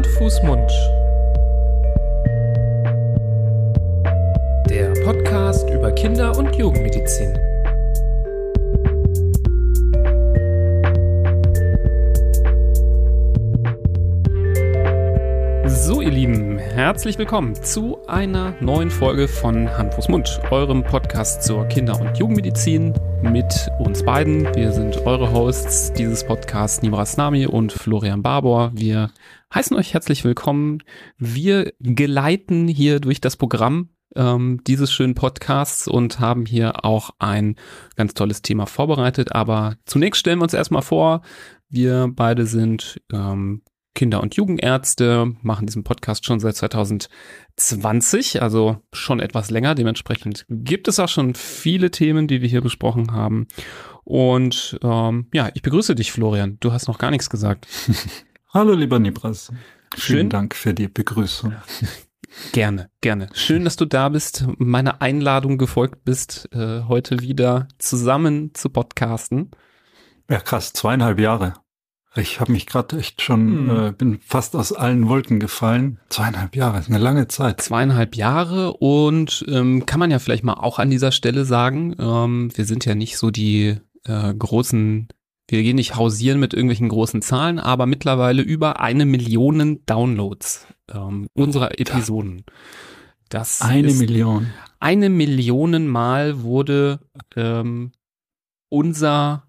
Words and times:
Hand, 0.00 0.06
Fuß, 0.06 0.42
Mund. 0.44 0.72
Der 4.70 4.94
Podcast 5.04 5.68
über 5.68 5.92
Kinder- 5.92 6.38
und 6.38 6.56
Jugendmedizin. 6.56 7.38
So, 15.66 16.00
ihr 16.00 16.10
Lieben, 16.10 16.56
herzlich 16.56 17.18
willkommen 17.18 17.54
zu 17.54 17.98
einer 18.06 18.54
neuen 18.60 18.90
Folge 18.90 19.28
von 19.28 19.68
Hand, 19.76 19.92
Fuß, 19.92 20.08
Mund, 20.08 20.40
eurem 20.50 20.82
Podcast 20.82 21.42
zur 21.42 21.66
Kinder- 21.66 22.00
und 22.00 22.16
Jugendmedizin 22.16 22.94
mit 23.22 23.70
uns 23.78 24.02
beiden. 24.04 24.54
Wir 24.54 24.72
sind 24.72 24.98
eure 25.06 25.32
Hosts 25.32 25.92
dieses 25.92 26.26
Podcasts, 26.26 26.82
Nimras 26.82 27.16
Nami 27.16 27.46
und 27.46 27.72
Florian 27.72 28.22
Barbour. 28.22 28.72
Wir 28.74 29.10
heißen 29.54 29.76
euch 29.76 29.94
herzlich 29.94 30.24
willkommen. 30.24 30.82
Wir 31.18 31.72
geleiten 31.80 32.68
hier 32.68 33.00
durch 33.00 33.20
das 33.20 33.36
Programm 33.36 33.90
ähm, 34.16 34.60
dieses 34.66 34.92
schönen 34.92 35.14
Podcasts 35.14 35.86
und 35.86 36.20
haben 36.20 36.46
hier 36.46 36.84
auch 36.84 37.10
ein 37.18 37.56
ganz 37.96 38.14
tolles 38.14 38.42
Thema 38.42 38.66
vorbereitet. 38.66 39.34
Aber 39.34 39.76
zunächst 39.84 40.20
stellen 40.20 40.38
wir 40.38 40.44
uns 40.44 40.54
erstmal 40.54 40.82
vor, 40.82 41.22
wir 41.68 42.10
beide 42.14 42.46
sind 42.46 43.00
ähm, 43.12 43.62
Kinder- 43.94 44.22
und 44.22 44.36
Jugendärzte, 44.36 45.32
machen 45.42 45.66
diesen 45.66 45.84
Podcast 45.84 46.24
schon 46.24 46.40
seit 46.40 46.56
2020, 46.56 48.40
also 48.40 48.78
schon 48.92 49.20
etwas 49.20 49.50
länger. 49.50 49.74
Dementsprechend 49.74 50.46
gibt 50.48 50.88
es 50.88 51.00
auch 51.00 51.08
schon 51.08 51.34
viele 51.34 51.90
Themen, 51.90 52.28
die 52.28 52.40
wir 52.40 52.48
hier 52.48 52.62
besprochen 52.62 53.12
haben. 53.12 53.48
Und 54.04 54.78
ähm, 54.82 55.26
ja, 55.32 55.50
ich 55.54 55.62
begrüße 55.62 55.94
dich, 55.94 56.12
Florian. 56.12 56.58
Du 56.60 56.72
hast 56.72 56.88
noch 56.88 56.98
gar 56.98 57.10
nichts 57.10 57.30
gesagt. 57.30 57.66
Hallo, 58.54 58.74
lieber 58.74 58.98
Nibras. 58.98 59.52
Schön. 59.96 60.16
Vielen 60.16 60.28
Dank 60.30 60.54
für 60.54 60.74
die 60.74 60.88
Begrüßung. 60.88 61.54
Gerne, 62.52 62.90
gerne. 63.00 63.28
Schön, 63.32 63.64
dass 63.64 63.74
du 63.74 63.84
da 63.84 64.08
bist, 64.08 64.46
meiner 64.58 65.02
Einladung 65.02 65.58
gefolgt 65.58 66.04
bist, 66.04 66.48
äh, 66.52 66.82
heute 66.84 67.20
wieder 67.20 67.66
zusammen 67.78 68.54
zu 68.54 68.70
podcasten. 68.70 69.50
Ja, 70.30 70.38
krass, 70.38 70.72
zweieinhalb 70.72 71.18
Jahre. 71.18 71.54
Ich 72.16 72.40
habe 72.40 72.50
mich 72.50 72.66
gerade 72.66 72.98
echt 72.98 73.22
schon, 73.22 73.68
Hm. 73.68 73.70
äh, 73.86 73.92
bin 73.92 74.18
fast 74.20 74.56
aus 74.56 74.72
allen 74.72 75.08
Wolken 75.08 75.38
gefallen. 75.38 76.00
Zweieinhalb 76.08 76.56
Jahre, 76.56 76.80
ist 76.80 76.88
eine 76.88 76.98
lange 76.98 77.28
Zeit. 77.28 77.60
Zweieinhalb 77.60 78.16
Jahre 78.16 78.72
und 78.74 79.44
ähm, 79.48 79.86
kann 79.86 80.00
man 80.00 80.10
ja 80.10 80.18
vielleicht 80.18 80.42
mal 80.42 80.54
auch 80.54 80.78
an 80.80 80.90
dieser 80.90 81.12
Stelle 81.12 81.44
sagen, 81.44 81.94
ähm, 82.00 82.50
wir 82.56 82.64
sind 82.64 82.84
ja 82.84 82.96
nicht 82.96 83.16
so 83.16 83.30
die 83.30 83.76
äh, 84.06 84.34
großen, 84.34 85.06
wir 85.48 85.62
gehen 85.62 85.76
nicht 85.76 85.94
hausieren 85.96 86.40
mit 86.40 86.52
irgendwelchen 86.52 86.88
großen 86.88 87.22
Zahlen, 87.22 87.60
aber 87.60 87.86
mittlerweile 87.86 88.42
über 88.42 88.80
eine 88.80 89.04
Million 89.06 89.80
Downloads 89.86 90.66
ähm, 90.92 91.28
unserer 91.34 91.78
Episoden. 91.78 92.44
Das 93.28 93.62
Eine 93.62 93.86
ist 93.88 93.98
Million. 94.00 94.48
eine 94.80 95.10
Million 95.10 95.86
Mal 95.86 96.42
wurde 96.42 96.98
ähm, 97.36 97.92
unser 98.68 99.44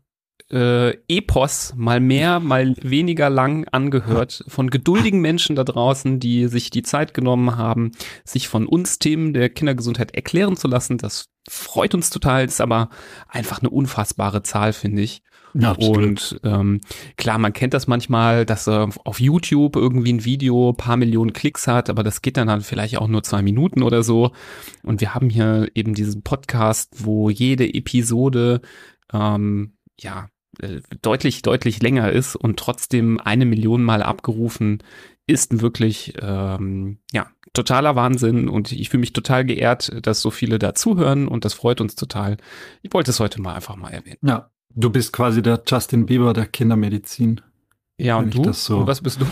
äh, 0.52 0.98
Epos 1.08 1.74
mal 1.76 2.00
mehr, 2.00 2.40
mal 2.40 2.76
weniger 2.82 3.30
lang 3.30 3.68
angehört 3.72 4.44
von 4.48 4.70
geduldigen 4.70 5.22
Menschen 5.22 5.56
da 5.56 5.64
draußen, 5.64 6.20
die 6.20 6.48
sich 6.48 6.70
die 6.70 6.84
Zeit 6.84 7.14
genommen 7.14 7.58
haben, 7.58 7.92
sich 8.24 8.48
von 8.48 8.68
uns 8.68 9.00
Themen 9.00 9.34
der 9.34 9.50
Kindergesundheit 9.50 10.14
erklären 10.14 10.58
zu 10.58 10.68
lassen. 10.68 10.98
Das 10.98 11.30
freut 11.50 11.96
uns 11.96 12.10
total, 12.10 12.46
ist 12.46 12.62
aber 12.62 12.90
einfach 13.28 13.60
eine 13.60 13.70
unfassbare 13.70 14.44
Zahl, 14.44 14.74
finde 14.74 15.02
ich. 15.02 15.24
Ja, 15.54 15.72
Und 15.72 16.40
ähm, 16.44 16.80
klar, 17.18 17.38
man 17.38 17.52
kennt 17.54 17.74
das 17.74 17.88
manchmal, 17.88 18.46
dass 18.46 18.68
äh, 18.68 18.88
auf 19.04 19.20
YouTube 19.20 19.76
irgendwie 19.76 20.14
ein 20.14 20.24
Video 20.24 20.74
paar 20.74 20.96
Millionen 20.98 21.34
Klicks 21.34 21.68
hat, 21.68 21.90
aber 21.90 22.04
das 22.04 22.22
geht 22.22 22.38
dann 22.38 22.50
halt 22.50 22.64
vielleicht 22.64 22.98
auch 22.98 23.08
nur 23.08 23.24
zwei 23.24 23.42
Minuten 23.42 23.84
oder 23.84 24.04
so. 24.04 24.32
Und 24.84 25.02
wir 25.02 25.14
haben 25.14 25.30
hier 25.30 25.70
eben 25.76 25.94
diesen 25.94 26.24
Podcast, 26.24 27.06
wo 27.06 27.30
jede 27.30 27.66
Episode 27.74 28.62
ähm, 29.12 29.74
ja 30.00 30.30
deutlich, 31.02 31.42
deutlich 31.42 31.82
länger 31.82 32.12
ist 32.12 32.36
und 32.36 32.58
trotzdem 32.58 33.20
eine 33.20 33.46
Million 33.46 33.84
Mal 33.84 34.04
abgerufen 34.04 34.84
ist 35.28 35.62
wirklich 35.62 36.14
ähm, 36.22 36.98
ja 37.12 37.28
totaler 37.54 37.96
Wahnsinn 37.96 38.50
und 38.50 38.72
ich 38.72 38.90
fühle 38.90 39.02
mich 39.02 39.14
total 39.14 39.46
geehrt, 39.46 39.92
dass 40.06 40.22
so 40.22 40.32
viele 40.32 40.60
da 40.60 40.74
zuhören 40.74 41.28
und 41.28 41.46
das 41.46 41.54
freut 41.54 41.82
uns 41.82 41.96
total. 41.96 42.38
Ich 42.82 42.94
wollte 42.94 43.12
es 43.12 43.20
heute 43.20 43.42
mal 43.42 43.56
einfach 43.56 43.76
mal 43.76 43.90
erwähnen. 43.90 44.18
Ja, 44.24 44.52
du 44.74 44.90
bist 44.90 45.14
quasi 45.14 45.42
der 45.42 45.62
Justin 45.68 46.06
Bieber 46.06 46.34
der 46.34 46.46
Kindermedizin. 46.46 47.42
Ja, 47.98 48.18
und 48.18 48.34
du? 48.34 48.52
so- 48.54 48.80
und 48.80 48.88
was 48.88 49.02
bist 49.02 49.22
du? 49.22 49.26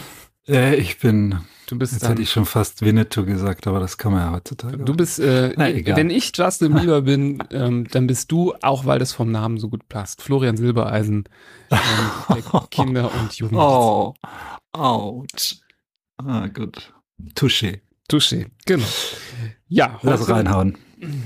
Äh, 0.48 0.76
ich 0.76 1.00
bin, 1.00 1.40
Du 1.68 1.78
bist 1.78 1.94
jetzt 1.94 2.02
dann, 2.04 2.12
hätte 2.12 2.22
ich 2.24 2.32
schon 2.32 2.46
fast 2.46 2.82
Winnetou 2.82 3.26
gesagt, 3.26 3.68
aber 3.68 3.80
das 3.80 3.98
kann 4.00 4.12
man 4.14 4.22
ja 4.22 4.32
heutzutage. 4.34 4.78
du 4.78 4.96
bist, 4.96 5.20
äh, 5.20 5.54
Na, 5.56 5.70
egal. 5.70 5.96
wenn 5.98 6.10
ich 6.10 6.32
Justin 6.36 6.74
Bieber 6.74 7.02
bin, 7.04 7.44
ähm, 7.52 7.88
dann 7.92 8.08
bist 8.08 8.32
du, 8.32 8.54
auch 8.62 8.86
weil 8.86 8.98
das 9.00 9.14
vom 9.14 9.32
Namen 9.32 9.60
so 9.60 9.70
gut 9.70 9.88
passt, 9.88 10.22
Florian 10.24 10.58
Silbereisen, 10.58 11.26
ähm, 11.70 11.78
der 12.30 12.62
Kinder- 12.72 13.12
und 13.14 13.34
Jugendmedizin. 13.34 13.58
Oh, 13.60 14.14
ouch. 14.74 15.26
Ah, 16.18 16.48
gut. 16.48 16.94
Touché. 17.36 17.82
Touché, 18.10 18.48
genau. 18.66 18.88
Ja, 19.68 20.00
Lass 20.02 20.22
heute, 20.22 20.34
reinhauen. 20.34 20.78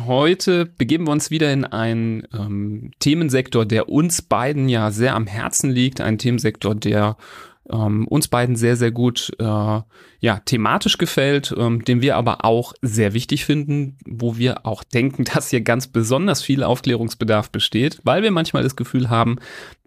heute 0.05 0.65
begeben 0.65 1.07
wir 1.07 1.11
uns 1.13 1.31
wieder 1.31 1.53
in 1.53 1.63
einen 1.63 2.27
ähm, 2.33 2.91
Themensektor, 2.99 3.65
der 3.65 3.87
uns 3.87 4.21
beiden 4.21 4.67
ja 4.67 4.91
sehr 4.91 5.15
am 5.15 5.25
Herzen 5.25 5.69
liegt, 5.71 6.01
ein 6.01 6.17
Themensektor, 6.17 6.75
der 6.75 7.15
ähm, 7.71 8.07
uns 8.07 8.27
beiden 8.27 8.55
sehr, 8.55 8.75
sehr 8.75 8.91
gut 8.91 9.31
äh, 9.39 9.43
ja, 9.43 10.39
thematisch 10.45 10.97
gefällt, 10.97 11.53
ähm, 11.57 11.83
den 11.85 12.01
wir 12.01 12.17
aber 12.17 12.43
auch 12.45 12.73
sehr 12.81 13.13
wichtig 13.13 13.45
finden, 13.45 13.97
wo 14.05 14.37
wir 14.37 14.65
auch 14.65 14.83
denken, 14.83 15.23
dass 15.33 15.49
hier 15.49 15.61
ganz 15.61 15.87
besonders 15.87 16.41
viel 16.41 16.63
Aufklärungsbedarf 16.63 17.49
besteht, 17.49 17.99
weil 18.03 18.23
wir 18.23 18.31
manchmal 18.31 18.63
das 18.63 18.75
Gefühl 18.75 19.09
haben, 19.09 19.37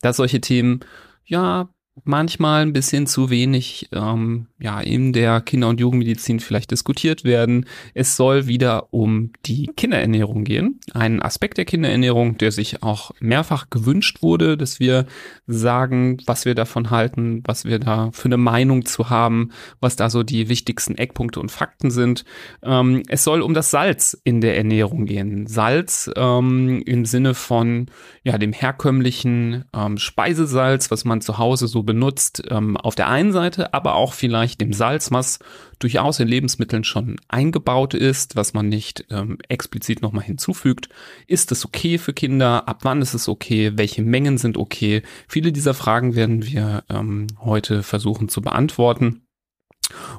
dass 0.01 0.17
solche 0.17 0.41
Themen 0.41 0.81
ja 1.25 1.69
manchmal 2.05 2.63
ein 2.63 2.73
bisschen 2.73 3.07
zu 3.07 3.31
wenig 3.31 3.89
ähm, 3.93 4.47
ja 4.59 4.81
in 4.81 5.13
der 5.13 5.41
Kinder- 5.41 5.69
und 5.69 5.81
Jugendmedizin 5.81 6.41
vielleicht 6.41 6.71
diskutiert 6.71 7.25
werden. 7.25 7.67
Es 7.95 8.17
soll 8.17 8.47
wieder 8.47 8.93
um 8.93 9.33
die 9.47 9.71
Kinderernährung 9.77 10.45
gehen, 10.45 10.81
ein 10.93 11.23
Aspekt 11.23 11.59
der 11.59 11.65
Kinderernährung, 11.65 12.39
der 12.39 12.53
sich 12.53 12.83
auch 12.83 13.13
mehrfach 13.21 13.71
gewünscht 13.71 14.23
wurde, 14.23 14.57
dass 14.57 14.79
wir 14.79 15.07
sagen, 15.47 16.19
was 16.27 16.45
wir 16.45 16.55
davon 16.55 16.91
halten, 16.91 17.43
was 17.45 17.65
wir 17.65 17.79
da 17.79 18.11
für 18.13 18.27
eine 18.27 18.37
Meinung 18.37 18.85
zu 18.85 19.09
haben, 19.09 19.51
was 19.81 19.97
da 19.97 20.11
so 20.11 20.23
die 20.23 20.49
wichtigsten 20.49 20.97
Eckpunkte 20.97 21.41
und 21.41 21.51
Fakten 21.51 21.91
sind. 21.91 22.25
Ähm, 22.63 23.03
es 23.09 23.25
soll 23.25 23.41
um 23.41 23.55
das 23.55 23.71
Salz 23.71 24.19
in 24.25 24.41
der 24.41 24.57
Ernährung 24.57 25.07
gehen. 25.07 25.47
Salz 25.47 26.11
ähm, 26.17 26.83
im 26.85 27.07
Sinne 27.07 27.35
von 27.35 27.87
ja 28.23 28.37
dem 28.39 28.53
herkömmlichen 28.53 29.65
ähm, 29.75 29.99
Speisesalz, 29.99 30.91
was 30.91 31.05
man 31.05 31.21
zu 31.21 31.39
Hause 31.39 31.69
so 31.69 31.86
benutzt, 31.87 32.43
ähm, 32.51 32.77
auf 32.77 32.95
der 32.95 33.09
einen 33.09 33.33
Seite, 33.33 33.73
aber 33.73 33.95
auch 33.95 34.13
vielleicht 34.13 34.61
dem 34.61 34.73
Salz, 34.73 35.11
was 35.13 35.39
durchaus 35.79 36.21
in 36.21 36.29
Lebensmitteln 36.29 36.85
schon 36.85 37.17
eingebaut 37.29 37.95
ist, 37.95 38.37
was 38.37 38.53
man 38.55 38.69
nicht 38.69 39.07
ähm, 39.11 39.39
explizit 39.49 40.03
nochmal 40.03 40.25
hinzufügt. 40.25 40.89
Ist 41.27 41.53
es 41.53 41.65
okay 41.65 41.99
für 41.99 42.13
Kinder? 42.13 42.69
Ab 42.69 42.81
wann 42.83 43.03
ist 43.03 43.15
es 43.15 43.29
okay? 43.29 43.73
Welche 43.77 44.03
Mengen 44.03 44.39
sind 44.39 44.59
okay? 44.59 45.03
Viele 45.29 45.53
dieser 45.53 45.75
Fragen 45.75 46.15
werden 46.15 46.45
wir 46.45 46.85
ähm, 46.91 47.29
heute 47.41 47.83
versuchen 47.83 48.29
zu 48.29 48.43
beantworten. 48.43 49.23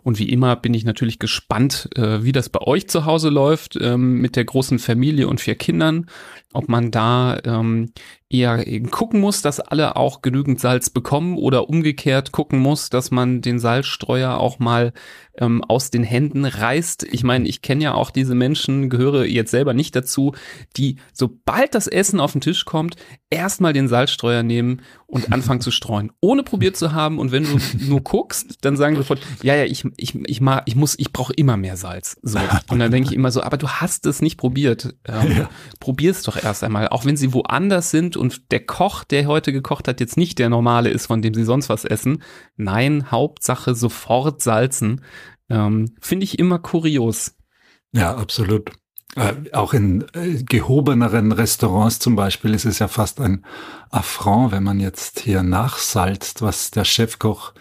Und 0.03 0.19
wie 0.19 0.29
immer 0.29 0.55
bin 0.55 0.73
ich 0.73 0.85
natürlich 0.85 1.19
gespannt, 1.19 1.89
äh, 1.95 2.23
wie 2.23 2.31
das 2.31 2.49
bei 2.49 2.61
euch 2.61 2.87
zu 2.87 3.05
Hause 3.05 3.29
läuft 3.29 3.77
ähm, 3.81 4.21
mit 4.21 4.35
der 4.35 4.45
großen 4.45 4.79
Familie 4.79 5.27
und 5.27 5.41
vier 5.41 5.55
Kindern. 5.55 6.07
Ob 6.57 6.69
man 6.69 6.89
da 6.89 7.37
ähm, 7.45 7.91
eher 8.29 8.65
gucken 8.89 9.21
muss, 9.21 9.43
dass 9.43 9.59
alle 9.59 9.95
auch 9.95 10.21
genügend 10.21 10.59
Salz 10.59 10.89
bekommen 10.89 11.37
oder 11.37 11.69
umgekehrt 11.69 12.31
gucken 12.31 12.59
muss, 12.59 12.89
dass 12.89 13.11
man 13.11 13.41
den 13.41 13.59
Salzstreuer 13.59 14.37
auch 14.37 14.57
mal 14.57 14.91
ähm, 15.37 15.63
aus 15.63 15.91
den 15.91 16.03
Händen 16.03 16.45
reißt. 16.45 17.03
Ich 17.03 17.23
meine, 17.23 17.47
ich 17.47 17.61
kenne 17.61 17.83
ja 17.83 17.93
auch 17.93 18.09
diese 18.09 18.33
Menschen, 18.33 18.89
gehöre 18.89 19.25
jetzt 19.25 19.51
selber 19.51 19.75
nicht 19.75 19.95
dazu, 19.95 20.33
die 20.75 20.97
sobald 21.13 21.75
das 21.75 21.85
Essen 21.85 22.19
auf 22.19 22.31
den 22.31 22.41
Tisch 22.41 22.65
kommt, 22.65 22.95
erstmal 23.29 23.71
den 23.71 23.87
Salzstreuer 23.87 24.41
nehmen 24.41 24.81
und 25.05 25.31
anfangen 25.31 25.61
zu 25.61 25.71
streuen, 25.71 26.11
ohne 26.19 26.43
probiert 26.43 26.75
zu 26.75 26.91
haben. 26.91 27.19
Und 27.19 27.31
wenn 27.31 27.43
du 27.43 27.59
nur 27.87 28.01
guckst, 28.01 28.57
dann 28.61 28.75
sagen 28.75 28.95
sie 28.95 29.01
sofort, 29.01 29.21
ja, 29.43 29.55
ja, 29.55 29.63
ich, 29.65 29.85
ich, 29.95 30.15
ich, 30.15 30.41
mag, 30.41 30.63
ich 30.65 30.75
muss, 30.75 30.95
ich 30.97 31.13
brauche 31.13 31.33
immer 31.33 31.55
mehr 31.55 31.77
Salz. 31.77 32.17
So. 32.23 32.39
Und 32.69 32.79
dann 32.79 32.91
denke 32.91 33.09
ich 33.09 33.15
immer 33.15 33.31
so, 33.31 33.41
aber 33.41 33.57
du 33.57 33.69
hast 33.69 34.05
es 34.07 34.21
nicht 34.21 34.37
probiert. 34.37 34.95
Ähm, 35.07 35.27
Ja. 35.37 35.49
Probier's 35.79 36.23
doch 36.23 36.41
erst 36.41 36.46
einmal, 36.63 36.89
auch 36.89 37.05
wenn 37.05 37.17
sie 37.17 37.33
woanders 37.33 37.91
sind 37.91 38.17
und 38.17 38.51
der 38.51 38.65
Koch, 38.65 39.03
der 39.03 39.27
heute 39.27 39.53
gekocht 39.53 39.87
hat, 39.87 39.99
jetzt 39.99 40.17
nicht 40.17 40.39
der 40.39 40.49
normale 40.49 40.89
ist, 40.89 41.07
von 41.07 41.21
dem 41.21 41.33
sie 41.33 41.43
sonst 41.43 41.69
was 41.69 41.85
essen. 41.85 42.23
Nein, 42.55 43.11
Hauptsache 43.11 43.75
sofort 43.75 44.41
salzen. 44.41 45.01
Ähm, 45.49 45.95
Finde 46.01 46.23
ich 46.23 46.39
immer 46.39 46.59
kurios. 46.59 47.35
Ja, 47.91 48.15
absolut. 48.15 48.71
Äh, 49.15 49.33
auch 49.53 49.73
in 49.73 50.05
äh, 50.13 50.43
gehobeneren 50.43 51.31
Restaurants 51.31 51.99
zum 51.99 52.15
Beispiel 52.15 52.53
ist 52.53 52.65
es 52.65 52.79
ja 52.79 52.87
fast 52.87 53.19
ein 53.19 53.45
Affront, 53.89 54.51
wenn 54.51 54.63
man 54.63 54.79
jetzt 54.79 55.19
hier 55.19 55.41
nachsalzt, 55.41 56.41
was 56.41 56.71
der 56.71 56.85
Chefkoch 56.85 57.53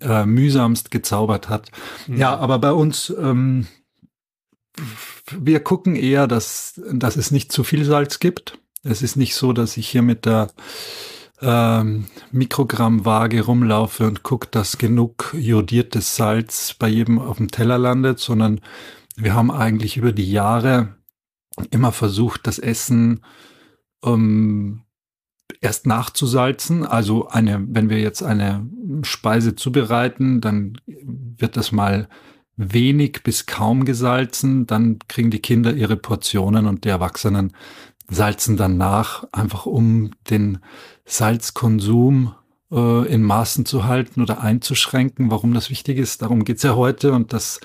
äh, 0.00 0.26
mühsamst 0.26 0.90
gezaubert 0.90 1.48
hat. 1.48 1.70
Mhm. 2.06 2.18
Ja, 2.18 2.36
aber 2.36 2.58
bei 2.58 2.72
uns, 2.72 3.14
ähm, 3.18 3.66
wir 5.30 5.60
gucken 5.60 5.96
eher, 5.96 6.26
dass, 6.26 6.80
dass 6.90 7.16
es 7.16 7.30
nicht 7.30 7.52
zu 7.52 7.64
viel 7.64 7.84
Salz 7.84 8.20
gibt. 8.20 8.58
Es 8.82 9.02
ist 9.02 9.16
nicht 9.16 9.34
so, 9.34 9.52
dass 9.52 9.76
ich 9.76 9.88
hier 9.88 10.02
mit 10.02 10.26
der 10.26 10.48
ähm, 11.40 12.06
Mikrogrammwaage 12.30 13.42
rumlaufe 13.42 14.06
und 14.06 14.22
gucke, 14.22 14.48
dass 14.50 14.78
genug 14.78 15.34
jodiertes 15.36 16.16
Salz 16.16 16.74
bei 16.74 16.88
jedem 16.88 17.18
auf 17.18 17.36
dem 17.36 17.50
Teller 17.50 17.78
landet, 17.78 18.18
sondern 18.18 18.60
wir 19.16 19.34
haben 19.34 19.50
eigentlich 19.50 19.96
über 19.96 20.12
die 20.12 20.30
Jahre 20.30 20.96
immer 21.70 21.92
versucht, 21.92 22.46
das 22.46 22.58
Essen 22.58 23.24
ähm, 24.04 24.82
erst 25.60 25.86
nachzusalzen. 25.86 26.86
Also 26.86 27.28
eine, 27.28 27.64
wenn 27.68 27.90
wir 27.90 28.00
jetzt 28.00 28.22
eine 28.22 28.66
Speise 29.02 29.54
zubereiten, 29.54 30.40
dann 30.40 30.80
wird 30.86 31.56
das 31.56 31.72
mal 31.72 32.08
wenig 32.56 33.22
bis 33.22 33.46
kaum 33.46 33.84
gesalzen, 33.84 34.66
dann 34.66 34.98
kriegen 35.08 35.30
die 35.30 35.40
Kinder 35.40 35.74
ihre 35.74 35.96
Portionen 35.96 36.66
und 36.66 36.84
die 36.84 36.90
Erwachsenen 36.90 37.52
salzen 38.08 38.56
dann 38.56 38.76
nach, 38.76 39.26
einfach 39.32 39.66
um 39.66 40.10
den 40.28 40.58
Salzkonsum 41.04 42.34
äh, 42.70 43.06
in 43.12 43.22
Maßen 43.22 43.64
zu 43.64 43.84
halten 43.84 44.20
oder 44.20 44.40
einzuschränken. 44.40 45.30
Warum 45.30 45.54
das 45.54 45.70
wichtig 45.70 45.98
ist, 45.98 46.22
darum 46.22 46.44
geht's 46.44 46.62
ja 46.62 46.76
heute 46.76 47.12
und 47.12 47.32
das 47.32 47.60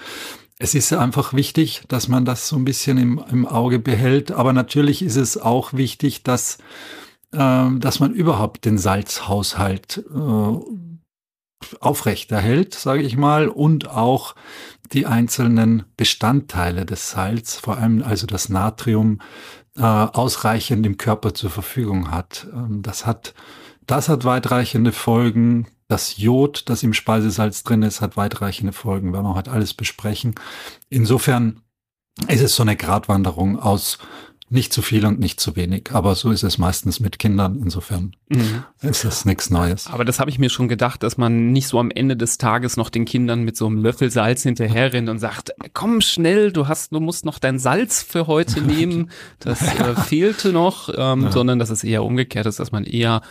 es 0.60 0.74
ist 0.74 0.92
einfach 0.92 1.34
wichtig, 1.34 1.84
dass 1.88 2.08
man 2.08 2.26
das 2.26 2.48
so 2.48 2.56
ein 2.56 2.66
bisschen 2.66 2.98
im, 2.98 3.24
im 3.32 3.46
Auge 3.46 3.80
behält. 3.80 4.32
Aber 4.32 4.54
natürlich 4.54 5.04
ist 5.04 5.16
es 5.16 5.38
auch 5.40 5.74
wichtig, 5.74 6.24
dass, 6.24 6.58
äh, 7.32 7.70
dass 7.78 8.00
man 8.00 8.14
überhaupt 8.14 8.66
den 8.66 8.80
Salzhaushalt 8.80 10.04
äh, 10.10 10.58
aufrechterhält, 11.80 12.74
sage 12.74 13.04
ich 13.04 13.18
mal, 13.18 13.50
und 13.50 13.90
auch 13.90 14.36
die 14.94 15.06
einzelnen 15.06 15.84
Bestandteile 15.98 16.86
des 16.86 17.12
Salz, 17.12 17.56
vor 17.56 17.78
allem 17.78 18.04
also 18.04 18.28
das 18.28 18.50
Natrium, 18.50 19.22
äh, 19.76 19.82
ausreichend 19.82 20.86
im 20.86 20.98
Körper 20.98 21.34
zur 21.34 21.50
Verfügung 21.50 22.12
hat. 22.12 22.48
Ähm, 22.54 22.82
das 22.82 23.06
hat 23.06 23.34
das 23.86 24.10
hat 24.10 24.26
weitreichende 24.26 24.92
Folgen 24.92 25.68
das 25.88 26.18
Jod, 26.18 26.70
das 26.70 26.84
im 26.84 26.94
Speisesalz 26.94 27.64
drin 27.64 27.82
ist, 27.82 28.02
hat 28.02 28.18
weitreichende 28.18 28.74
Folgen. 28.74 29.14
Werden 29.14 29.26
wir 29.26 29.36
heute 29.36 29.52
alles 29.52 29.74
besprechen. 29.74 30.36
Insofern 30.90 31.62
ist 32.28 32.42
es 32.42 32.56
so 32.56 32.64
eine 32.64 32.76
Gratwanderung 32.76 33.58
aus 33.58 33.98
nicht 34.50 34.72
zu 34.72 34.82
viel 34.82 35.06
und 35.06 35.20
nicht 35.20 35.42
zu 35.42 35.58
wenig. 35.58 35.90
Aber 35.92 36.16
so 36.16 36.32
ist 36.32 36.44
es 36.44 36.58
meistens 36.58 37.02
mit 37.02 37.20
Kindern. 37.20 37.60
Insofern 37.62 38.14
mhm. 38.30 38.64
ist 38.82 39.04
das 39.04 39.26
nichts 39.26 39.50
Neues. 39.50 39.88
Aber 39.88 40.06
das 40.06 40.20
habe 40.22 40.30
ich 40.30 40.40
mir 40.40 40.50
schon 40.50 40.70
gedacht, 40.70 41.04
dass 41.04 41.18
man 41.18 41.52
nicht 41.52 41.68
so 41.68 41.80
am 41.80 41.92
Ende 41.92 42.16
des 42.16 42.38
Tages 42.38 42.78
noch 42.78 42.90
den 42.90 43.04
Kindern 43.04 43.44
mit 43.44 43.58
so 43.58 43.68
einem 43.68 43.84
Löffel 43.84 44.10
Salz 44.10 44.44
hinterherrennt 44.44 45.10
und 45.10 45.20
sagt, 45.20 45.52
komm 45.74 46.00
schnell, 46.00 46.54
du 46.54 46.68
hast, 46.68 46.94
du 46.94 47.02
musst 47.02 47.26
noch 47.26 47.40
dein 47.40 47.60
Salz 47.60 48.02
für 48.02 48.28
heute 48.28 48.62
nehmen. 48.62 49.12
Das 49.40 49.62
äh, 49.62 49.96
fehlte 49.96 50.54
noch, 50.54 50.90
ähm, 50.96 51.24
ja. 51.24 51.32
sondern 51.32 51.60
dass 51.60 51.70
es 51.70 51.84
eher 51.84 52.04
umgekehrt 52.04 52.46
ist, 52.46 52.60
dass 52.60 52.72
man 52.72 52.86
eher 52.86 53.22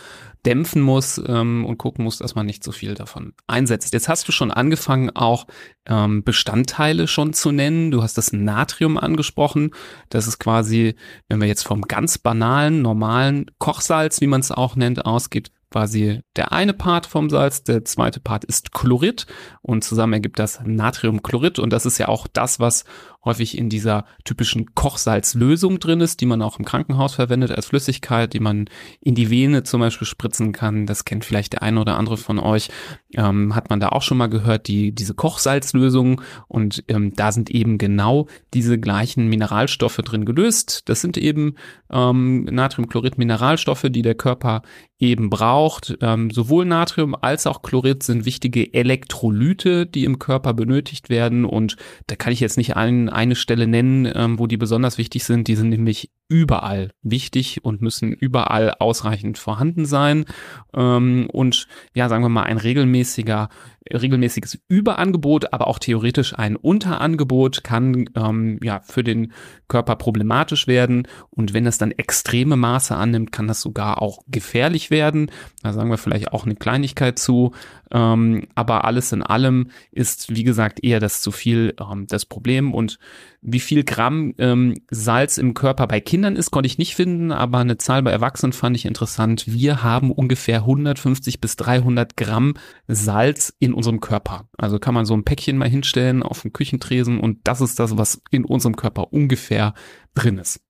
dämpfen 0.47 0.81
muss 0.81 1.21
ähm, 1.27 1.65
und 1.67 1.77
gucken 1.77 2.05
muss, 2.05 2.19
dass 2.19 2.35
man 2.35 2.47
nicht 2.47 2.63
so 2.63 2.73
viel 2.73 2.95
davon 2.95 3.35
einsetzt. 3.47 3.93
Jetzt 3.93 4.09
hast 4.09 4.29
du 4.29 4.33
schon 4.33 4.53
angefangen, 4.53 5.11
auch 5.15 5.47
ähm, 5.87 6.23
Bestandteile 6.23 7.09
schon 7.09 7.33
zu 7.33 7.51
nennen. 7.53 7.91
Du 7.91 8.03
hast 8.03 8.17
das 8.17 8.33
Natrium 8.33 8.97
angesprochen. 8.97 9.73
Das 10.09 10.27
ist 10.27 10.39
quasi, 10.39 10.95
wenn 11.29 11.41
wir 11.41 11.49
jetzt 11.49 11.67
vom 11.67 11.83
ganz 11.83 12.19
banalen, 12.19 12.81
normalen 12.81 13.51
Kochsalz, 13.59 14.21
wie 14.21 14.29
man 14.29 14.41
es 14.41 14.53
auch 14.53 14.77
nennt, 14.77 15.05
ausgeht, 15.05 15.51
quasi 15.71 16.21
der 16.37 16.53
eine 16.53 16.73
Part 16.73 17.07
vom 17.07 17.29
Salz, 17.29 17.65
der 17.65 17.85
zweite 17.85 18.21
Part 18.21 18.45
ist 18.45 18.73
Chlorid 18.73 19.27
und 19.63 19.83
zusammen 19.83 20.15
ergibt 20.15 20.39
das 20.39 20.61
Natriumchlorid 20.65 21.59
und 21.59 21.71
das 21.71 21.87
ist 21.87 21.99
ja 21.99 22.09
auch 22.09 22.27
das, 22.29 22.61
was 22.61 22.85
häufig 23.27 23.59
in 23.59 23.69
dieser 23.69 24.07
typischen 24.25 24.75
Kochsalzlösung 24.75 25.79
drin 25.79 26.01
ist, 26.01 26.21
die 26.21 26.27
man 26.27 26.41
auch 26.41 26.59
im 26.59 26.65
Krankenhaus 26.65 27.15
verwendet 27.15 27.51
als 27.51 27.67
Flüssigkeit, 27.67 28.33
die 28.33 28.41
man 28.41 28.71
in 29.01 29.15
die 29.15 29.31
Vene 29.31 29.65
zum 29.65 29.81
Beispiel 29.81 30.07
spritzen 30.07 30.53
kann. 30.53 30.87
Das 30.87 31.05
kennt 31.05 31.25
vielleicht 31.25 31.53
der 31.53 31.63
eine 31.63 31.81
oder 31.81 31.99
andere 31.99 32.17
von 32.17 32.39
euch. 32.39 32.71
Ähm, 33.15 33.55
hat 33.55 33.69
man 33.69 33.81
da 33.81 33.91
auch 33.91 34.03
schon 34.03 34.19
mal 34.19 34.29
gehört, 34.29 34.69
die, 34.69 34.93
diese 34.93 35.15
Kochsalzlösung. 35.15 36.23
Und 36.49 36.85
ähm, 36.89 37.13
da 37.15 37.33
sind 37.33 37.51
eben 37.51 37.77
genau 37.77 38.27
diese 38.55 38.79
gleichen 38.79 39.29
Mineralstoffe 39.29 39.97
drin 39.99 40.25
gelöst. 40.25 40.83
Das 40.87 41.01
sind 41.01 41.19
eben 41.19 41.57
ähm, 41.91 42.45
Natriumchlorid 42.45 43.19
Mineralstoffe, 43.19 43.87
die 43.91 44.03
der 44.03 44.15
Körper 44.15 44.63
eben 44.99 45.29
braucht. 45.29 45.97
Ähm, 46.01 46.31
sowohl 46.31 46.65
Natrium 46.65 47.15
als 47.15 47.47
auch 47.47 47.63
Chlorid 47.63 48.03
sind 48.03 48.25
wichtige 48.25 48.73
Elektrolyte, 48.73 49.87
die 49.87 50.05
im 50.05 50.19
Körper 50.19 50.55
benötigt 50.55 51.11
werden. 51.11 51.45
Und 51.45 51.77
da 52.07 52.17
kann 52.17 52.33
ich 52.33 52.41
jetzt 52.41 52.57
nicht 52.57 52.77
einen 52.77 53.09
eine 53.17 53.35
Stelle 53.35 53.67
nennen, 53.67 54.11
ähm, 54.15 54.39
wo 54.39 54.47
die 54.47 54.59
besonders 54.59 54.99
wichtig 54.99 55.25
sind. 55.25 55.49
Die 55.49 55.57
sind 55.57 55.71
nämlich 55.71 56.11
überall 56.29 56.93
wichtig 57.03 57.65
und 57.65 57.81
müssen 57.81 58.13
überall 58.13 58.75
ausreichend 58.79 59.39
vorhanden 59.39 59.87
sein. 59.87 60.27
Ähm, 60.75 61.29
und 61.33 61.67
ja, 61.95 62.09
sagen 62.09 62.23
wir 62.23 62.29
mal, 62.29 62.45
ein 62.45 62.59
regelmäßiger 62.59 63.49
regelmäßiges 63.93 64.59
Überangebot, 64.69 65.53
aber 65.53 65.67
auch 65.67 65.79
theoretisch 65.79 66.39
ein 66.39 66.57
Unterangebot 66.57 67.65
kann 67.65 68.09
ähm, 68.15 68.59
ja 68.63 68.81
für 68.81 69.05
den 69.05 69.33
Körper 69.69 69.97
problematisch 69.97 70.67
werden. 70.67 71.09
Und 71.31 71.55
wenn 71.55 71.67
es 71.67 71.79
dann 71.79 71.93
extreme 71.93 72.57
Maße 72.57 72.95
annimmt, 72.95 73.33
kann 73.33 73.49
das 73.49 73.61
sogar 73.61 74.03
auch 74.03 74.23
gefährlich 74.29 74.91
werden. 74.91 75.31
Da 75.63 75.73
sagen 75.73 75.91
wir 75.91 75.99
vielleicht 75.99 76.33
auch 76.33 76.45
eine 76.45 76.57
Kleinigkeit 76.57 77.19
zu, 77.19 77.53
ähm, 77.91 78.47
aber 78.55 78.85
alles 78.85 79.13
in 79.13 79.23
allem 79.23 79.71
ist 79.93 80.35
wie 80.35 80.45
gesagt 80.45 80.83
eher 80.85 81.01
das 81.01 81.21
zu 81.21 81.31
viel 81.31 81.75
ähm, 81.81 82.07
das 82.09 82.27
Problem. 82.27 82.75
Und 82.75 82.99
wie 83.47 83.61
viel 83.61 83.85
Gramm 83.85 84.35
ähm, 84.39 84.75
Salz 84.91 85.39
im 85.39 85.55
Körper 85.55 85.87
bei 85.87 86.01
Kindern 86.01 86.35
ist, 86.35 86.51
konnte 86.51 86.67
ich 86.67 86.79
nicht 86.79 86.97
finden, 86.97 87.31
aber 87.31 87.59
eine 87.59 87.79
Zahl 87.79 88.03
bei 88.03 88.11
Erwachsenen 88.11 88.53
fand 88.53 88.77
ich 88.77 88.85
interessant. 88.85 89.45
Wir 89.47 89.85
haben 89.85 90.11
ungefähr 90.11 90.59
150 90.59 91.41
bis 91.41 91.55
300 91.55 92.17
Gramm 92.17 92.55
Salz 92.89 93.55
in 93.61 93.73
unserem 93.73 94.01
Körper. 94.01 94.49
Also 94.59 94.81
kann 94.81 94.95
man 94.95 95.07
so 95.07 95.15
ein 95.15 95.25
Päckchen 95.25 95.59
mal 95.59 95.69
hinstellen 95.69 96.25
auf 96.25 96.43
den 96.43 96.53
Küchentresen 96.53 97.21
und 97.21 97.39
das 97.45 97.61
ist 97.61 97.79
das, 97.79 97.97
was 97.97 98.21
in 98.31 98.45
unserem 98.45 98.75
Körper 98.75 99.13
ungefähr 99.13 99.75
drin 100.15 100.39
ist. 100.39 100.61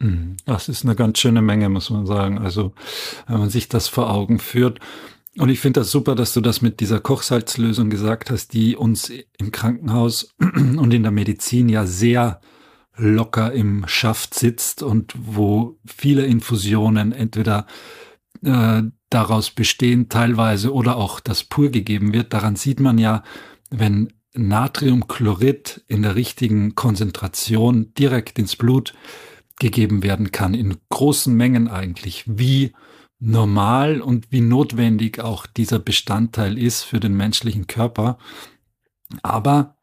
Mhm. 0.00 0.36
Das 0.46 0.68
ist 0.68 0.84
eine 0.84 0.96
ganz 0.96 1.20
schöne 1.20 1.42
Menge, 1.42 1.68
muss 1.68 1.90
man 1.90 2.06
sagen. 2.06 2.38
Also, 2.38 2.74
wenn 3.28 3.38
man 3.38 3.50
sich 3.50 3.68
das 3.68 3.86
vor 3.86 4.10
Augen 4.10 4.40
führt. 4.40 4.80
Und 5.36 5.48
ich 5.48 5.60
finde 5.60 5.80
das 5.80 5.90
super, 5.90 6.14
dass 6.14 6.34
du 6.34 6.40
das 6.40 6.60
mit 6.60 6.80
dieser 6.80 7.00
Kochsalzlösung 7.00 7.88
gesagt 7.88 8.30
hast, 8.30 8.52
die 8.52 8.76
uns 8.76 9.12
im 9.38 9.52
Krankenhaus 9.52 10.34
und 10.40 10.92
in 10.92 11.02
der 11.02 11.12
Medizin 11.12 11.68
ja 11.68 11.86
sehr 11.86 12.40
locker 12.96 13.52
im 13.52 13.84
Schaft 13.86 14.34
sitzt 14.34 14.82
und 14.82 15.14
wo 15.16 15.78
viele 15.86 16.26
Infusionen 16.26 17.12
entweder 17.12 17.66
äh, 18.42 18.82
daraus 19.08 19.50
bestehen 19.50 20.08
teilweise 20.08 20.72
oder 20.72 20.96
auch 20.96 21.20
das 21.20 21.44
pur 21.44 21.70
gegeben 21.70 22.12
wird. 22.12 22.32
Daran 22.32 22.56
sieht 22.56 22.80
man 22.80 22.98
ja, 22.98 23.22
wenn 23.70 24.12
Natriumchlorid 24.34 25.84
in 25.88 26.02
der 26.02 26.14
richtigen 26.14 26.74
Konzentration 26.74 27.92
direkt 27.94 28.38
ins 28.38 28.56
Blut 28.56 28.94
gegeben 29.58 30.02
werden 30.02 30.32
kann, 30.32 30.54
in 30.54 30.76
großen 30.88 31.34
Mengen 31.34 31.68
eigentlich, 31.68 32.24
wie 32.26 32.72
normal 33.20 34.00
und 34.00 34.32
wie 34.32 34.40
notwendig 34.40 35.20
auch 35.20 35.46
dieser 35.46 35.78
Bestandteil 35.78 36.58
ist 36.58 36.82
für 36.82 37.00
den 37.00 37.14
menschlichen 37.14 37.66
Körper. 37.66 38.18
Aber 39.22 39.76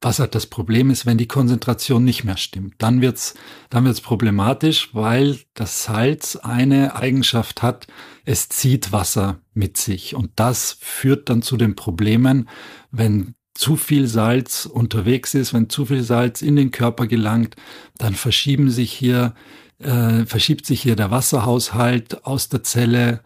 was 0.00 0.18
halt 0.18 0.34
das 0.34 0.46
Problem 0.46 0.88
ist, 0.90 1.04
wenn 1.04 1.18
die 1.18 1.28
Konzentration 1.28 2.04
nicht 2.04 2.24
mehr 2.24 2.38
stimmt, 2.38 2.76
dann 2.78 3.02
wird's, 3.02 3.34
dann 3.68 3.84
wird's 3.84 4.00
problematisch, 4.00 4.94
weil 4.94 5.38
das 5.52 5.84
Salz 5.84 6.36
eine 6.36 6.96
Eigenschaft 6.96 7.62
hat, 7.62 7.86
es 8.24 8.48
zieht 8.48 8.92
Wasser 8.92 9.40
mit 9.52 9.76
sich. 9.76 10.14
Und 10.14 10.30
das 10.36 10.78
führt 10.80 11.28
dann 11.28 11.42
zu 11.42 11.58
den 11.58 11.76
Problemen, 11.76 12.48
wenn 12.90 13.34
zu 13.52 13.76
viel 13.76 14.06
Salz 14.06 14.64
unterwegs 14.64 15.34
ist, 15.34 15.52
wenn 15.52 15.68
zu 15.68 15.84
viel 15.84 16.02
Salz 16.02 16.40
in 16.40 16.56
den 16.56 16.70
Körper 16.70 17.06
gelangt, 17.06 17.56
dann 17.98 18.14
verschieben 18.14 18.70
sich 18.70 18.92
hier 18.92 19.34
äh, 19.80 20.26
verschiebt 20.26 20.66
sich 20.66 20.82
hier 20.82 20.96
der 20.96 21.10
Wasserhaushalt 21.10 22.24
aus 22.24 22.48
der 22.48 22.62
Zelle, 22.62 23.20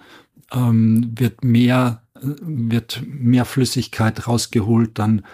ähm, 0.52 1.12
wird 1.18 1.44
mehr, 1.44 2.02
wird 2.20 3.02
mehr 3.06 3.44
Flüssigkeit 3.44 4.26
rausgeholt, 4.26 4.99
dann, 4.99 5.25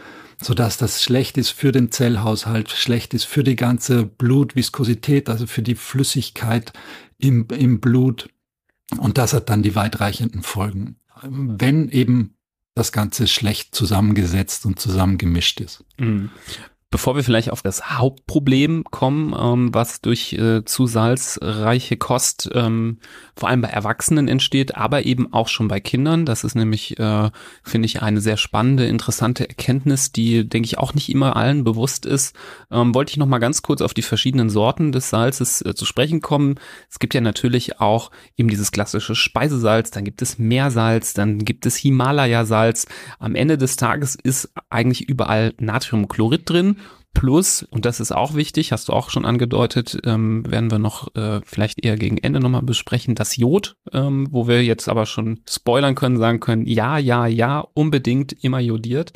so 0.40 0.54
dass 0.54 0.76
das 0.76 1.02
schlecht 1.02 1.36
ist 1.38 1.50
für 1.50 1.72
den 1.72 1.92
Zellhaushalt, 1.92 2.70
schlecht 2.70 3.14
ist 3.14 3.24
für 3.24 3.44
die 3.44 3.56
ganze 3.56 4.04
Blutviskosität, 4.04 5.28
also 5.28 5.46
für 5.46 5.62
die 5.62 5.74
Flüssigkeit 5.74 6.72
im, 7.18 7.46
im 7.48 7.80
Blut. 7.80 8.28
Und 8.98 9.18
das 9.18 9.34
hat 9.34 9.50
dann 9.50 9.62
die 9.62 9.76
weitreichenden 9.76 10.42
Folgen. 10.42 10.96
Wenn 11.22 11.90
eben 11.90 12.34
das 12.74 12.92
Ganze 12.92 13.26
schlecht 13.26 13.74
zusammengesetzt 13.74 14.64
und 14.64 14.80
zusammengemischt 14.80 15.60
ist. 15.60 15.84
Mhm. 15.98 16.30
Bevor 16.92 17.14
wir 17.14 17.22
vielleicht 17.22 17.52
auf 17.52 17.62
das 17.62 17.88
Hauptproblem 17.98 18.82
kommen, 18.82 19.32
ähm, 19.38 19.72
was 19.72 20.00
durch 20.00 20.32
äh, 20.32 20.64
zu 20.64 20.88
salzreiche 20.88 21.96
Kost 21.96 22.50
ähm, 22.52 22.98
vor 23.36 23.48
allem 23.48 23.60
bei 23.60 23.68
Erwachsenen 23.68 24.26
entsteht, 24.26 24.74
aber 24.74 25.04
eben 25.06 25.32
auch 25.32 25.46
schon 25.46 25.68
bei 25.68 25.78
Kindern. 25.78 26.26
Das 26.26 26.42
ist 26.42 26.56
nämlich, 26.56 26.98
äh, 26.98 27.30
finde 27.62 27.86
ich, 27.86 28.02
eine 28.02 28.20
sehr 28.20 28.36
spannende, 28.36 28.86
interessante 28.86 29.48
Erkenntnis, 29.48 30.10
die, 30.10 30.48
denke 30.48 30.66
ich, 30.66 30.78
auch 30.78 30.92
nicht 30.92 31.10
immer 31.10 31.36
allen 31.36 31.62
bewusst 31.62 32.06
ist. 32.06 32.34
Ähm, 32.72 32.92
wollte 32.92 33.12
ich 33.12 33.18
noch 33.18 33.26
mal 33.26 33.38
ganz 33.38 33.62
kurz 33.62 33.82
auf 33.82 33.94
die 33.94 34.02
verschiedenen 34.02 34.50
Sorten 34.50 34.90
des 34.90 35.10
Salzes 35.10 35.62
äh, 35.62 35.76
zu 35.76 35.84
sprechen 35.84 36.20
kommen. 36.20 36.56
Es 36.90 36.98
gibt 36.98 37.14
ja 37.14 37.20
natürlich 37.20 37.78
auch 37.78 38.10
eben 38.36 38.48
dieses 38.48 38.72
klassische 38.72 39.14
Speisesalz, 39.14 39.92
dann 39.92 40.02
gibt 40.02 40.22
es 40.22 40.40
Meersalz, 40.40 41.14
dann 41.14 41.44
gibt 41.44 41.66
es 41.66 41.76
Himalaya-Salz. 41.76 42.88
Am 43.20 43.36
Ende 43.36 43.58
des 43.58 43.76
Tages 43.76 44.16
ist 44.16 44.52
eigentlich 44.70 45.08
überall 45.08 45.54
Natriumchlorid 45.60 46.50
drin 46.50 46.78
Plus, 47.12 47.64
und 47.64 47.84
das 47.84 47.98
ist 47.98 48.12
auch 48.12 48.34
wichtig, 48.34 48.70
hast 48.72 48.88
du 48.88 48.92
auch 48.92 49.10
schon 49.10 49.24
angedeutet, 49.24 49.98
ähm, 50.04 50.48
werden 50.48 50.70
wir 50.70 50.78
noch 50.78 51.14
äh, 51.16 51.40
vielleicht 51.44 51.84
eher 51.84 51.96
gegen 51.96 52.18
Ende 52.18 52.38
nochmal 52.38 52.62
besprechen, 52.62 53.16
das 53.16 53.36
Jod, 53.36 53.76
ähm, 53.92 54.28
wo 54.30 54.46
wir 54.46 54.64
jetzt 54.64 54.88
aber 54.88 55.06
schon 55.06 55.40
spoilern 55.48 55.96
können, 55.96 56.18
sagen 56.18 56.38
können, 56.38 56.66
ja, 56.66 56.98
ja, 56.98 57.26
ja, 57.26 57.66
unbedingt 57.74 58.32
immer 58.44 58.60
jodiert. 58.60 59.12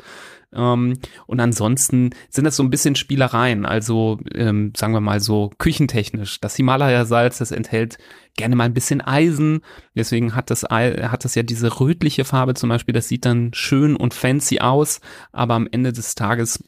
Ähm, 0.55 0.99
und 1.27 1.39
ansonsten 1.39 2.11
sind 2.29 2.45
das 2.45 2.55
so 2.55 2.63
ein 2.63 2.69
bisschen 2.69 2.95
Spielereien, 2.95 3.65
also 3.65 4.19
ähm, 4.33 4.73
sagen 4.75 4.93
wir 4.93 5.01
mal 5.01 5.19
so 5.19 5.51
küchentechnisch. 5.57 6.39
Das 6.41 6.55
Himalaya-Salz, 6.55 7.37
das 7.37 7.51
enthält 7.51 7.97
gerne 8.35 8.55
mal 8.55 8.65
ein 8.65 8.73
bisschen 8.73 9.01
Eisen, 9.01 9.61
deswegen 9.95 10.35
hat 10.35 10.49
das, 10.49 10.63
hat 10.63 11.25
das 11.25 11.35
ja 11.35 11.43
diese 11.43 11.79
rötliche 11.79 12.25
Farbe 12.25 12.53
zum 12.53 12.69
Beispiel, 12.69 12.93
das 12.93 13.07
sieht 13.07 13.25
dann 13.25 13.53
schön 13.53 13.95
und 13.95 14.13
fancy 14.13 14.59
aus, 14.59 14.99
aber 15.31 15.53
am 15.53 15.67
Ende 15.71 15.93
des 15.93 16.15
Tages 16.15 16.63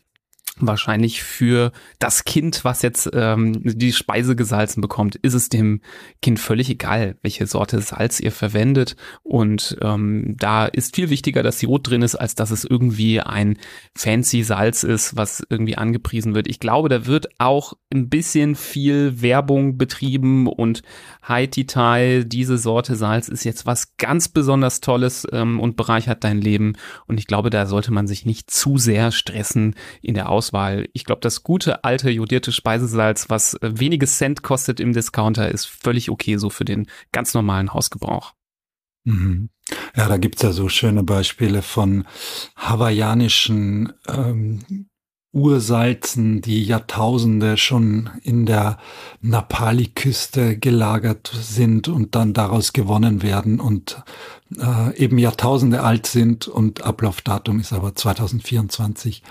wahrscheinlich 0.59 1.23
für 1.23 1.71
das 1.99 2.23
Kind, 2.23 2.63
was 2.63 2.81
jetzt 2.81 3.09
ähm, 3.13 3.61
die 3.63 3.93
Speise 3.93 4.35
gesalzen 4.35 4.81
bekommt, 4.81 5.15
ist 5.15 5.33
es 5.33 5.49
dem 5.49 5.81
Kind 6.21 6.39
völlig 6.39 6.69
egal, 6.69 7.17
welche 7.21 7.47
Sorte 7.47 7.81
Salz 7.81 8.19
ihr 8.19 8.31
verwendet. 8.31 8.95
Und 9.23 9.77
ähm, 9.81 10.35
da 10.37 10.65
ist 10.65 10.95
viel 10.95 11.09
wichtiger, 11.09 11.43
dass 11.43 11.61
Jod 11.61 11.89
drin 11.89 12.01
ist, 12.01 12.15
als 12.15 12.35
dass 12.35 12.51
es 12.51 12.63
irgendwie 12.63 13.21
ein 13.21 13.57
fancy 13.95 14.43
Salz 14.43 14.83
ist, 14.83 15.15
was 15.15 15.43
irgendwie 15.49 15.77
angepriesen 15.77 16.35
wird. 16.35 16.47
Ich 16.47 16.59
glaube, 16.59 16.89
da 16.89 17.05
wird 17.05 17.27
auch 17.39 17.73
ein 17.93 18.09
bisschen 18.09 18.55
viel 18.55 19.21
Werbung 19.21 19.77
betrieben 19.77 20.47
und 20.47 20.81
Detail, 21.55 22.23
diese 22.23 22.57
Sorte 22.57 22.95
Salz 22.95 23.27
ist 23.27 23.43
jetzt 23.43 23.65
was 23.65 23.97
ganz 23.97 24.29
besonders 24.29 24.79
Tolles 24.79 25.27
ähm, 25.31 25.59
und 25.59 25.75
bereichert 25.75 26.23
dein 26.23 26.39
Leben. 26.39 26.73
Und 27.07 27.19
ich 27.19 27.27
glaube, 27.27 27.49
da 27.49 27.65
sollte 27.65 27.91
man 27.91 28.07
sich 28.07 28.25
nicht 28.25 28.49
zu 28.49 28.77
sehr 28.77 29.11
stressen 29.11 29.75
in 30.01 30.13
der 30.13 30.29
Aus 30.29 30.46
Auswahl. 30.47 30.87
Ich 30.93 31.03
glaube, 31.03 31.21
das 31.21 31.43
gute 31.43 31.83
alte 31.83 32.09
jodierte 32.09 32.51
Speisesalz, 32.51 33.29
was 33.29 33.55
äh, 33.55 33.71
wenige 33.79 34.07
Cent 34.07 34.43
kostet 34.43 34.79
im 34.79 34.93
Discounter, 34.93 35.49
ist 35.49 35.65
völlig 35.65 36.09
okay 36.09 36.37
so 36.37 36.49
für 36.49 36.65
den 36.65 36.87
ganz 37.11 37.33
normalen 37.33 37.73
Hausgebrauch. 37.73 38.33
Mhm. 39.03 39.49
Ja, 39.95 40.07
da 40.07 40.17
gibt's 40.17 40.41
ja 40.41 40.51
so 40.51 40.69
schöne 40.69 41.03
Beispiele 41.03 41.61
von 41.61 42.05
hawaiianischen 42.55 43.93
ähm, 44.07 44.87
Ursalzen, 45.37 46.41
die 46.41 46.63
Jahrtausende 46.63 47.57
schon 47.57 48.09
in 48.23 48.45
der 48.45 48.77
Napali-Küste 49.21 50.57
gelagert 50.57 51.31
sind 51.39 51.87
und 51.87 52.15
dann 52.15 52.33
daraus 52.33 52.73
gewonnen 52.73 53.21
werden 53.21 53.59
und 53.59 54.03
äh, 54.57 54.95
eben 54.97 55.17
Jahrtausende 55.17 55.83
alt 55.83 56.07
sind 56.07 56.47
und 56.47 56.83
Ablaufdatum 56.83 57.59
ist 57.59 57.73
aber 57.73 57.95
2024, 57.95 59.23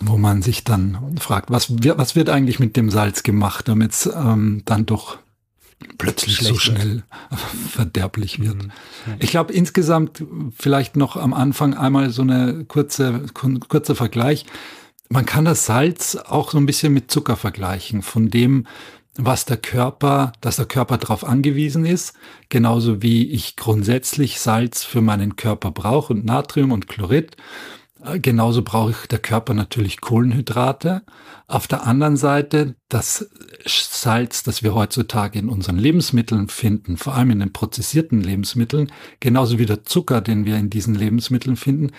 wo 0.00 0.16
man 0.16 0.42
sich 0.42 0.64
dann 0.64 1.16
fragt, 1.18 1.50
was, 1.50 1.70
was 1.70 2.16
wird 2.16 2.30
eigentlich 2.30 2.60
mit 2.60 2.76
dem 2.76 2.90
Salz 2.90 3.22
gemacht, 3.22 3.68
damit 3.68 3.92
es 3.92 4.06
ähm, 4.06 4.62
dann 4.64 4.86
doch 4.86 5.18
plötzlich 5.96 6.36
Schlecht 6.36 6.54
so 6.54 6.58
schnell 6.58 7.02
verderblich 7.70 8.40
wird. 8.40 8.56
Mhm. 8.56 8.72
Ich 9.18 9.30
glaube 9.30 9.52
insgesamt 9.52 10.24
vielleicht 10.56 10.96
noch 10.96 11.16
am 11.16 11.32
Anfang 11.32 11.74
einmal 11.74 12.10
so 12.10 12.22
eine 12.22 12.64
kurze 12.64 13.26
kurzer 13.32 13.94
Vergleich. 13.94 14.46
Man 15.08 15.24
kann 15.24 15.44
das 15.44 15.66
Salz 15.66 16.16
auch 16.16 16.50
so 16.50 16.58
ein 16.58 16.66
bisschen 16.66 16.92
mit 16.92 17.10
Zucker 17.10 17.36
vergleichen, 17.36 18.02
von 18.02 18.28
dem, 18.28 18.66
was 19.16 19.44
der 19.44 19.56
Körper, 19.56 20.32
dass 20.40 20.56
der 20.56 20.66
Körper 20.66 20.96
darauf 20.98 21.24
angewiesen 21.24 21.84
ist, 21.84 22.14
genauso 22.50 23.02
wie 23.02 23.30
ich 23.30 23.56
grundsätzlich 23.56 24.38
Salz 24.38 24.84
für 24.84 25.00
meinen 25.00 25.36
Körper 25.36 25.70
brauche 25.70 26.12
und 26.12 26.24
Natrium 26.24 26.72
und 26.72 26.88
Chlorid. 26.88 27.36
Äh, 28.04 28.20
genauso 28.20 28.62
brauche 28.62 28.92
ich 28.92 29.08
der 29.08 29.18
Körper 29.18 29.54
natürlich 29.54 30.00
Kohlenhydrate. 30.00 31.02
Auf 31.46 31.66
der 31.66 31.86
anderen 31.86 32.16
Seite 32.16 32.76
das 32.88 33.28
Salz, 33.66 34.42
das 34.42 34.62
wir 34.62 34.74
heutzutage 34.74 35.38
in 35.38 35.48
unseren 35.48 35.78
Lebensmitteln 35.78 36.48
finden, 36.48 36.96
vor 36.96 37.14
allem 37.14 37.30
in 37.30 37.40
den 37.40 37.52
prozessierten 37.52 38.20
Lebensmitteln, 38.20 38.92
genauso 39.20 39.58
wie 39.58 39.66
der 39.66 39.84
Zucker, 39.84 40.20
den 40.20 40.44
wir 40.44 40.56
in 40.56 40.70
diesen 40.70 40.94
Lebensmitteln 40.94 41.56
finden, 41.56 41.90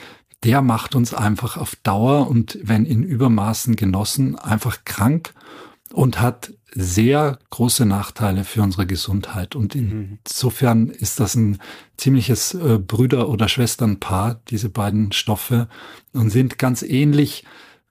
der 0.43 0.61
macht 0.61 0.95
uns 0.95 1.13
einfach 1.13 1.57
auf 1.57 1.75
Dauer 1.83 2.27
und 2.27 2.57
wenn 2.61 2.85
in 2.85 3.03
Übermaßen 3.03 3.75
genossen 3.75 4.37
einfach 4.37 4.85
krank 4.85 5.33
und 5.93 6.21
hat 6.21 6.53
sehr 6.71 7.39
große 7.49 7.85
Nachteile 7.85 8.43
für 8.43 8.61
unsere 8.61 8.85
Gesundheit. 8.85 9.55
Und 9.55 9.75
mhm. 9.75 10.19
insofern 10.25 10.89
ist 10.89 11.19
das 11.19 11.35
ein 11.35 11.57
ziemliches 11.97 12.53
äh, 12.53 12.77
Brüder- 12.77 13.29
oder 13.29 13.49
Schwesternpaar, 13.49 14.41
diese 14.49 14.69
beiden 14.69 15.11
Stoffe, 15.11 15.67
und 16.13 16.29
sind 16.29 16.59
ganz 16.59 16.83
ähnlich, 16.83 17.43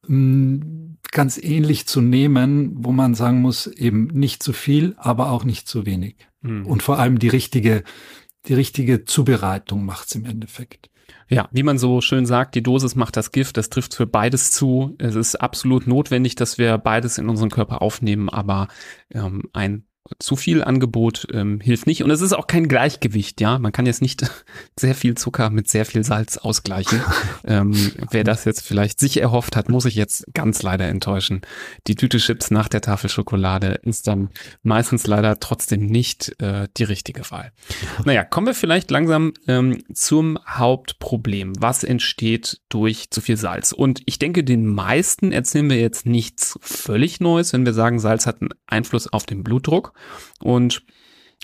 mm, 0.06 0.94
ganz 1.10 1.38
ähnlich 1.38 1.86
zu 1.86 2.00
nehmen, 2.00 2.72
wo 2.76 2.92
man 2.92 3.14
sagen 3.14 3.40
muss, 3.40 3.66
eben 3.66 4.06
nicht 4.08 4.42
zu 4.42 4.52
viel, 4.52 4.94
aber 4.96 5.30
auch 5.30 5.44
nicht 5.44 5.66
zu 5.66 5.84
wenig. 5.84 6.28
Mhm. 6.42 6.66
Und 6.66 6.82
vor 6.82 6.98
allem 6.98 7.18
die 7.18 7.28
richtige, 7.28 7.82
die 8.46 8.54
richtige 8.54 9.04
Zubereitung 9.04 9.84
macht's 9.84 10.14
im 10.14 10.24
Endeffekt. 10.24 10.88
Ja, 11.28 11.48
wie 11.52 11.62
man 11.62 11.78
so 11.78 12.00
schön 12.00 12.26
sagt, 12.26 12.54
die 12.54 12.62
Dosis 12.62 12.94
macht 12.94 13.16
das 13.16 13.32
Gift, 13.32 13.56
das 13.56 13.70
trifft 13.70 13.94
für 13.94 14.06
beides 14.06 14.50
zu. 14.50 14.94
Es 14.98 15.14
ist 15.14 15.36
absolut 15.36 15.86
notwendig, 15.86 16.34
dass 16.34 16.58
wir 16.58 16.78
beides 16.78 17.18
in 17.18 17.28
unseren 17.28 17.50
Körper 17.50 17.82
aufnehmen, 17.82 18.28
aber 18.28 18.68
ähm, 19.12 19.42
ein 19.52 19.84
zu 20.18 20.36
viel 20.36 20.62
Angebot 20.64 21.26
ähm, 21.32 21.60
hilft 21.60 21.86
nicht. 21.86 22.02
Und 22.02 22.10
es 22.10 22.20
ist 22.20 22.32
auch 22.32 22.46
kein 22.46 22.68
Gleichgewicht, 22.68 23.40
ja. 23.40 23.58
Man 23.58 23.72
kann 23.72 23.86
jetzt 23.86 24.02
nicht 24.02 24.22
sehr 24.78 24.94
viel 24.94 25.14
Zucker 25.14 25.50
mit 25.50 25.68
sehr 25.68 25.84
viel 25.84 26.04
Salz 26.04 26.38
ausgleichen. 26.38 27.00
ähm, 27.44 27.92
wer 28.10 28.24
das 28.24 28.44
jetzt 28.44 28.62
vielleicht 28.62 29.00
sich 29.00 29.20
erhofft 29.20 29.56
hat, 29.56 29.68
muss 29.68 29.84
ich 29.84 29.94
jetzt 29.94 30.26
ganz 30.34 30.62
leider 30.62 30.86
enttäuschen. 30.88 31.42
Die 31.86 31.94
Tüte 31.94 32.18
Chips 32.18 32.50
nach 32.50 32.68
der 32.68 32.80
Tafel 32.80 33.10
Schokolade 33.10 33.80
ist 33.82 34.06
dann 34.06 34.30
meistens 34.62 35.06
leider 35.06 35.38
trotzdem 35.40 35.86
nicht 35.86 36.40
äh, 36.40 36.68
die 36.76 36.84
richtige 36.84 37.30
Wahl. 37.30 37.52
Naja, 38.04 38.24
kommen 38.24 38.46
wir 38.46 38.54
vielleicht 38.54 38.90
langsam 38.90 39.34
ähm, 39.48 39.82
zum 39.92 40.38
Hauptproblem. 40.46 41.52
Was 41.58 41.84
entsteht 41.84 42.60
durch 42.68 43.10
zu 43.10 43.20
viel 43.20 43.36
Salz? 43.36 43.72
Und 43.72 44.02
ich 44.06 44.18
denke, 44.18 44.44
den 44.44 44.66
meisten 44.66 45.32
erzählen 45.32 45.68
wir 45.68 45.78
jetzt 45.78 46.06
nichts 46.06 46.58
völlig 46.62 47.20
Neues, 47.20 47.52
wenn 47.52 47.66
wir 47.66 47.74
sagen, 47.74 47.98
Salz 47.98 48.26
hat 48.26 48.40
einen 48.40 48.50
Einfluss 48.66 49.08
auf 49.08 49.26
den 49.26 49.44
Blutdruck. 49.44 49.92
Und 50.40 50.82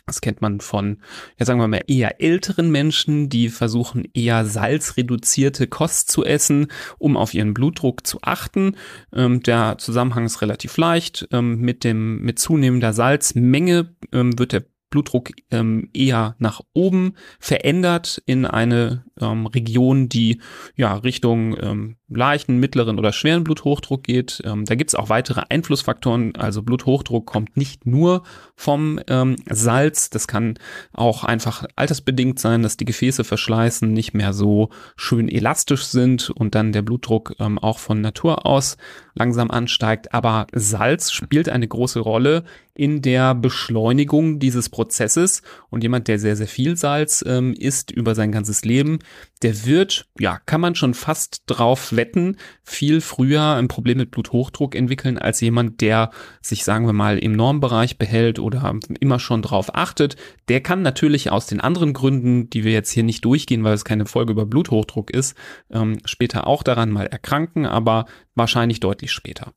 das 0.07 0.21
kennt 0.21 0.43
man 0.43 0.61
von, 0.61 0.99
ja 1.39 1.47
sagen 1.47 1.61
wir 1.61 1.69
mal, 1.69 1.83
eher 1.87 2.21
älteren 2.21 2.71
Menschen, 2.71 3.31
die 3.31 3.49
versuchen 3.49 4.07
eher 4.13 4.45
salzreduzierte 4.45 5.67
Kost 5.67 6.11
zu 6.11 6.25
essen, 6.25 6.67
um 6.99 7.17
auf 7.17 7.33
ihren 7.33 7.55
Blutdruck 7.55 8.07
zu 8.07 8.19
achten. 8.21 8.77
Ähm, 9.15 9.43
der 9.43 9.79
Zusammenhang 9.79 10.27
ist 10.27 10.43
relativ 10.43 10.77
leicht. 10.77 11.27
Ähm, 11.33 11.61
mit 11.61 11.85
dem, 11.85 12.21
mit 12.21 12.39
zunehmender 12.39 12.93
Salzmenge 12.93 13.95
ähm, 14.13 14.39
wird 14.39 14.53
der 14.53 14.65
Blutdruck 14.91 15.31
ähm, 15.51 15.89
eher 15.93 16.37
nach 16.39 16.61
oben 16.73 17.15
verändert 17.41 18.23
in 18.27 18.47
eine 18.47 19.05
ähm, 19.21 19.47
Region, 19.47 20.09
die 20.09 20.41
ja 20.77 20.95
Richtung 20.95 21.57
ähm, 21.61 21.97
leichten, 22.17 22.59
mittleren 22.59 22.99
oder 22.99 23.13
schweren 23.13 23.45
Bluthochdruck 23.45 24.03
geht. 24.03 24.43
Ähm, 24.45 24.65
da 24.65 24.75
gibt 24.75 24.91
es 24.91 24.95
auch 24.95 25.09
weitere 25.09 25.43
Einflussfaktoren. 25.49 26.37
Also 26.37 26.63
Bluthochdruck 26.63 27.27
kommt 27.27 27.57
nicht 27.57 27.87
nur 27.87 28.23
vom 28.57 29.01
ähm, 29.09 29.37
Salz. 29.49 30.11
Das 30.11 30.27
kann 30.27 30.55
auch 30.93 31.25
einfach 31.25 31.65
altersbedingt 31.77 32.39
sein, 32.39 32.63
dass 32.63 32.77
die 32.77 32.85
Gefäße 32.85 33.25
verschleißen, 33.25 33.93
nicht 33.93 34.15
mehr 34.15 34.33
so 34.33 34.71
schön 34.97 35.29
elastisch 35.29 35.85
sind 35.85 36.31
und 36.31 36.55
dann 36.55 36.73
der 36.73 36.83
Blutdruck 36.83 37.35
ähm, 37.39 37.59
auch 37.59 37.79
von 37.79 38.01
Natur 38.01 38.47
aus 38.47 38.77
langsam 39.15 39.51
ansteigt. 39.51 40.13
Aber 40.13 40.47
Salz 40.53 41.13
spielt 41.13 41.49
eine 41.49 41.69
große 41.69 42.01
Rolle 42.01 42.45
in 42.75 43.03
der 43.03 43.35
Beschleunigung 43.35 44.41
dieses 44.41 44.69
Prozesses. 44.69 45.43
Und 45.71 45.83
jemand, 45.83 46.09
der 46.09 46.19
sehr, 46.19 46.37
sehr 46.37 46.49
viel 46.49 46.77
Salz 46.77 47.25
ähm, 47.27 47.55
isst 47.55 47.91
über 47.91 48.15
sein 48.15 48.33
ganzes 48.33 48.65
Leben, 48.65 48.99
der 49.43 49.67
wird, 49.67 50.07
ja, 50.19 50.39
kann 50.47 50.61
man 50.61 50.75
schon 50.75 50.95
fast 50.95 51.43
drauf 51.47 51.95
wetten, 51.95 52.39
viel 52.63 53.01
früher 53.01 53.55
ein 53.55 53.69
Problem 53.69 53.99
mit 53.99 54.11
Bluthochdruck 54.11 54.75
entwickeln 54.75 55.19
als 55.19 55.41
jemand, 55.41 55.81
der 55.81 56.11
sich, 56.41 56.65
sagen 56.65 56.87
wir 56.87 56.93
mal, 56.93 57.19
im 57.19 57.33
Normbereich 57.33 57.99
behält 57.99 58.39
oder 58.39 58.75
immer 59.01 59.19
schon 59.19 59.43
drauf 59.43 59.75
achtet. 59.75 60.17
Der 60.49 60.61
kann 60.61 60.83
natürlich 60.83 61.31
aus 61.31 61.47
den 61.47 61.61
anderen 61.61 61.93
Gründen, 61.93 62.49
die 62.49 62.65
wir 62.65 62.73
jetzt 62.73 62.91
hier 62.91 63.03
nicht 63.03 63.25
durchgehen, 63.25 63.65
weil 63.65 63.75
es 63.75 63.85
keine 63.85 64.07
Folge 64.07 64.33
über 64.33 64.47
Bluthochdruck 64.47 65.11
ist, 65.11 65.37
ähm, 65.71 65.99
später 66.05 66.47
auch 66.47 66.63
daran 66.63 66.91
mal 66.91 67.07
erkranken, 67.07 67.67
aber 67.67 68.07
wahrscheinlich 68.35 68.81
deutlich 68.81 69.13
später. 69.13 69.53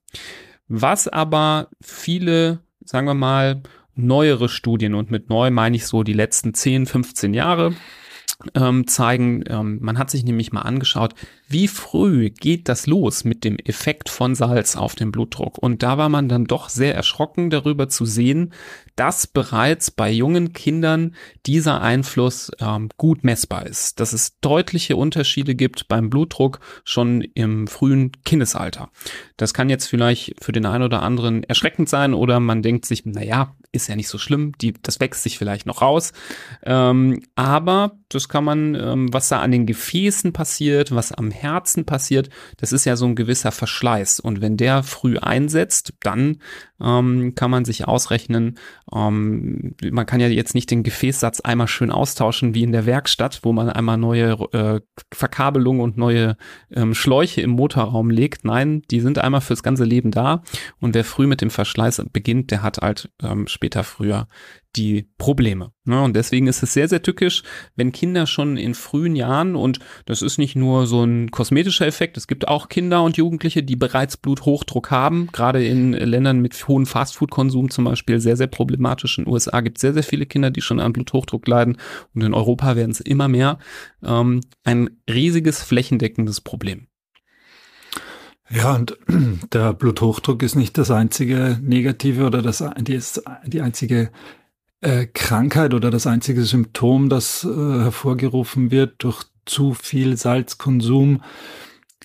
Was 0.67 1.07
aber 1.07 1.69
viele, 1.81 2.59
sagen 2.83 3.07
wir 3.07 3.13
mal, 3.13 3.63
neuere 3.95 4.49
Studien 4.49 4.93
und 4.93 5.11
mit 5.11 5.29
neu 5.29 5.49
meine 5.49 5.75
ich 5.75 5.85
so 5.87 6.03
die 6.03 6.13
letzten 6.13 6.53
10, 6.53 6.85
15 6.85 7.33
Jahre 7.33 7.73
ähm, 8.53 8.87
zeigen, 8.87 9.43
ähm, 9.47 9.79
man 9.81 9.97
hat 9.97 10.11
sich 10.11 10.23
nämlich 10.23 10.51
mal 10.51 10.61
angeschaut, 10.61 11.15
wie 11.47 11.67
früh 11.67 12.29
geht 12.29 12.69
das 12.69 12.85
los 12.85 13.23
mit 13.23 13.43
dem 13.43 13.57
Effekt 13.57 14.09
von 14.09 14.35
Salz 14.35 14.75
auf 14.75 14.95
den 14.95 15.11
Blutdruck? 15.11 15.57
Und 15.57 15.81
da 15.81 15.97
war 15.97 16.09
man 16.09 16.29
dann 16.29 16.45
doch 16.45 16.69
sehr 16.69 16.93
erschrocken 16.93 17.49
darüber 17.49 17.89
zu 17.89 18.05
sehen, 18.05 18.53
dass 18.95 19.25
bereits 19.27 19.89
bei 19.89 20.11
jungen 20.11 20.53
Kindern 20.53 21.15
dieser 21.45 21.81
Einfluss 21.81 22.51
ähm, 22.59 22.89
gut 22.97 23.23
messbar 23.23 23.65
ist, 23.65 23.99
dass 23.99 24.13
es 24.13 24.39
deutliche 24.39 24.97
Unterschiede 24.97 25.55
gibt 25.55 25.87
beim 25.87 26.09
Blutdruck 26.09 26.59
schon 26.83 27.21
im 27.21 27.67
frühen 27.67 28.11
Kindesalter. 28.23 28.89
Das 29.37 29.53
kann 29.53 29.69
jetzt 29.69 29.87
vielleicht 29.87 30.35
für 30.43 30.51
den 30.51 30.65
einen 30.65 30.83
oder 30.83 31.01
anderen 31.01 31.43
erschreckend 31.43 31.89
sein 31.89 32.13
oder 32.13 32.39
man 32.39 32.61
denkt 32.61 32.85
sich, 32.85 33.03
na 33.05 33.23
ja, 33.23 33.55
ist 33.71 33.87
ja 33.87 33.95
nicht 33.95 34.07
so 34.07 34.17
schlimm, 34.17 34.53
die, 34.59 34.73
das 34.81 34.99
wächst 34.99 35.23
sich 35.23 35.37
vielleicht 35.37 35.65
noch 35.65 35.81
raus. 35.81 36.13
Ähm, 36.63 37.21
aber 37.35 37.97
das 38.09 38.29
kann 38.29 38.43
man, 38.43 38.75
ähm, 38.75 39.13
was 39.13 39.29
da 39.29 39.41
an 39.41 39.51
den 39.51 39.65
Gefäßen 39.65 40.33
passiert, 40.33 40.93
was 40.93 41.11
am 41.11 41.31
Herzen 41.31 41.85
passiert, 41.85 42.29
das 42.57 42.71
ist 42.71 42.85
ja 42.85 42.95
so 42.95 43.05
ein 43.05 43.15
gewisser 43.15 43.51
Verschleiß. 43.51 44.19
Und 44.19 44.41
wenn 44.41 44.57
der 44.57 44.83
früh 44.83 45.17
einsetzt, 45.17 45.93
dann 46.01 46.41
ähm, 46.81 47.33
kann 47.35 47.51
man 47.51 47.65
sich 47.65 47.87
ausrechnen, 47.87 48.57
ähm, 48.93 49.75
man 49.91 50.05
kann 50.05 50.19
ja 50.19 50.27
jetzt 50.27 50.55
nicht 50.55 50.71
den 50.71 50.83
Gefäßsatz 50.83 51.39
einmal 51.41 51.67
schön 51.67 51.91
austauschen 51.91 52.53
wie 52.53 52.63
in 52.63 52.71
der 52.71 52.85
Werkstatt, 52.85 53.39
wo 53.43 53.53
man 53.53 53.69
einmal 53.69 53.97
neue 53.97 54.31
äh, 54.53 54.81
Verkabelungen 55.13 55.81
und 55.81 55.97
neue 55.97 56.37
ähm, 56.71 56.93
Schläuche 56.93 57.41
im 57.41 57.51
Motorraum 57.51 58.09
legt. 58.09 58.45
Nein, 58.45 58.81
die 58.91 58.99
sind 58.99 59.19
einmal 59.19 59.41
fürs 59.41 59.63
ganze 59.63 59.83
Leben 59.83 60.11
da. 60.11 60.43
Und 60.79 60.95
wer 60.95 61.03
früh 61.03 61.27
mit 61.27 61.41
dem 61.41 61.49
Verschleiß 61.49 62.03
beginnt, 62.11 62.51
der 62.51 62.61
hat 62.61 62.79
halt 62.79 63.09
ähm, 63.21 63.47
später 63.47 63.83
früher 63.83 64.27
die 64.75 65.09
Probleme. 65.17 65.71
Ne? 65.85 66.01
Und 66.01 66.15
deswegen 66.15 66.47
ist 66.47 66.61
es 66.61 66.73
sehr, 66.73 66.87
sehr 66.87 67.01
tückisch, 67.01 67.43
wenn 67.75 67.91
Kinder 67.91 68.27
schon 68.27 68.57
in 68.57 68.75
frühen 68.75 69.15
Jahren, 69.15 69.55
und 69.55 69.79
das 70.05 70.21
ist 70.21 70.37
nicht 70.37 70.55
nur 70.55 70.87
so 70.87 71.03
ein 71.03 71.31
kosmetischer 71.31 71.87
Effekt, 71.87 72.17
es 72.17 72.27
gibt 72.27 72.47
auch 72.47 72.69
Kinder 72.69 73.03
und 73.03 73.17
Jugendliche, 73.17 73.63
die 73.63 73.75
bereits 73.75 74.17
Bluthochdruck 74.17 74.91
haben, 74.91 75.27
gerade 75.31 75.65
in 75.65 75.93
Ländern 75.93 76.39
mit 76.39 76.67
hohem 76.67 76.85
Fastfood-Konsum 76.85 77.69
zum 77.69 77.85
Beispiel 77.85 78.19
sehr, 78.19 78.37
sehr 78.37 78.47
problematisch. 78.47 79.17
In 79.17 79.25
den 79.25 79.33
USA 79.33 79.61
gibt 79.61 79.77
es 79.77 79.81
sehr, 79.81 79.93
sehr 79.93 80.03
viele 80.03 80.25
Kinder, 80.25 80.51
die 80.51 80.61
schon 80.61 80.79
an 80.79 80.93
Bluthochdruck 80.93 81.47
leiden 81.47 81.77
und 82.13 82.21
in 82.21 82.33
Europa 82.33 82.75
werden 82.75 82.91
es 82.91 82.99
immer 82.99 83.27
mehr. 83.27 83.57
Ähm, 84.03 84.41
ein 84.63 84.89
riesiges 85.09 85.63
flächendeckendes 85.63 86.41
Problem. 86.41 86.87
Ja, 88.49 88.75
und 88.75 88.97
der 89.53 89.73
Bluthochdruck 89.73 90.43
ist 90.43 90.55
nicht 90.55 90.77
das 90.77 90.91
einzige 90.91 91.59
Negative 91.61 92.25
oder 92.25 92.41
das, 92.41 92.63
die, 92.79 92.99
die 93.45 93.61
einzige 93.61 94.11
äh, 94.81 95.05
Krankheit 95.07 95.73
oder 95.73 95.91
das 95.91 96.07
einzige 96.07 96.43
Symptom, 96.43 97.09
das 97.09 97.43
äh, 97.43 97.47
hervorgerufen 97.47 98.71
wird 98.71 99.03
durch 99.03 99.23
zu 99.45 99.73
viel 99.73 100.17
Salzkonsum. 100.17 101.21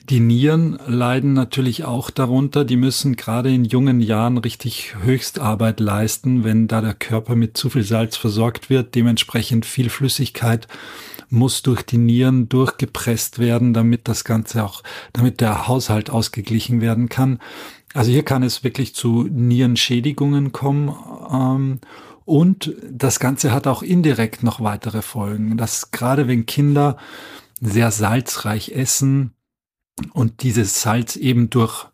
Die 0.08 0.20
Nieren 0.20 0.78
leiden 0.86 1.32
natürlich 1.32 1.84
auch 1.84 2.10
darunter. 2.10 2.64
Die 2.64 2.76
müssen 2.76 3.14
gerade 3.14 3.54
in 3.54 3.64
jungen 3.64 4.00
Jahren 4.00 4.38
richtig 4.38 4.96
Höchstarbeit 5.00 5.78
leisten, 5.78 6.42
wenn 6.42 6.66
da 6.66 6.80
der 6.80 6.94
Körper 6.94 7.36
mit 7.36 7.56
zu 7.56 7.70
viel 7.70 7.84
Salz 7.84 8.16
versorgt 8.16 8.68
wird. 8.68 8.96
Dementsprechend 8.96 9.64
viel 9.64 9.90
Flüssigkeit 9.90 10.66
muss 11.28 11.62
durch 11.62 11.82
die 11.82 11.98
Nieren 11.98 12.48
durchgepresst 12.48 13.38
werden, 13.38 13.74
damit 13.74 14.08
das 14.08 14.24
Ganze 14.24 14.64
auch, 14.64 14.82
damit 15.12 15.40
der 15.40 15.68
Haushalt 15.68 16.10
ausgeglichen 16.10 16.80
werden 16.80 17.08
kann. 17.08 17.38
Also 17.94 18.10
hier 18.10 18.24
kann 18.24 18.42
es 18.42 18.64
wirklich 18.64 18.94
zu 18.94 19.28
Nierenschädigungen 19.30 20.50
kommen. 20.52 20.92
Ähm, 21.30 21.80
und 22.24 22.74
das 22.90 23.20
Ganze 23.20 23.52
hat 23.52 23.66
auch 23.66 23.82
indirekt 23.82 24.42
noch 24.42 24.60
weitere 24.60 25.02
Folgen. 25.02 25.56
Dass 25.56 25.90
gerade 25.90 26.28
wenn 26.28 26.46
Kinder 26.46 26.96
sehr 27.60 27.90
salzreich 27.90 28.70
essen 28.70 29.34
und 30.12 30.42
dieses 30.42 30.80
Salz 30.80 31.16
eben 31.16 31.50
durch, 31.50 31.86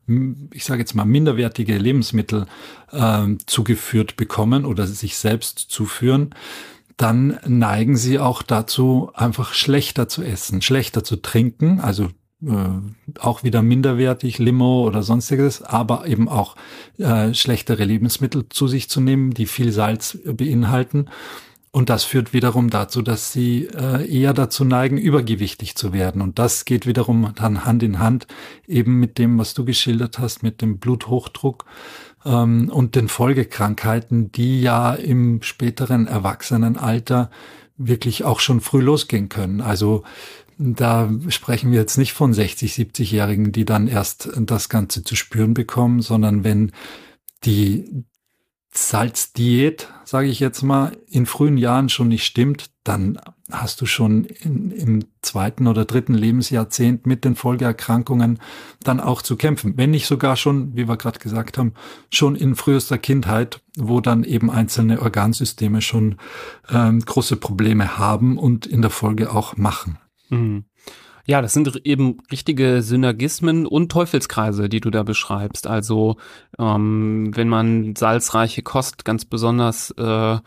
ich 0.52 0.64
sage 0.64 0.80
jetzt 0.80 0.94
mal, 0.94 1.04
minderwertige 1.04 1.76
Lebensmittel 1.76 2.46
äh, 2.92 3.26
zugeführt 3.46 4.16
bekommen 4.16 4.64
oder 4.64 4.86
sich 4.86 5.16
selbst 5.16 5.58
zuführen, 5.58 6.34
dann 6.96 7.38
neigen 7.46 7.96
sie 7.96 8.18
auch 8.18 8.42
dazu, 8.42 9.10
einfach 9.14 9.52
schlechter 9.54 10.08
zu 10.08 10.22
essen, 10.22 10.62
schlechter 10.62 11.04
zu 11.04 11.16
trinken, 11.16 11.80
also 11.80 12.10
äh, 12.46 13.18
auch 13.18 13.42
wieder 13.42 13.62
minderwertig, 13.62 14.38
Limo 14.38 14.86
oder 14.86 15.02
sonstiges, 15.02 15.62
aber 15.62 16.06
eben 16.06 16.28
auch 16.28 16.56
äh, 16.98 17.34
schlechtere 17.34 17.84
Lebensmittel 17.84 18.48
zu 18.48 18.68
sich 18.68 18.88
zu 18.88 19.00
nehmen, 19.00 19.34
die 19.34 19.46
viel 19.46 19.72
Salz 19.72 20.18
beinhalten. 20.24 21.06
Und 21.70 21.90
das 21.90 22.04
führt 22.04 22.32
wiederum 22.32 22.70
dazu, 22.70 23.02
dass 23.02 23.32
sie 23.32 23.66
äh, 23.66 24.06
eher 24.08 24.32
dazu 24.32 24.64
neigen, 24.64 24.98
übergewichtig 24.98 25.76
zu 25.76 25.92
werden. 25.92 26.22
Und 26.22 26.38
das 26.38 26.64
geht 26.64 26.86
wiederum 26.86 27.32
dann 27.34 27.64
Hand 27.64 27.82
in 27.82 27.98
Hand 27.98 28.26
eben 28.66 28.98
mit 28.98 29.18
dem, 29.18 29.38
was 29.38 29.52
du 29.54 29.64
geschildert 29.64 30.18
hast, 30.18 30.42
mit 30.42 30.62
dem 30.62 30.78
Bluthochdruck 30.78 31.66
ähm, 32.24 32.70
und 32.72 32.94
den 32.94 33.08
Folgekrankheiten, 33.08 34.32
die 34.32 34.62
ja 34.62 34.94
im 34.94 35.42
späteren 35.42 36.06
Erwachsenenalter 36.06 37.30
wirklich 37.76 38.24
auch 38.24 38.40
schon 38.40 38.60
früh 38.60 38.80
losgehen 38.80 39.28
können. 39.28 39.60
Also 39.60 40.04
da 40.58 41.10
sprechen 41.28 41.70
wir 41.70 41.78
jetzt 41.78 41.98
nicht 41.98 42.12
von 42.12 42.32
60, 42.32 42.72
70-Jährigen, 42.74 43.52
die 43.52 43.64
dann 43.64 43.86
erst 43.86 44.30
das 44.36 44.68
Ganze 44.68 45.04
zu 45.04 45.14
spüren 45.14 45.54
bekommen, 45.54 46.02
sondern 46.02 46.42
wenn 46.42 46.72
die 47.44 48.04
Salzdiät, 48.72 49.88
sage 50.04 50.28
ich 50.28 50.40
jetzt 50.40 50.62
mal, 50.62 50.96
in 51.06 51.26
frühen 51.26 51.56
Jahren 51.56 51.88
schon 51.88 52.08
nicht 52.08 52.24
stimmt, 52.24 52.70
dann 52.84 53.18
hast 53.50 53.80
du 53.80 53.86
schon 53.86 54.24
in, 54.24 54.70
im 54.70 55.04
zweiten 55.22 55.66
oder 55.66 55.84
dritten 55.84 56.14
Lebensjahrzehnt 56.14 57.06
mit 57.06 57.24
den 57.24 57.34
Folgeerkrankungen 57.34 58.40
dann 58.82 59.00
auch 59.00 59.22
zu 59.22 59.36
kämpfen. 59.36 59.74
Wenn 59.76 59.90
nicht 59.90 60.06
sogar 60.06 60.36
schon, 60.36 60.76
wie 60.76 60.86
wir 60.86 60.96
gerade 60.96 61.18
gesagt 61.18 61.56
haben, 61.56 61.72
schon 62.12 62.36
in 62.36 62.56
frühester 62.56 62.98
Kindheit, 62.98 63.62
wo 63.76 64.00
dann 64.00 64.22
eben 64.24 64.50
einzelne 64.50 65.00
Organsysteme 65.00 65.80
schon 65.80 66.16
ähm, 66.68 67.00
große 67.00 67.36
Probleme 67.36 67.96
haben 67.98 68.38
und 68.38 68.66
in 68.66 68.82
der 68.82 68.90
Folge 68.90 69.32
auch 69.32 69.56
machen. 69.56 69.98
Mhm. 70.30 70.64
Ja, 71.26 71.42
das 71.42 71.52
sind 71.52 71.84
eben 71.84 72.16
richtige 72.32 72.80
Synergismen 72.80 73.66
und 73.66 73.92
Teufelskreise, 73.92 74.70
die 74.70 74.80
du 74.80 74.88
da 74.88 75.02
beschreibst. 75.02 75.66
Also 75.66 76.16
ähm, 76.58 77.32
wenn 77.34 77.50
man 77.50 77.94
salzreiche 77.96 78.62
Kost 78.62 79.04
ganz 79.04 79.26
besonders 79.26 79.90
äh, 79.98 80.38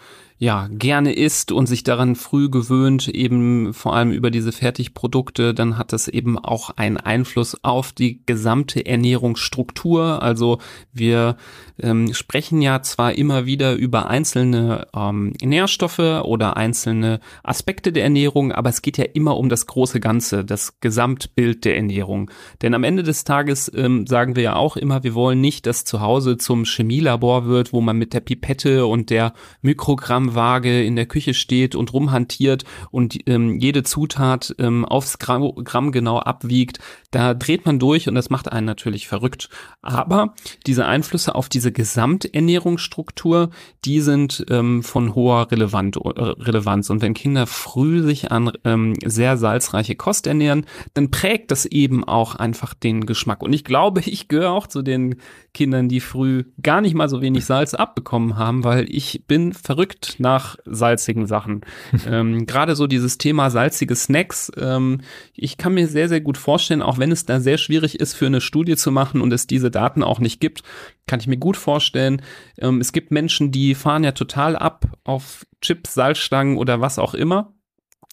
ja, 0.41 0.67
gerne 0.71 1.13
isst 1.13 1.51
und 1.51 1.67
sich 1.67 1.83
daran 1.83 2.15
früh 2.15 2.49
gewöhnt, 2.49 3.07
eben 3.07 3.75
vor 3.75 3.95
allem 3.95 4.11
über 4.11 4.31
diese 4.31 4.51
Fertigprodukte, 4.51 5.53
dann 5.53 5.77
hat 5.77 5.93
das 5.93 6.07
eben 6.07 6.39
auch 6.39 6.71
einen 6.71 6.97
Einfluss 6.97 7.55
auf 7.63 7.91
die 7.91 8.25
gesamte 8.25 8.83
Ernährungsstruktur. 8.83 10.23
Also 10.23 10.57
wir 10.91 11.37
ähm, 11.79 12.11
sprechen 12.15 12.59
ja 12.63 12.81
zwar 12.81 13.13
immer 13.13 13.45
wieder 13.45 13.75
über 13.75 14.09
einzelne 14.09 14.87
ähm, 14.95 15.33
Nährstoffe 15.43 15.99
oder 15.99 16.57
einzelne 16.57 17.19
Aspekte 17.43 17.91
der 17.91 18.05
Ernährung, 18.05 18.51
aber 18.51 18.71
es 18.71 18.81
geht 18.81 18.97
ja 18.97 19.05
immer 19.05 19.37
um 19.37 19.47
das 19.47 19.67
große 19.67 19.99
Ganze, 19.99 20.43
das 20.43 20.79
Gesamtbild 20.79 21.65
der 21.65 21.75
Ernährung. 21.75 22.31
Denn 22.63 22.73
am 22.73 22.83
Ende 22.83 23.03
des 23.03 23.25
Tages 23.25 23.71
ähm, 23.75 24.07
sagen 24.07 24.35
wir 24.35 24.41
ja 24.41 24.55
auch 24.55 24.75
immer, 24.75 25.03
wir 25.03 25.13
wollen 25.13 25.39
nicht, 25.39 25.67
dass 25.67 25.85
zu 25.85 26.01
Hause 26.01 26.37
zum 26.37 26.65
Chemielabor 26.65 27.45
wird, 27.45 27.73
wo 27.73 27.81
man 27.81 27.97
mit 27.97 28.15
der 28.15 28.21
Pipette 28.21 28.87
und 28.87 29.11
der 29.11 29.33
Mikrogramm 29.61 30.30
Grammwaage 30.31 30.83
in 30.83 30.95
der 30.95 31.05
Küche 31.05 31.33
steht 31.33 31.75
und 31.75 31.93
rumhantiert 31.93 32.63
und 32.91 33.17
ähm, 33.27 33.59
jede 33.59 33.83
Zutat 33.83 34.55
ähm, 34.59 34.85
aufs 34.85 35.19
Gramm, 35.19 35.53
Gramm 35.63 35.91
genau 35.91 36.19
abwiegt, 36.19 36.79
da 37.11 37.33
dreht 37.33 37.65
man 37.65 37.79
durch 37.79 38.07
und 38.07 38.15
das 38.15 38.29
macht 38.29 38.51
einen 38.51 38.65
natürlich 38.65 39.07
verrückt. 39.07 39.49
Aber 39.81 40.33
diese 40.65 40.85
Einflüsse 40.85 41.35
auf 41.35 41.49
diese 41.49 41.71
Gesamternährungsstruktur, 41.71 43.49
die 43.83 43.99
sind 43.99 44.45
ähm, 44.49 44.81
von 44.83 45.13
hoher 45.13 45.51
Relevant, 45.51 45.97
äh, 45.97 45.99
Relevanz. 45.99 46.89
Und 46.89 47.01
wenn 47.01 47.13
Kinder 47.13 47.47
früh 47.47 48.01
sich 48.01 48.31
an 48.31 48.51
ähm, 48.63 48.93
sehr 49.05 49.37
salzreiche 49.37 49.95
Kost 49.95 50.27
ernähren, 50.27 50.65
dann 50.93 51.11
prägt 51.11 51.51
das 51.51 51.65
eben 51.65 52.03
auch 52.05 52.35
einfach 52.35 52.73
den 52.73 53.05
Geschmack. 53.05 53.43
Und 53.43 53.53
ich 53.53 53.65
glaube, 53.65 54.01
ich 54.05 54.27
gehöre 54.27 54.51
auch 54.51 54.67
zu 54.67 54.81
den 54.81 55.15
Kindern, 55.53 55.89
die 55.89 55.99
früh 55.99 56.45
gar 56.61 56.81
nicht 56.81 56.93
mal 56.93 57.09
so 57.09 57.21
wenig 57.21 57.45
Salz 57.45 57.73
abbekommen 57.73 58.37
haben, 58.37 58.63
weil 58.63 58.85
ich 58.89 59.25
bin 59.27 59.51
verrückt 59.53 60.15
nach 60.17 60.55
salzigen 60.65 61.27
Sachen. 61.27 61.61
ähm, 62.07 62.45
Gerade 62.45 62.75
so 62.75 62.87
dieses 62.87 63.17
Thema 63.17 63.49
salzige 63.49 63.95
Snacks. 63.95 64.51
Ähm, 64.57 65.01
ich 65.33 65.57
kann 65.57 65.73
mir 65.73 65.87
sehr, 65.87 66.07
sehr 66.07 66.21
gut 66.21 66.37
vorstellen, 66.37 66.81
auch 66.81 66.97
wenn 66.97 67.11
es 67.11 67.25
da 67.25 67.39
sehr 67.39 67.57
schwierig 67.57 67.99
ist, 67.99 68.13
für 68.13 68.27
eine 68.27 68.41
Studie 68.41 68.77
zu 68.77 68.91
machen 68.91 69.21
und 69.21 69.33
es 69.33 69.47
diese 69.47 69.71
Daten 69.71 70.03
auch 70.03 70.19
nicht 70.19 70.39
gibt, 70.39 70.63
kann 71.05 71.19
ich 71.19 71.27
mir 71.27 71.37
gut 71.37 71.57
vorstellen. 71.57 72.21
Ähm, 72.57 72.79
es 72.79 72.93
gibt 72.93 73.11
Menschen, 73.11 73.51
die 73.51 73.75
fahren 73.75 74.03
ja 74.03 74.13
total 74.13 74.55
ab 74.55 74.85
auf 75.03 75.45
Chips, 75.61 75.93
Salzstangen 75.93 76.57
oder 76.57 76.79
was 76.79 76.97
auch 76.97 77.13
immer. 77.13 77.53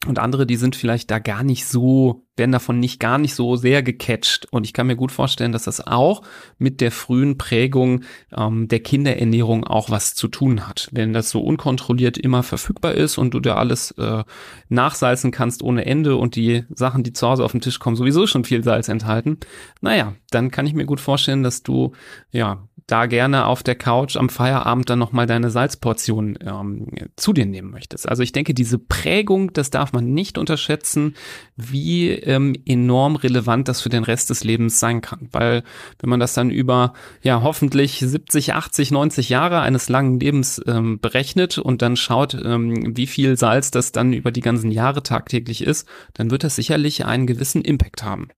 Und 0.06 0.18
andere, 0.18 0.46
die 0.46 0.56
sind 0.56 0.76
vielleicht 0.76 1.10
da 1.10 1.18
gar 1.18 1.42
nicht 1.42 1.66
so, 1.66 2.26
werden 2.38 2.52
davon 2.52 2.78
nicht 2.78 3.00
gar 3.00 3.18
nicht 3.18 3.34
so 3.34 3.56
sehr 3.56 3.82
gecatcht. 3.82 4.46
Und 4.50 4.64
ich 4.64 4.72
kann 4.72 4.86
mir 4.86 4.96
gut 4.96 5.12
vorstellen, 5.12 5.52
dass 5.52 5.64
das 5.64 5.86
auch 5.86 6.22
mit 6.58 6.80
der 6.80 6.90
frühen 6.90 7.38
Prägung 7.38 8.02
ähm, 8.36 8.68
der 8.68 8.80
Kinderernährung 8.80 9.64
auch 9.64 9.90
was 9.90 10.14
zu 10.14 10.28
tun 10.28 10.66
hat. 10.66 10.88
Wenn 10.92 11.12
das 11.12 11.30
so 11.30 11.40
unkontrolliert 11.40 12.18
immer 12.18 12.42
verfügbar 12.42 12.94
ist 12.94 13.18
und 13.18 13.34
du 13.34 13.40
da 13.40 13.56
alles 13.56 13.90
äh, 13.92 14.24
nachsalzen 14.68 15.30
kannst 15.30 15.62
ohne 15.62 15.86
Ende 15.86 16.16
und 16.16 16.36
die 16.36 16.64
Sachen, 16.70 17.02
die 17.02 17.12
zu 17.12 17.28
Hause 17.28 17.44
auf 17.44 17.52
den 17.52 17.60
Tisch 17.60 17.78
kommen, 17.78 17.96
sowieso 17.96 18.26
schon 18.26 18.44
viel 18.44 18.62
Salz 18.62 18.88
enthalten, 18.88 19.38
naja, 19.80 20.14
dann 20.30 20.50
kann 20.50 20.66
ich 20.66 20.74
mir 20.74 20.86
gut 20.86 21.00
vorstellen, 21.00 21.42
dass 21.42 21.62
du 21.62 21.92
ja 22.30 22.68
da 22.88 23.04
gerne 23.04 23.44
auf 23.44 23.62
der 23.62 23.74
Couch 23.74 24.16
am 24.16 24.30
Feierabend 24.30 24.88
dann 24.88 24.98
nochmal 24.98 25.26
deine 25.26 25.50
Salzportion 25.50 26.38
ähm, 26.40 26.86
zu 27.16 27.34
dir 27.34 27.44
nehmen 27.44 27.70
möchtest. 27.70 28.08
Also 28.08 28.22
ich 28.22 28.32
denke, 28.32 28.54
diese 28.54 28.78
Prägung, 28.78 29.52
das 29.52 29.68
darf 29.68 29.92
man 29.92 30.14
nicht 30.14 30.38
unterschätzen, 30.38 31.14
wie 31.54 32.10
ähm, 32.28 32.54
enorm 32.66 33.16
relevant 33.16 33.66
das 33.66 33.80
für 33.80 33.88
den 33.88 34.04
Rest 34.04 34.30
des 34.30 34.44
Lebens 34.44 34.78
sein 34.78 35.00
kann. 35.00 35.28
Weil 35.32 35.64
wenn 35.98 36.10
man 36.10 36.20
das 36.20 36.34
dann 36.34 36.50
über, 36.50 36.92
ja, 37.22 37.42
hoffentlich 37.42 37.98
70, 37.98 38.54
80, 38.54 38.90
90 38.90 39.30
Jahre 39.30 39.60
eines 39.60 39.88
langen 39.88 40.20
Lebens 40.20 40.60
ähm, 40.66 41.00
berechnet 41.00 41.58
und 41.58 41.82
dann 41.82 41.96
schaut, 41.96 42.34
ähm, 42.34 42.96
wie 42.96 43.06
viel 43.06 43.36
Salz 43.36 43.70
das 43.70 43.90
dann 43.90 44.12
über 44.12 44.30
die 44.30 44.42
ganzen 44.42 44.70
Jahre 44.70 45.02
tagtäglich 45.02 45.62
ist, 45.62 45.88
dann 46.12 46.30
wird 46.30 46.44
das 46.44 46.54
sicherlich 46.54 47.04
einen 47.06 47.26
gewissen 47.26 47.62
Impact 47.62 48.04
haben. 48.04 48.28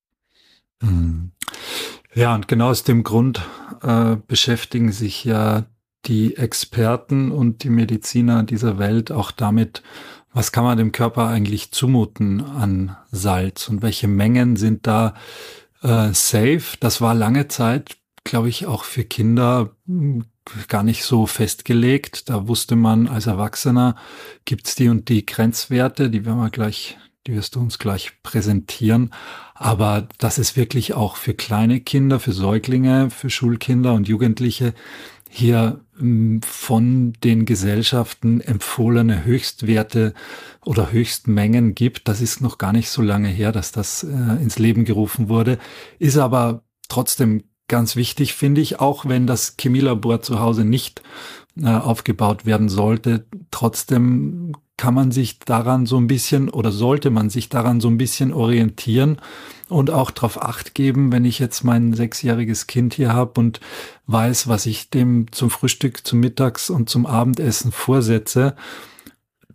Hm. 0.80 1.32
Ja, 2.14 2.34
und 2.34 2.48
genau 2.48 2.70
aus 2.70 2.84
dem 2.84 3.02
Grund 3.02 3.42
äh, 3.82 4.16
beschäftigen 4.26 4.92
sich 4.92 5.24
ja 5.24 5.66
die 6.06 6.36
Experten 6.36 7.30
und 7.30 7.62
die 7.62 7.70
Mediziner 7.70 8.42
dieser 8.42 8.78
Welt 8.78 9.12
auch 9.12 9.32
damit, 9.32 9.82
was 10.32 10.52
kann 10.52 10.64
man 10.64 10.78
dem 10.78 10.92
Körper 10.92 11.28
eigentlich 11.28 11.72
zumuten 11.72 12.40
an 12.40 12.96
Salz 13.10 13.68
und 13.68 13.82
welche 13.82 14.08
Mengen 14.08 14.56
sind 14.56 14.86
da 14.86 15.14
äh, 15.82 16.12
safe. 16.12 16.76
Das 16.80 17.00
war 17.00 17.14
lange 17.14 17.48
Zeit, 17.48 17.96
glaube 18.24 18.48
ich, 18.48 18.66
auch 18.66 18.84
für 18.84 19.04
Kinder 19.04 19.70
hm, 19.86 20.24
gar 20.68 20.82
nicht 20.82 21.04
so 21.04 21.26
festgelegt. 21.26 22.28
Da 22.28 22.48
wusste 22.48 22.76
man 22.76 23.08
als 23.08 23.26
Erwachsener, 23.26 23.96
gibt's 24.44 24.74
die 24.74 24.88
und 24.88 25.08
die 25.08 25.26
Grenzwerte, 25.26 26.10
die 26.10 26.24
werden 26.24 26.38
wir 26.38 26.50
gleich 26.50 26.96
die 27.26 27.34
wirst 27.34 27.54
du 27.54 27.60
uns 27.60 27.78
gleich 27.78 28.22
präsentieren. 28.22 29.10
Aber 29.54 30.08
das 30.18 30.38
ist 30.38 30.56
wirklich 30.56 30.94
auch 30.94 31.16
für 31.16 31.34
kleine 31.34 31.80
Kinder, 31.80 32.18
für 32.18 32.32
Säuglinge, 32.32 33.10
für 33.10 33.28
Schulkinder 33.28 33.92
und 33.92 34.08
Jugendliche 34.08 34.74
hier 35.32 35.80
hm, 35.96 36.42
von 36.42 37.12
den 37.22 37.44
Gesellschaften 37.44 38.40
empfohlene 38.40 39.24
Höchstwerte 39.24 40.12
oder 40.64 40.90
Höchstmengen 40.90 41.76
gibt. 41.76 42.08
Das 42.08 42.20
ist 42.20 42.40
noch 42.40 42.58
gar 42.58 42.72
nicht 42.72 42.90
so 42.90 43.00
lange 43.00 43.28
her, 43.28 43.52
dass 43.52 43.70
das 43.70 44.02
äh, 44.02 44.42
ins 44.42 44.58
Leben 44.58 44.84
gerufen 44.84 45.28
wurde, 45.28 45.58
ist 46.00 46.18
aber 46.18 46.64
trotzdem 46.88 47.44
ganz 47.68 47.94
wichtig, 47.94 48.34
finde 48.34 48.60
ich, 48.60 48.80
auch 48.80 49.06
wenn 49.06 49.28
das 49.28 49.54
Chemielabor 49.58 50.20
zu 50.20 50.40
Hause 50.40 50.64
nicht 50.64 51.00
äh, 51.56 51.68
aufgebaut 51.68 52.44
werden 52.44 52.68
sollte. 52.68 53.24
Trotzdem 53.52 54.52
kann 54.80 54.94
man 54.94 55.12
sich 55.12 55.38
daran 55.40 55.84
so 55.84 55.98
ein 55.98 56.06
bisschen 56.06 56.48
oder 56.48 56.72
sollte 56.72 57.10
man 57.10 57.28
sich 57.28 57.50
daran 57.50 57.82
so 57.82 57.88
ein 57.88 57.98
bisschen 57.98 58.32
orientieren 58.32 59.18
und 59.68 59.90
auch 59.90 60.10
darauf 60.10 60.40
acht 60.40 60.74
geben, 60.74 61.12
wenn 61.12 61.26
ich 61.26 61.38
jetzt 61.38 61.64
mein 61.64 61.92
sechsjähriges 61.92 62.66
Kind 62.66 62.94
hier 62.94 63.12
habe 63.12 63.38
und 63.38 63.60
weiß, 64.06 64.48
was 64.48 64.64
ich 64.64 64.88
dem 64.88 65.30
zum 65.32 65.50
Frühstück, 65.50 66.06
zum 66.06 66.20
Mittags 66.20 66.70
und 66.70 66.88
zum 66.88 67.04
Abendessen 67.04 67.72
vorsetze, 67.72 68.56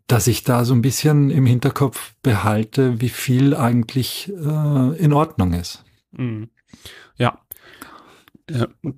dass 0.05 0.27
ich 0.27 0.43
da 0.43 0.63
so 0.63 0.75
ein 0.75 0.83
bisschen 0.83 1.31
im 1.31 1.47
Hinterkopf 1.47 2.13
behalte, 2.21 3.01
wie 3.01 3.09
viel 3.09 3.55
eigentlich 3.55 4.31
äh, 4.31 4.95
in 4.97 5.11
Ordnung 5.11 5.53
ist. 5.53 5.83
Mhm. 6.11 6.49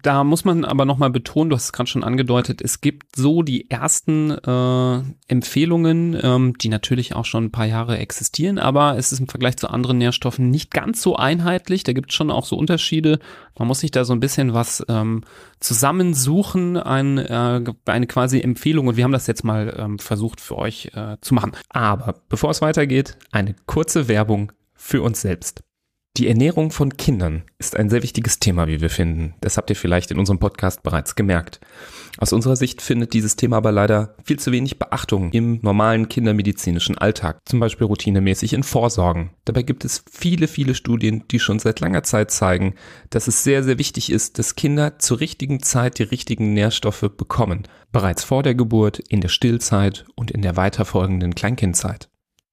Da 0.04 0.26
muss 0.26 0.44
man 0.44 0.66
aber 0.66 0.84
nochmal 0.84 1.10
betonen, 1.10 1.50
du 1.50 1.56
hast 1.56 1.66
es 1.66 1.72
gerade 1.72 1.90
schon 1.90 2.04
angedeutet, 2.04 2.62
es 2.62 2.82
gibt 2.82 3.16
so 3.16 3.44
die 3.44 3.72
ersten 3.72 4.32
äh, 4.32 5.02
Empfehlungen, 5.30 6.20
ähm, 6.22 6.58
die 6.58 6.68
natürlich 6.68 7.16
auch 7.16 7.24
schon 7.24 7.46
ein 7.46 7.52
paar 7.52 7.66
Jahre 7.66 7.98
existieren, 7.98 8.60
aber 8.60 8.98
es 8.98 9.14
ist 9.14 9.22
im 9.22 9.30
Vergleich 9.30 9.56
zu 9.56 9.70
anderen 9.70 10.00
Nährstoffen 10.00 10.52
nicht 10.52 10.72
ganz 10.72 11.02
so 11.02 11.16
einheitlich. 11.16 11.86
Da 11.86 11.94
gibt 11.94 12.12
es 12.12 12.16
schon 12.16 12.30
auch 12.30 12.46
so 12.46 12.58
Unterschiede. 12.58 13.20
Man 13.58 13.70
muss 13.70 13.80
sich 13.80 13.92
da 13.92 14.04
so 14.04 14.12
ein 14.12 14.20
bisschen 14.20 14.54
was 14.54 14.84
ähm, 14.90 15.24
zusammensuchen, 15.62 16.76
ein, 16.76 17.18
äh, 17.18 17.64
eine 17.86 18.08
quasi 18.08 18.42
Empfehlung 18.42 18.88
und 18.88 18.98
wir 18.98 19.06
haben 19.06 19.14
das 19.14 19.28
jetzt 19.28 19.46
mal 19.46 19.74
ähm, 19.78 19.98
versucht 19.98 20.42
für 20.42 20.58
euch 20.58 20.92
äh, 20.94 21.16
zu 21.22 21.34
machen. 21.34 21.54
Aber 21.70 22.16
bevor 22.28 22.50
es 22.50 22.62
weitergeht, 22.62 23.18
eine 23.32 23.56
kurze 23.66 24.10
Werbung 24.10 24.52
für 24.74 25.02
uns 25.02 25.22
selbst. 25.22 25.64
Die 26.18 26.28
Ernährung 26.28 26.72
von 26.72 26.98
Kindern 26.98 27.44
ist 27.60 27.78
ein 27.78 27.92
sehr 27.92 28.02
wichtiges 28.02 28.40
Thema, 28.40 28.68
wie 28.68 28.82
wir 28.82 28.90
finden. 28.90 29.36
Das 29.40 29.56
habt 29.56 29.70
ihr 29.70 29.76
vielleicht 29.76 30.10
in 30.10 30.18
unserem 30.18 30.40
Podcast 30.40 30.82
bereits 30.82 31.14
gemerkt. 31.14 31.60
Aus 32.18 32.34
unserer 32.34 32.56
Sicht 32.56 32.82
findet 32.82 33.14
dieses 33.14 33.36
Thema 33.36 33.58
aber 33.58 33.72
leider 33.72 34.16
viel 34.24 34.40
zu 34.40 34.52
wenig 34.52 34.80
Beachtung 34.80 35.32
im 35.32 35.60
normalen 35.62 36.10
kindermedizinischen 36.10 36.98
Alltag, 36.98 37.38
zum 37.46 37.60
Beispiel 37.60 37.86
routinemäßig 37.86 38.54
in 38.54 38.64
Vorsorgen. 38.64 39.30
Dabei 39.46 39.62
gibt 39.62 39.86
es 39.86 40.04
viele, 40.12 40.48
viele 40.48 40.74
Studien, 40.74 41.24
die 41.30 41.40
schon 41.40 41.60
seit 41.60 41.82
langer 41.82 42.02
Zeit 42.02 42.32
zeigen, 42.32 42.74
dass 43.12 43.28
es 43.28 43.44
sehr, 43.44 43.64
sehr 43.64 43.78
wichtig 43.78 44.12
ist, 44.12 44.40
dass 44.40 44.56
Kinder 44.56 44.98
zur 44.98 45.20
richtigen 45.20 45.62
Zeit 45.62 46.00
die 46.00 46.04
richtigen 46.04 46.56
Nährstoffe 46.56 47.12
bekommen. 47.16 47.68
Bereits 47.92 48.24
vor 48.24 48.42
der 48.42 48.56
Geburt, 48.56 48.98
in 48.98 49.22
der 49.22 49.30
Stillzeit 49.30 50.06
und 50.16 50.32
in 50.32 50.42
der 50.42 50.58
weiterfolgenden 50.58 51.36
Kleinkindzeit. 51.36 52.10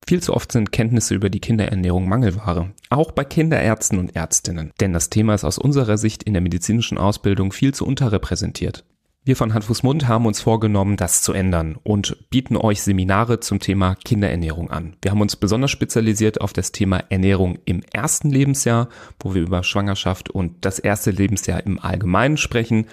Viel 0.07 0.23
zu 0.23 0.35
oft 0.35 0.53
sind 0.53 0.71
Kenntnisse 0.71 1.14
über 1.14 1.31
die 1.31 1.40
Kinderernährung 1.40 2.07
Mangelware, 2.07 2.73
auch 2.90 3.12
bei 3.12 3.25
Kinderärzten 3.25 3.99
und 3.99 4.14
Ärztinnen, 4.14 4.73
denn 4.81 4.93
das 4.93 5.09
Thema 5.09 5.35
ist 5.35 5.45
aus 5.45 5.59
unserer 5.59 5.97
Sicht 5.97 6.23
in 6.23 6.35
der 6.35 6.43
medizinischen 6.43 6.99
Ausbildung 6.99 7.53
viel 7.53 7.73
zu 7.73 7.87
unterrepräsentiert. 7.87 8.85
Wir 9.27 9.37
von 9.37 9.55
Hand, 9.55 9.64
Fuß, 9.64 9.83
Mund 9.83 10.07
haben 10.07 10.27
uns 10.27 10.43
vorgenommen, 10.43 10.99
das 10.99 11.23
zu 11.23 11.33
ändern 11.33 11.79
und 11.83 12.29
bieten 12.29 12.59
euch 12.59 12.83
Seminare 12.83 13.40
zum 13.40 13.59
Thema 13.59 13.95
Kinderernährung 13.95 14.71
an. 14.71 14.97
Wir 15.01 15.12
haben 15.12 15.23
uns 15.23 15.37
besonders 15.37 15.71
spezialisiert 15.71 16.43
auf 16.43 16.53
das 16.53 16.73
Thema 16.73 17.03
Ernährung 17.09 17.59
im 17.64 17.81
ersten 17.90 18.29
Lebensjahr, 18.29 18.90
wo 19.19 19.35
wir 19.35 19.40
über 19.40 19.62
Schwangerschaft 19.62 20.29
und 20.29 20.67
das 20.67 20.79
erste 20.79 21.11
Lebensjahr 21.11 21.64
im 21.64 21.79
Allgemeinen 21.81 22.37
sprechen. 22.37 22.85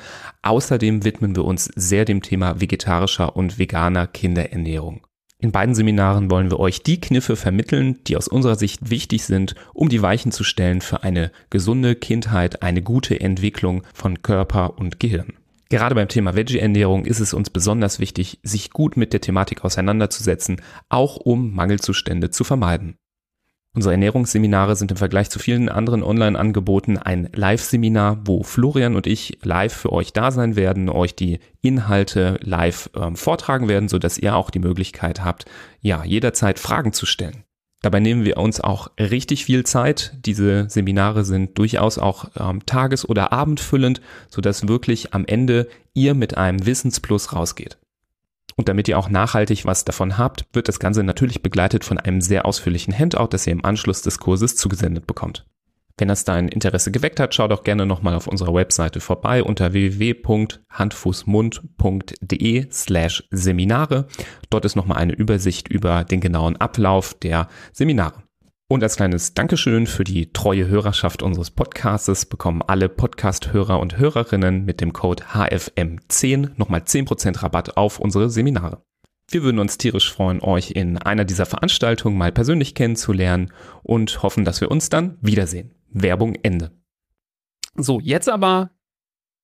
Außerdem 0.42 1.04
widmen 1.04 1.36
wir 1.36 1.44
uns 1.44 1.66
sehr 1.76 2.06
dem 2.06 2.22
Thema 2.22 2.62
vegetarischer 2.62 3.36
und 3.36 3.60
veganer 3.60 4.08
Kinderernährung. 4.08 5.02
In 5.42 5.52
beiden 5.52 5.74
Seminaren 5.74 6.30
wollen 6.30 6.52
wir 6.52 6.60
euch 6.60 6.84
die 6.84 7.02
Kniffe 7.02 7.36
vermitteln, 7.36 7.98
die 8.06 8.16
aus 8.16 8.28
unserer 8.28 8.56
Sicht 8.56 8.92
wichtig 8.92 9.24
sind, 9.26 9.56
um 9.74 9.90
die 9.90 10.04
Weichen 10.04 10.32
zu 10.32 10.44
stellen 10.44 10.82
für 10.82 11.02
eine 11.02 11.32
gesunde 11.50 11.96
Kindheit, 11.96 12.62
eine 12.62 12.84
gute 12.84 13.20
Entwicklung 13.20 13.82
von 13.92 14.22
Körper 14.22 14.78
und 14.78 15.00
Gehirn. 15.00 15.34
Gerade 15.70 15.96
beim 15.96 16.10
Thema 16.10 16.36
Veggie-Ernährung 16.36 17.06
ist 17.06 17.20
es 17.20 17.34
uns 17.34 17.50
besonders 17.50 18.00
wichtig, 18.00 18.40
sich 18.44 18.70
gut 18.70 18.98
mit 18.98 19.14
der 19.14 19.22
Thematik 19.22 19.66
auseinanderzusetzen, 19.66 20.62
auch 20.90 21.16
um 21.16 21.56
Mangelzustände 21.56 22.30
zu 22.30 22.44
vermeiden. 22.44 22.98
Unsere 23.74 23.94
Ernährungsseminare 23.94 24.76
sind 24.76 24.92
im 24.92 24.98
Vergleich 24.98 25.30
zu 25.30 25.40
vielen 25.40 25.70
anderen 25.70 26.04
Online-Angeboten 26.04 26.98
ein 26.98 27.30
Live-Seminar, 27.34 28.20
wo 28.26 28.44
Florian 28.44 28.98
und 28.98 29.08
ich 29.08 29.38
live 29.44 29.72
für 29.72 29.94
euch 29.94 30.12
da 30.12 30.32
sein 30.32 30.58
werden, 30.58 30.90
euch 30.90 31.16
die 31.16 31.40
Inhalte 31.62 32.38
live 32.42 32.90
ähm, 32.98 33.16
vortragen 33.16 33.70
werden, 33.70 33.88
so 33.88 33.98
dass 33.98 34.18
ihr 34.18 34.36
auch 34.36 34.50
die 34.50 34.60
Möglichkeit 34.60 35.24
habt, 35.24 35.46
ja, 35.80 36.04
jederzeit 36.04 36.60
Fragen 36.60 36.92
zu 36.92 37.06
stellen. 37.06 37.46
Dabei 37.82 38.02
nehmen 38.02 38.26
wir 38.26 38.38
uns 38.38 38.60
auch 38.60 38.92
richtig 39.00 39.46
viel 39.46 39.66
Zeit. 39.66 40.18
Diese 40.26 40.70
Seminare 40.70 41.24
sind 41.24 41.58
durchaus 41.58 41.98
auch 41.98 42.30
ähm, 42.38 42.66
tages- 42.66 43.08
oder 43.08 43.32
abendfüllend, 43.32 44.02
so 44.30 44.42
dass 44.42 44.68
wirklich 44.68 45.14
am 45.14 45.26
Ende 45.26 45.70
ihr 45.94 46.14
mit 46.14 46.38
einem 46.38 46.66
Wissensplus 46.66 47.32
rausgeht. 47.32 47.81
Und 48.62 48.70
damit 48.70 48.88
ihr 48.88 49.00
auch 49.00 49.10
nachhaltig 49.10 49.66
was 49.66 49.86
davon 49.86 50.20
habt, 50.20 50.46
wird 50.54 50.68
das 50.68 50.80
Ganze 50.80 51.04
natürlich 51.04 51.42
begleitet 51.42 51.84
von 51.84 51.98
einem 51.98 52.22
sehr 52.22 52.46
ausführlichen 52.46 52.96
Handout, 52.96 53.30
das 53.32 53.48
ihr 53.48 53.54
im 53.54 53.66
Anschluss 53.66 54.04
des 54.04 54.20
Kurses 54.20 54.56
zugesendet 54.56 55.08
bekommt. 55.08 55.48
Wenn 55.98 56.10
das 56.10 56.26
dein 56.26 56.48
Interesse 56.48 56.92
geweckt 56.92 57.20
hat, 57.20 57.34
schau 57.34 57.48
doch 57.48 57.64
gerne 57.64 57.88
nochmal 57.88 58.14
auf 58.14 58.28
unserer 58.28 58.54
Webseite 58.54 59.00
vorbei 59.00 59.44
unter 59.44 59.74
www.handfußmund.de 59.74 62.68
slash 62.72 63.24
Seminare. 63.32 64.06
Dort 64.52 64.66
ist 64.66 64.76
nochmal 64.76 65.00
eine 65.00 65.14
Übersicht 65.14 65.68
über 65.68 66.04
den 66.04 66.22
genauen 66.22 66.56
Ablauf 66.58 67.16
der 67.16 67.48
Seminare. 67.74 68.21
Und 68.72 68.84
als 68.84 68.96
kleines 68.96 69.34
Dankeschön 69.34 69.86
für 69.86 70.06
die 70.06 70.32
treue 70.32 70.66
Hörerschaft 70.66 71.24
unseres 71.24 71.52
Podcastes 71.52 72.26
bekommen 72.26 72.62
alle 72.66 72.88
Podcast-Hörer 72.88 73.78
und 73.82 73.98
Hörerinnen 73.98 74.64
mit 74.64 74.80
dem 74.80 74.94
Code 74.94 75.26
HFM10 75.34 76.52
nochmal 76.56 76.80
10% 76.80 77.44
Rabatt 77.44 77.76
auf 77.76 78.00
unsere 78.00 78.30
Seminare. 78.30 78.82
Wir 79.30 79.44
würden 79.44 79.60
uns 79.60 79.78
tierisch 79.78 80.10
freuen, 80.10 80.40
euch 80.42 80.72
in 80.72 80.98
einer 80.98 81.26
dieser 81.26 81.46
Veranstaltungen 81.46 82.18
mal 82.18 82.32
persönlich 82.32 82.74
kennenzulernen 82.74 83.52
und 83.84 84.24
hoffen, 84.24 84.46
dass 84.46 84.62
wir 84.62 84.72
uns 84.72 84.88
dann 84.88 85.18
wiedersehen. 85.20 85.76
Werbung 85.90 86.36
Ende. 86.36 86.72
So, 87.76 88.00
jetzt 88.00 88.30
aber 88.30 88.72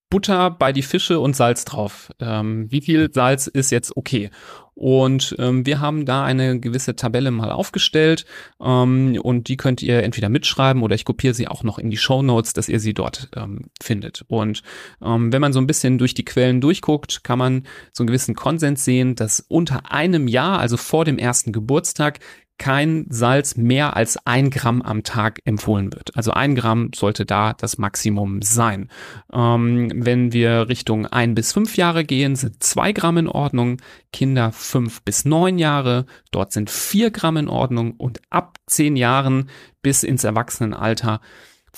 Butter 0.09 0.51
bei 0.51 0.71
die 0.71 0.83
Fische 0.83 1.19
und 1.19 1.35
Salz 1.35 1.65
drauf. 1.65 2.11
Ähm, 2.21 2.71
wie 2.71 2.79
viel 2.79 3.11
Salz 3.11 3.47
ist 3.47 3.71
jetzt 3.71 3.97
okay? 3.97 4.29
Und 4.77 5.35
ähm, 5.39 5.65
wir 5.65 5.81
haben 5.81 6.05
da 6.05 6.23
eine 6.23 6.59
gewisse 6.59 6.95
Tabelle 6.95 7.31
mal 7.31 7.51
aufgestellt 7.51 8.25
ähm, 8.63 9.19
und 9.19 9.47
die 9.47 9.57
könnt 9.57 9.81
ihr 9.81 10.03
entweder 10.03 10.29
mitschreiben 10.29 10.83
oder 10.83 10.93
ich 10.93 11.03
kopiere 11.03 11.33
sie 11.33 11.47
auch 11.47 11.63
noch 11.63 11.79
in 11.79 11.89
die 11.89 11.97
Show 11.97 12.21
Notes, 12.21 12.53
dass 12.53 12.69
ihr 12.69 12.79
sie 12.79 12.93
dort 12.93 13.29
ähm, 13.35 13.71
findet. 13.81 14.23
Und 14.27 14.61
ähm, 15.03 15.33
wenn 15.33 15.41
man 15.41 15.51
so 15.51 15.59
ein 15.59 15.65
bisschen 15.65 15.97
durch 15.97 16.13
die 16.13 16.25
Quellen 16.25 16.61
durchguckt, 16.61 17.23
kann 17.23 17.39
man 17.39 17.63
so 17.91 18.03
einen 18.03 18.07
gewissen 18.07 18.35
Konsens 18.35 18.85
sehen, 18.85 19.15
dass 19.15 19.39
unter 19.39 19.91
einem 19.91 20.27
Jahr, 20.27 20.59
also 20.59 20.77
vor 20.77 21.05
dem 21.05 21.17
ersten 21.17 21.53
Geburtstag, 21.53 22.19
kein 22.57 23.05
Salz 23.09 23.55
mehr 23.55 23.95
als 23.95 24.17
ein 24.25 24.49
Gramm 24.49 24.81
am 24.81 25.03
Tag 25.03 25.39
empfohlen 25.45 25.93
wird. 25.93 26.15
Also 26.15 26.31
ein 26.31 26.55
Gramm 26.55 26.91
sollte 26.95 27.25
da 27.25 27.53
das 27.53 27.77
Maximum 27.77 28.41
sein. 28.41 28.89
Ähm, 29.31 29.91
wenn 29.93 30.33
wir 30.33 30.69
Richtung 30.69 31.05
ein 31.05 31.35
bis 31.35 31.53
fünf 31.53 31.77
Jahre 31.77 32.03
gehen, 32.03 32.35
sind 32.35 32.63
zwei 32.63 32.91
Gramm 32.91 33.17
in 33.17 33.27
Ordnung. 33.27 33.77
Kinder 34.11 34.51
fünf 34.51 35.01
bis 35.03 35.25
neun 35.25 35.59
Jahre, 35.59 36.05
dort 36.31 36.51
sind 36.51 36.69
vier 36.69 37.11
Gramm 37.11 37.37
in 37.37 37.49
Ordnung 37.49 37.91
und 37.91 38.21
ab 38.29 38.57
zehn 38.65 38.95
Jahren 38.95 39.49
bis 39.81 40.03
ins 40.03 40.23
Erwachsenenalter 40.23 41.21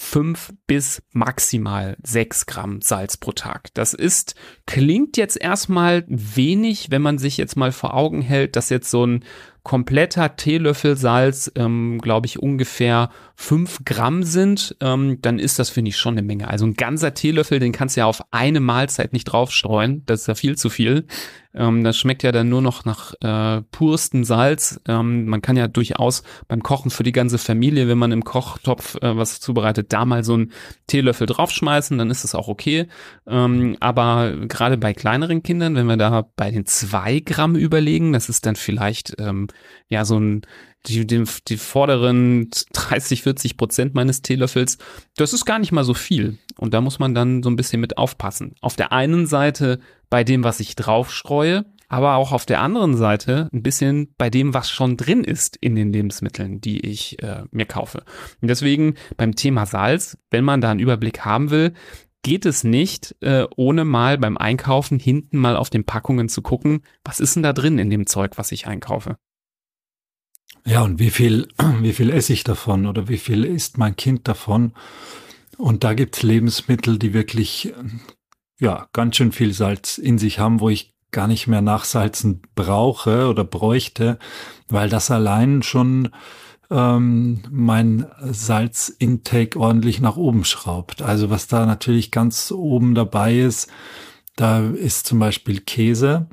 fünf 0.01 0.53
bis 0.65 1.03
maximal 1.11 1.97
sechs 2.03 2.45
Gramm 2.45 2.81
Salz 2.81 3.17
pro 3.17 3.33
Tag. 3.33 3.67
Das 3.73 3.93
ist, 3.93 4.33
klingt 4.65 5.17
jetzt 5.17 5.39
erstmal 5.39 6.05
wenig, 6.07 6.89
wenn 6.89 7.01
man 7.01 7.17
sich 7.17 7.35
jetzt 7.35 7.57
mal 7.57 7.73
vor 7.73 7.93
Augen 7.93 8.21
hält, 8.21 8.55
dass 8.55 8.69
jetzt 8.69 8.89
so 8.89 9.05
ein 9.05 9.25
kompletter 9.69 10.35
Teelöffel 10.35 10.97
Salz, 10.97 11.51
ähm, 11.53 11.99
glaube 12.01 12.25
ich, 12.25 12.39
ungefähr 12.39 13.11
fünf 13.35 13.85
Gramm 13.85 14.23
sind, 14.23 14.75
ähm, 14.81 15.19
dann 15.21 15.37
ist 15.37 15.59
das, 15.59 15.69
finde 15.69 15.89
ich, 15.89 15.97
schon 15.97 16.15
eine 16.15 16.23
Menge. 16.23 16.47
Also 16.47 16.65
ein 16.65 16.73
ganzer 16.73 17.13
Teelöffel, 17.13 17.59
den 17.59 17.71
kannst 17.71 17.95
du 17.95 17.99
ja 17.99 18.07
auf 18.07 18.23
eine 18.31 18.61
Mahlzeit 18.61 19.13
nicht 19.13 19.25
draufstreuen. 19.25 20.01
Das 20.07 20.21
ist 20.21 20.27
ja 20.27 20.33
viel 20.33 20.57
zu 20.57 20.71
viel. 20.71 21.05
Ähm, 21.53 21.83
das 21.83 21.97
schmeckt 21.97 22.23
ja 22.23 22.31
dann 22.31 22.49
nur 22.49 22.61
noch 22.61 22.85
nach 22.85 23.13
äh, 23.21 23.61
purstem 23.71 24.23
Salz. 24.23 24.79
Ähm, 24.87 25.25
man 25.25 25.41
kann 25.41 25.57
ja 25.57 25.67
durchaus 25.67 26.23
beim 26.47 26.61
Kochen 26.61 26.91
für 26.91 27.03
die 27.03 27.11
ganze 27.11 27.37
Familie, 27.37 27.87
wenn 27.87 27.97
man 27.97 28.11
im 28.11 28.23
Kochtopf 28.23 28.95
äh, 29.01 29.17
was 29.17 29.39
zubereitet, 29.39 29.91
da 29.91 30.05
mal 30.05 30.23
so 30.23 30.35
einen 30.35 30.51
Teelöffel 30.87 31.27
draufschmeißen, 31.27 31.97
dann 31.97 32.11
ist 32.11 32.23
das 32.23 32.35
auch 32.35 32.47
okay. 32.47 32.87
Ähm, 33.27 33.77
aber 33.79 34.33
gerade 34.47 34.77
bei 34.77 34.93
kleineren 34.93 35.41
Kindern, 35.41 35.75
wenn 35.75 35.87
wir 35.87 35.97
da 35.97 36.27
bei 36.35 36.51
den 36.51 36.65
zwei 36.65 37.19
Gramm 37.19 37.55
überlegen, 37.55 38.13
das 38.13 38.29
ist 38.29 38.45
dann 38.45 38.55
vielleicht 38.55 39.15
ähm, 39.19 39.47
ja 39.87 40.05
so 40.05 40.19
ein 40.19 40.41
die, 40.87 41.05
die, 41.05 41.23
die 41.47 41.57
vorderen 41.57 42.49
30, 42.73 43.23
40 43.23 43.57
Prozent 43.57 43.93
meines 43.95 44.21
Teelöffels, 44.21 44.77
das 45.17 45.33
ist 45.33 45.45
gar 45.45 45.59
nicht 45.59 45.71
mal 45.71 45.83
so 45.83 45.93
viel. 45.93 46.37
Und 46.57 46.73
da 46.73 46.81
muss 46.81 46.99
man 46.99 47.13
dann 47.13 47.43
so 47.43 47.49
ein 47.49 47.55
bisschen 47.55 47.81
mit 47.81 47.97
aufpassen. 47.97 48.55
Auf 48.61 48.75
der 48.75 48.91
einen 48.91 49.27
Seite 49.27 49.79
bei 50.09 50.23
dem, 50.23 50.43
was 50.43 50.59
ich 50.59 50.75
draufstreue, 50.75 51.65
aber 51.89 52.15
auch 52.15 52.31
auf 52.31 52.45
der 52.45 52.61
anderen 52.61 52.95
Seite 52.95 53.49
ein 53.51 53.63
bisschen 53.63 54.13
bei 54.17 54.29
dem, 54.29 54.53
was 54.53 54.69
schon 54.69 54.95
drin 54.95 55.23
ist 55.23 55.57
in 55.57 55.75
den 55.75 55.91
Lebensmitteln, 55.91 56.61
die 56.61 56.79
ich 56.79 57.21
äh, 57.23 57.43
mir 57.51 57.65
kaufe. 57.65 58.03
Und 58.41 58.47
deswegen 58.47 58.93
beim 59.17 59.35
Thema 59.35 59.65
Salz, 59.65 60.17
wenn 60.29 60.43
man 60.43 60.61
da 60.61 60.69
einen 60.69 60.79
Überblick 60.79 61.25
haben 61.25 61.49
will, 61.49 61.73
geht 62.21 62.45
es 62.45 62.63
nicht, 62.63 63.15
äh, 63.21 63.45
ohne 63.55 63.85
mal 63.85 64.17
beim 64.17 64.37
Einkaufen 64.37 64.99
hinten 64.99 65.37
mal 65.37 65.55
auf 65.55 65.69
den 65.69 65.85
Packungen 65.85 66.29
zu 66.29 66.41
gucken, 66.41 66.81
was 67.03 67.19
ist 67.19 67.35
denn 67.35 67.43
da 67.43 67.53
drin 67.53 67.79
in 67.79 67.89
dem 67.89 68.05
Zeug, 68.05 68.33
was 68.37 68.51
ich 68.51 68.67
einkaufe. 68.67 69.17
Ja, 70.65 70.81
und 70.81 70.99
wie 70.99 71.09
viel, 71.09 71.47
wie 71.81 71.93
viel 71.93 72.09
esse 72.09 72.33
ich 72.33 72.43
davon 72.43 72.85
oder 72.85 73.07
wie 73.07 73.17
viel 73.17 73.43
isst 73.43 73.77
mein 73.77 73.95
Kind 73.95 74.27
davon? 74.27 74.73
Und 75.57 75.83
da 75.83 75.93
gibt's 75.93 76.23
Lebensmittel, 76.23 76.97
die 76.97 77.13
wirklich, 77.13 77.73
ja, 78.59 78.87
ganz 78.93 79.17
schön 79.17 79.31
viel 79.31 79.53
Salz 79.53 79.97
in 79.97 80.17
sich 80.17 80.39
haben, 80.39 80.61
wo 80.61 80.69
ich 80.69 80.95
gar 81.11 81.27
nicht 81.27 81.47
mehr 81.47 81.61
nachsalzen 81.61 82.41
brauche 82.55 83.27
oder 83.27 83.43
bräuchte, 83.43 84.19
weil 84.67 84.89
das 84.89 85.11
allein 85.11 85.63
schon 85.63 86.09
ähm, 86.69 87.41
mein 87.49 88.05
Salzintake 88.21 89.59
ordentlich 89.59 90.01
nach 90.01 90.17
oben 90.17 90.45
schraubt. 90.45 91.01
Also 91.01 91.29
was 91.29 91.47
da 91.47 91.65
natürlich 91.65 92.11
ganz 92.11 92.51
oben 92.51 92.95
dabei 92.95 93.39
ist, 93.39 93.69
da 94.35 94.61
ist 94.61 95.07
zum 95.07 95.19
Beispiel 95.19 95.61
Käse. 95.61 96.27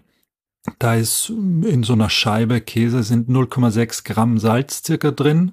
Da 0.79 0.95
ist 0.95 1.31
in 1.31 1.83
so 1.83 1.95
einer 1.95 2.11
Scheibe 2.11 2.61
Käse 2.61 3.03
sind 3.03 3.29
0,6 3.29 4.05
Gramm 4.05 4.39
Salz 4.39 4.83
circa 4.85 5.11
drin. 5.11 5.53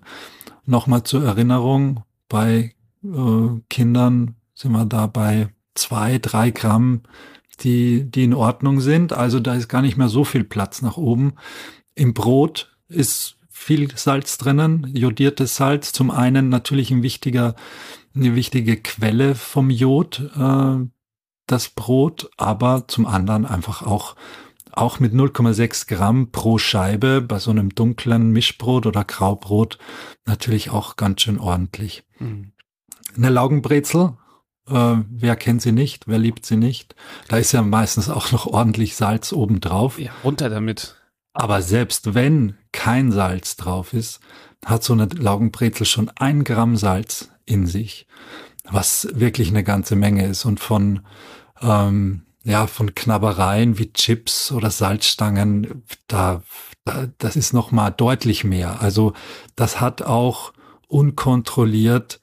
Nochmal 0.66 1.04
zur 1.04 1.24
Erinnerung, 1.24 2.04
bei 2.30 2.74
äh, 3.04 3.62
Kindern 3.70 4.36
sind 4.54 4.72
wir 4.72 4.86
da 4.86 5.08
bei 5.08 5.50
zwei, 5.76 6.20
drei 6.20 6.52
Gramm, 6.52 7.02
die, 7.62 8.10
die 8.10 8.24
in 8.24 8.34
Ordnung 8.34 8.82
sind. 8.82 9.14
Also 9.14 9.40
da 9.40 9.56
ist 9.56 9.68
gar 9.68 9.82
nicht 9.82 9.98
mehr 9.98 10.10
so 10.10 10.24
viel 10.24 10.44
Platz 10.44 10.82
nach 10.82 10.98
oben. 10.98 11.34
Im 11.96 12.14
Brot 12.14 12.76
ist 12.88 13.38
viel 13.50 13.96
Salz 13.96 14.38
drinnen, 14.38 14.90
jodiertes 14.94 15.56
Salz. 15.56 15.92
Zum 15.92 16.12
einen 16.12 16.50
natürlich 16.50 16.92
ein 16.92 17.04
wichtiger, 17.04 17.56
eine 18.16 18.36
wichtige 18.36 18.78
Quelle 18.78 19.36
vom 19.36 19.70
Jod, 19.70 20.32
äh, 20.38 20.86
das 21.48 21.70
Brot, 21.70 22.30
aber 22.38 22.88
zum 22.88 23.06
anderen 23.06 23.46
einfach 23.46 23.84
auch 23.84 24.16
auch 24.78 25.00
mit 25.00 25.14
0,6 25.14 25.88
Gramm 25.88 26.32
pro 26.32 26.58
Scheibe 26.58 27.22
bei 27.22 27.40
so 27.40 27.52
einem 27.52 27.74
dunklen 27.74 28.32
Mischbrot 28.32 28.86
oder 28.86 29.04
Graubrot 29.04 29.78
natürlich 30.26 30.70
auch 30.70 30.96
ganz 30.96 31.22
schön 31.22 31.40
ordentlich. 31.40 32.04
Mhm. 32.20 32.54
Eine 33.16 33.30
Laugenbrezel, 33.30 34.18
äh, 34.68 34.96
wer 35.10 35.36
kennt 35.36 35.62
sie 35.62 35.72
nicht, 35.72 36.08
wer 36.08 36.20
liebt 36.20 36.46
sie 36.46 36.58
nicht? 36.58 36.96
Da 37.28 37.38
ist 37.38 37.52
ja 37.52 37.62
meistens 37.62 38.10
auch 38.10 38.32
noch 38.32 38.48
ordentlich 38.48 38.96
Salz 38.96 39.34
obendrauf. 39.34 40.00
Ja, 40.00 40.12
runter 40.24 40.50
damit. 40.50 40.96
Aber 41.34 41.62
selbst 41.62 42.14
wenn 42.14 42.58
kein 42.72 43.12
Salz 43.12 43.56
drauf 43.56 43.94
ist, 43.94 44.20
hat 44.66 44.84
so 44.84 44.94
eine 44.94 45.06
Laugenbrezel 45.06 45.86
schon 45.86 46.10
ein 46.16 46.44
Gramm 46.44 46.78
Salz 46.78 47.30
in 47.46 47.66
sich, 47.66 48.08
was 48.70 49.08
wirklich 49.14 49.50
eine 49.50 49.64
ganze 49.64 49.96
Menge 49.96 50.26
ist 50.26 50.46
und 50.46 50.60
von 50.60 51.02
ähm, 51.62 52.26
ja, 52.44 52.68
von 52.68 52.94
Knabbereien 52.94 53.78
wie 53.78 53.94
Chips 53.94 54.52
oder 54.52 54.70
Salzstangen, 54.70 55.84
da, 56.08 56.44
da 56.84 57.08
das 57.18 57.36
ist 57.36 57.54
noch 57.54 57.72
mal 57.72 57.90
deutlich 57.90 58.44
mehr. 58.44 58.82
Also 58.82 59.14
das 59.56 59.80
hat 59.80 60.02
auch 60.02 60.54
unkontrolliert, 60.88 62.20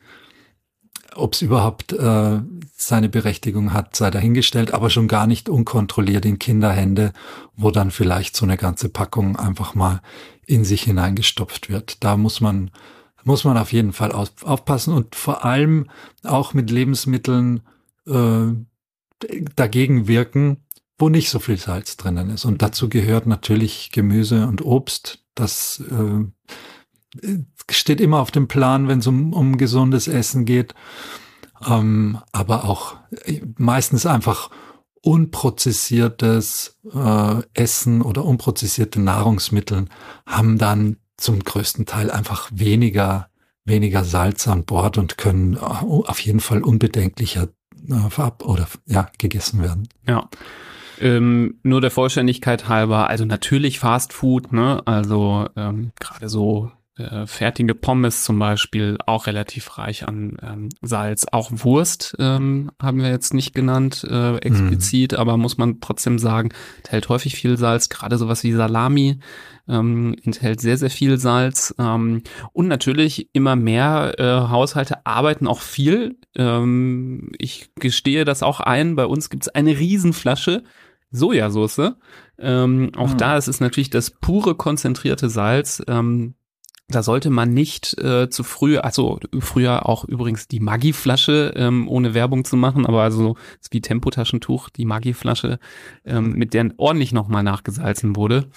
ob 1.15 1.33
es 1.35 1.43
überhaupt 1.43 1.93
äh, 1.93 2.41
seine 2.77 3.09
Berechtigung 3.09 3.73
hat, 3.73 3.97
sei 3.97 4.11
dahingestellt, 4.11 4.73
aber 4.73 4.91
schon 4.91 5.09
gar 5.09 5.27
nicht 5.27 5.49
unkontrolliert 5.49 6.25
in 6.25 6.39
Kinderhände, 6.39 7.13
wo 7.57 7.71
dann 7.71 7.91
vielleicht 7.91 8.37
so 8.37 8.45
eine 8.45 8.57
ganze 8.57 8.89
Packung 8.89 9.37
einfach 9.37 9.75
mal 9.75 10.03
in 10.47 10.65
sich 10.65 10.83
hineingestopft 10.83 11.69
wird. 11.69 12.05
Da 12.05 12.17
muss 12.17 12.41
man 12.41 12.71
muss 13.25 13.45
man 13.45 13.59
auf 13.59 13.73
jeden 13.73 13.93
Fall 13.93 14.13
aufpassen 14.13 14.95
und 14.95 15.15
vor 15.15 15.45
allem 15.45 15.91
auch 16.25 16.55
mit 16.55 16.71
Lebensmitteln, 16.71 17.61
äh, 18.07 18.47
dagegen 19.57 20.09
wirken, 20.09 20.59
wo 20.99 21.09
nicht 21.09 21.31
so 21.31 21.39
viel 21.39 21.57
Salz 21.57 21.97
drinnen 21.97 22.31
ist. 22.31 22.45
Und 22.45 22.63
dazu 22.63 22.89
gehört 22.89 23.27
natürlich 23.27 23.91
Gemüse 23.93 24.47
und 24.47 24.65
Obst. 24.65 25.25
Das 25.35 25.83
äh, 25.91 27.37
steht 27.71 28.01
immer 28.01 28.21
auf 28.21 28.31
dem 28.31 28.49
Plan, 28.49 28.89
wenn 28.89 28.99
es 28.99 29.07
um, 29.07 29.33
um 29.33 29.57
gesundes 29.57 30.09
Essen 30.09 30.45
geht. 30.45 30.75
Ähm, 31.67 32.19
aber 32.33 32.65
auch 32.65 32.97
äh, 33.25 33.41
meistens 33.57 34.07
einfach 34.07 34.51
unprozessiertes 35.03 36.79
äh, 36.93 37.43
Essen 37.55 38.03
oder 38.03 38.25
unprozessierte 38.25 39.01
Nahrungsmittel 39.01 39.87
haben 40.27 40.59
dann 40.59 40.99
zum 41.17 41.43
größten 41.43 41.87
Teil 41.87 42.11
einfach 42.11 42.51
weniger 42.53 43.31
weniger 43.65 44.05
Salz 44.05 44.49
an 44.49 44.65
Bord 44.65 44.99
und 44.99 45.17
können 45.19 45.55
äh, 45.55 45.59
auf 45.61 46.21
jeden 46.21 46.41
Fall 46.41 46.63
unbedenklicher 46.63 47.49
äh, 47.89 48.11
verab 48.11 48.45
oder 48.45 48.67
ja, 48.87 49.09
gegessen 49.19 49.63
werden. 49.63 49.89
Ja. 50.07 50.29
Ähm, 51.01 51.59
nur 51.63 51.81
der 51.81 51.91
Vollständigkeit 51.91 52.69
halber, 52.69 53.09
also 53.09 53.25
natürlich 53.25 53.79
Fast 53.79 54.13
Food, 54.13 54.53
ne? 54.53 54.83
Also 54.85 55.49
ähm, 55.57 55.93
gerade 55.99 56.29
so 56.29 56.71
äh, 57.01 57.27
fertige 57.27 57.75
Pommes 57.75 58.25
zum 58.25 58.39
Beispiel 58.39 58.99
auch 59.07 59.27
relativ 59.27 59.79
reich 59.79 60.07
an 60.07 60.37
ähm, 60.43 60.69
Salz. 60.83 61.27
Auch 61.31 61.51
Wurst 61.51 62.15
ähm, 62.19 62.71
haben 62.81 63.01
wir 63.01 63.09
jetzt 63.09 63.33
nicht 63.33 63.55
genannt 63.55 64.07
äh, 64.09 64.37
explizit, 64.37 65.13
mm. 65.13 65.17
aber 65.17 65.37
muss 65.37 65.57
man 65.57 65.81
trotzdem 65.81 66.19
sagen, 66.19 66.51
enthält 66.79 67.09
häufig 67.09 67.35
viel 67.35 67.57
Salz. 67.57 67.89
Gerade 67.89 68.19
sowas 68.19 68.45
wie 68.45 68.53
Salami 68.53 69.19
ähm, 69.69 70.17
enthält 70.25 70.61
sehr, 70.61 70.77
sehr 70.77 70.91
viel 70.91 71.19
Salz. 71.19 71.75
Ähm, 71.79 72.23
und 72.53 72.69
natürlich 72.69 73.31
immer 73.33 73.57
mehr 73.57 74.15
äh, 74.19 74.49
Haushalte 74.51 75.07
arbeiten 75.07 75.47
auch 75.47 75.61
viel. 75.61 76.19
Ähm, 76.37 77.33
ich 77.39 77.71
gestehe 77.75 78.25
das 78.25 78.43
auch 78.43 78.61
ein. 78.61 78.97
Bei 78.97 79.07
uns 79.07 79.31
gibt 79.31 79.45
es 79.45 79.49
eine 79.49 79.79
Riesenflasche 79.79 80.65
Sojasauce 81.11 81.95
Ähm, 82.39 82.93
auch 82.97 83.13
mhm. 83.13 83.19
da 83.19 83.37
ist 83.37 83.49
es 83.49 83.61
natürlich 83.61 83.91
das 83.91 84.11
pure 84.11 84.55
konzentrierte 84.55 85.29
Salz. 85.29 85.83
Ähm, 85.89 86.35
da 86.91 87.03
sollte 87.03 87.31
man 87.31 87.55
nicht 87.55 87.97
äh, 87.99 88.29
zu 88.31 88.43
früh, 88.43 88.79
also 88.79 89.21
früher 89.39 89.89
auch 89.89 90.05
übrigens 90.05 90.49
die 90.49 90.61
Maggi-Flasche, 90.61 91.53
ähm, 91.57 91.89
ohne 91.89 92.15
Werbung 92.15 92.45
zu 92.45 92.57
machen, 92.57 92.85
aber 92.85 93.03
also 93.03 93.37
ist 93.61 93.73
wie 93.73 93.81
Tempotaschentuch, 93.81 94.71
die 94.71 94.85
Maggi-Flasche, 94.85 95.61
ähm, 96.05 96.33
mit 96.33 96.53
der 96.53 96.73
ordentlich 96.79 97.13
nochmal 97.13 97.43
nachgesalzen 97.43 98.17
wurde. 98.17 98.49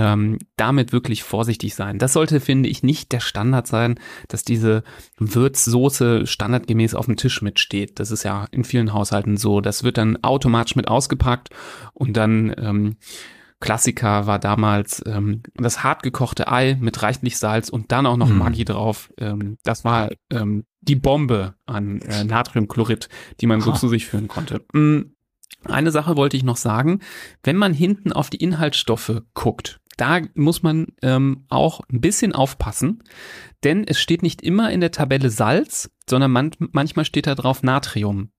Ähm, 0.00 0.38
damit 0.54 0.92
wirklich 0.92 1.24
vorsichtig 1.24 1.74
sein. 1.74 1.98
Das 1.98 2.12
sollte, 2.12 2.38
finde 2.38 2.68
ich, 2.68 2.84
nicht 2.84 3.10
der 3.10 3.18
Standard 3.18 3.66
sein, 3.66 3.98
dass 4.28 4.44
diese 4.44 4.84
Würzsoße 5.18 6.24
standardgemäß 6.24 6.94
auf 6.94 7.06
dem 7.06 7.16
Tisch 7.16 7.42
mitsteht. 7.42 7.98
Das 7.98 8.12
ist 8.12 8.22
ja 8.22 8.46
in 8.52 8.62
vielen 8.62 8.92
Haushalten 8.92 9.36
so. 9.36 9.60
Das 9.60 9.82
wird 9.82 9.98
dann 9.98 10.22
automatisch 10.22 10.76
mit 10.76 10.86
ausgepackt 10.86 11.48
und 11.94 12.16
dann 12.16 12.54
ähm, 12.56 12.96
Klassiker 13.58 14.28
war 14.28 14.38
damals 14.38 15.02
ähm, 15.04 15.42
das 15.54 15.82
hartgekochte 15.82 16.46
Ei 16.46 16.76
mit 16.78 17.02
reichlich 17.02 17.36
Salz 17.36 17.68
und 17.68 17.90
dann 17.90 18.06
auch 18.06 18.16
noch 18.16 18.28
mhm. 18.28 18.38
Maggi 18.38 18.64
drauf. 18.64 19.12
Ähm, 19.18 19.58
das 19.64 19.84
war 19.84 20.10
ähm, 20.30 20.64
die 20.80 20.94
Bombe 20.94 21.54
an 21.66 22.00
äh, 22.02 22.22
Natriumchlorid, 22.22 23.08
die 23.40 23.46
man 23.46 23.60
so 23.60 23.72
zu 23.72 23.88
sich 23.88 24.06
führen 24.06 24.28
konnte. 24.28 24.64
Mhm. 24.72 25.16
Eine 25.64 25.90
Sache 25.90 26.16
wollte 26.16 26.36
ich 26.36 26.44
noch 26.44 26.56
sagen. 26.56 27.00
Wenn 27.42 27.56
man 27.56 27.74
hinten 27.74 28.12
auf 28.12 28.30
die 28.30 28.36
Inhaltsstoffe 28.36 29.22
guckt, 29.34 29.80
da 29.98 30.20
muss 30.34 30.62
man 30.62 30.86
ähm, 31.02 31.44
auch 31.48 31.80
ein 31.92 32.00
bisschen 32.00 32.32
aufpassen, 32.32 33.02
denn 33.64 33.84
es 33.86 34.00
steht 34.00 34.22
nicht 34.22 34.40
immer 34.42 34.70
in 34.70 34.80
der 34.80 34.92
Tabelle 34.92 35.28
Salz, 35.28 35.90
sondern 36.08 36.30
man, 36.30 36.52
manchmal 36.72 37.04
steht 37.04 37.26
da 37.26 37.34
drauf 37.34 37.62
Natrium. 37.62 38.30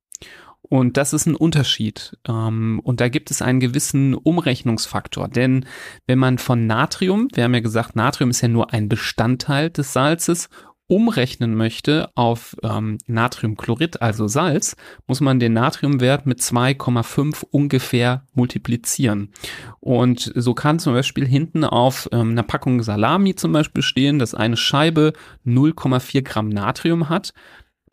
Und 0.62 0.98
das 0.98 1.14
ist 1.14 1.26
ein 1.26 1.36
Unterschied. 1.36 2.18
Ähm, 2.28 2.80
und 2.84 3.02
da 3.02 3.10
gibt 3.10 3.32
es 3.32 3.42
einen 3.42 3.60
gewissen 3.60 4.14
Umrechnungsfaktor. 4.14 5.28
Denn 5.28 5.66
wenn 6.06 6.20
man 6.20 6.38
von 6.38 6.68
Natrium, 6.68 7.28
wir 7.34 7.44
haben 7.44 7.54
ja 7.54 7.62
gesagt, 7.62 7.96
Natrium 7.96 8.30
ist 8.30 8.42
ja 8.42 8.50
nur 8.50 8.72
ein 8.74 8.90
Bestandteil 8.90 9.70
des 9.70 9.94
Salzes, 9.94 10.50
umrechnen 10.90 11.56
möchte 11.56 12.10
auf 12.16 12.58
ähm, 12.64 12.98
Natriumchlorid, 13.06 14.02
also 14.02 14.28
Salz, 14.28 14.76
muss 15.08 15.22
man 15.22 15.40
den 15.40 15.54
Natriumwert 15.54 16.26
mit 16.26 16.40
2,5 16.40 17.46
ungefähr 17.52 18.26
multiplizieren. 18.34 19.32
Und 19.80 20.32
so 20.36 20.54
kann 20.54 20.80
zum 20.80 20.94
Beispiel 20.94 21.28
hinten 21.28 21.64
auf 21.64 22.10
ähm, 22.12 22.32
einer 22.32 22.44
Packung 22.44 22.82
Salami 22.82 23.36
zum 23.36 23.52
Beispiel 23.52 23.84
stehen, 23.84 24.18
dass 24.20 24.34
eine 24.34 24.58
Scheibe 24.58 25.14
0,4 25.46 26.24
Gramm 26.24 26.50
Natrium 26.50 27.08
hat 27.08 27.34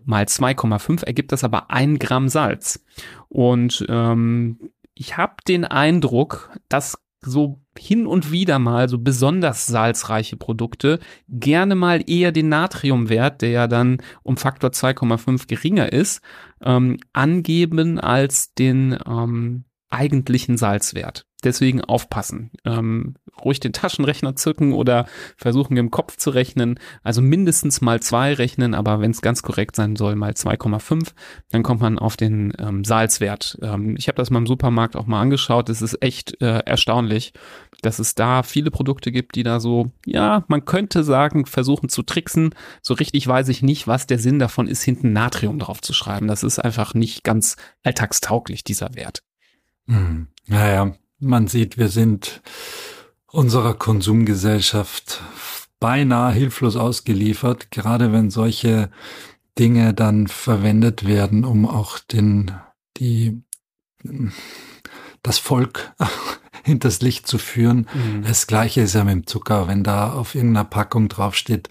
mal 0.06 0.24
2,5 0.24 1.04
ergibt 1.04 1.32
das 1.32 1.44
aber 1.44 1.70
ein 1.70 1.98
Gramm 1.98 2.28
Salz. 2.28 2.84
Und 3.28 3.84
ähm, 3.88 4.70
ich 4.94 5.16
habe 5.16 5.34
den 5.46 5.64
Eindruck, 5.64 6.56
dass 6.68 6.98
so 7.20 7.60
hin 7.78 8.06
und 8.06 8.32
wieder 8.32 8.58
mal 8.58 8.88
so 8.88 8.98
besonders 8.98 9.66
salzreiche 9.66 10.36
Produkte 10.36 10.98
gerne 11.28 11.74
mal 11.74 12.02
eher 12.08 12.32
den 12.32 12.48
Natriumwert, 12.48 13.42
der 13.42 13.50
ja 13.50 13.66
dann 13.68 13.98
um 14.22 14.36
Faktor 14.36 14.70
2,5 14.70 15.46
geringer 15.46 15.92
ist, 15.92 16.20
ähm, 16.62 16.98
angeben 17.12 17.98
als 17.98 18.54
den 18.54 18.98
ähm, 19.06 19.64
eigentlichen 19.90 20.56
Salzwert. 20.56 21.26
Deswegen 21.44 21.80
aufpassen. 21.82 22.50
Ähm, 22.64 23.14
ruhig 23.44 23.60
den 23.60 23.72
Taschenrechner 23.72 24.36
zücken 24.36 24.72
oder 24.72 25.06
versuchen 25.36 25.76
im 25.76 25.90
Kopf 25.90 26.16
zu 26.16 26.30
rechnen. 26.30 26.80
Also 27.02 27.20
mindestens 27.20 27.80
mal 27.80 28.00
zwei 28.00 28.32
rechnen, 28.32 28.74
aber 28.74 29.00
wenn 29.00 29.10
es 29.10 29.20
ganz 29.20 29.42
korrekt 29.42 29.76
sein 29.76 29.96
soll, 29.96 30.16
mal 30.16 30.32
2,5. 30.32 31.12
Dann 31.50 31.62
kommt 31.62 31.82
man 31.82 31.98
auf 31.98 32.16
den 32.16 32.52
ähm, 32.58 32.84
Salzwert. 32.84 33.58
Ähm, 33.62 33.96
ich 33.98 34.08
habe 34.08 34.16
das 34.16 34.30
mal 34.30 34.38
im 34.38 34.46
Supermarkt 34.46 34.96
auch 34.96 35.06
mal 35.06 35.20
angeschaut. 35.20 35.68
Es 35.68 35.82
ist 35.82 36.02
echt 36.02 36.40
äh, 36.40 36.60
erstaunlich, 36.60 37.32
dass 37.82 37.98
es 37.98 38.14
da 38.14 38.42
viele 38.42 38.70
Produkte 38.70 39.12
gibt, 39.12 39.34
die 39.34 39.42
da 39.42 39.60
so, 39.60 39.90
ja, 40.04 40.44
man 40.48 40.64
könnte 40.64 41.04
sagen, 41.04 41.46
versuchen 41.46 41.88
zu 41.88 42.02
tricksen. 42.02 42.54
So 42.82 42.94
richtig 42.94 43.26
weiß 43.26 43.48
ich 43.48 43.62
nicht, 43.62 43.86
was 43.86 44.06
der 44.06 44.18
Sinn 44.18 44.38
davon 44.38 44.68
ist, 44.68 44.82
hinten 44.82 45.12
Natrium 45.12 45.58
drauf 45.58 45.80
zu 45.80 45.92
schreiben. 45.92 46.28
Das 46.28 46.42
ist 46.42 46.58
einfach 46.58 46.94
nicht 46.94 47.24
ganz 47.24 47.56
alltagstauglich, 47.82 48.64
dieser 48.64 48.94
Wert. 48.94 49.22
Hm. 49.86 50.28
Naja, 50.46 50.94
man 51.18 51.46
sieht, 51.48 51.78
wir 51.78 51.88
sind 51.88 52.42
unserer 53.26 53.74
Konsumgesellschaft 53.74 55.22
beinahe 55.78 56.32
hilflos 56.32 56.76
ausgeliefert, 56.76 57.70
gerade 57.70 58.12
wenn 58.12 58.30
solche 58.30 58.90
Dinge 59.58 59.94
dann 59.94 60.26
verwendet 60.26 61.06
werden, 61.06 61.44
um 61.44 61.66
auch 61.66 61.98
den, 61.98 62.52
die, 62.96 63.42
das 65.22 65.38
Volk 65.38 65.94
hinters 66.64 67.00
Licht 67.00 67.26
zu 67.26 67.38
führen. 67.38 67.88
Mhm. 67.94 68.22
Das 68.22 68.46
gleiche 68.46 68.82
ist 68.82 68.94
ja 68.94 69.04
mit 69.04 69.14
dem 69.14 69.26
Zucker. 69.26 69.68
Wenn 69.68 69.84
da 69.84 70.12
auf 70.12 70.34
irgendeiner 70.34 70.64
Packung 70.64 71.08
draufsteht, 71.08 71.68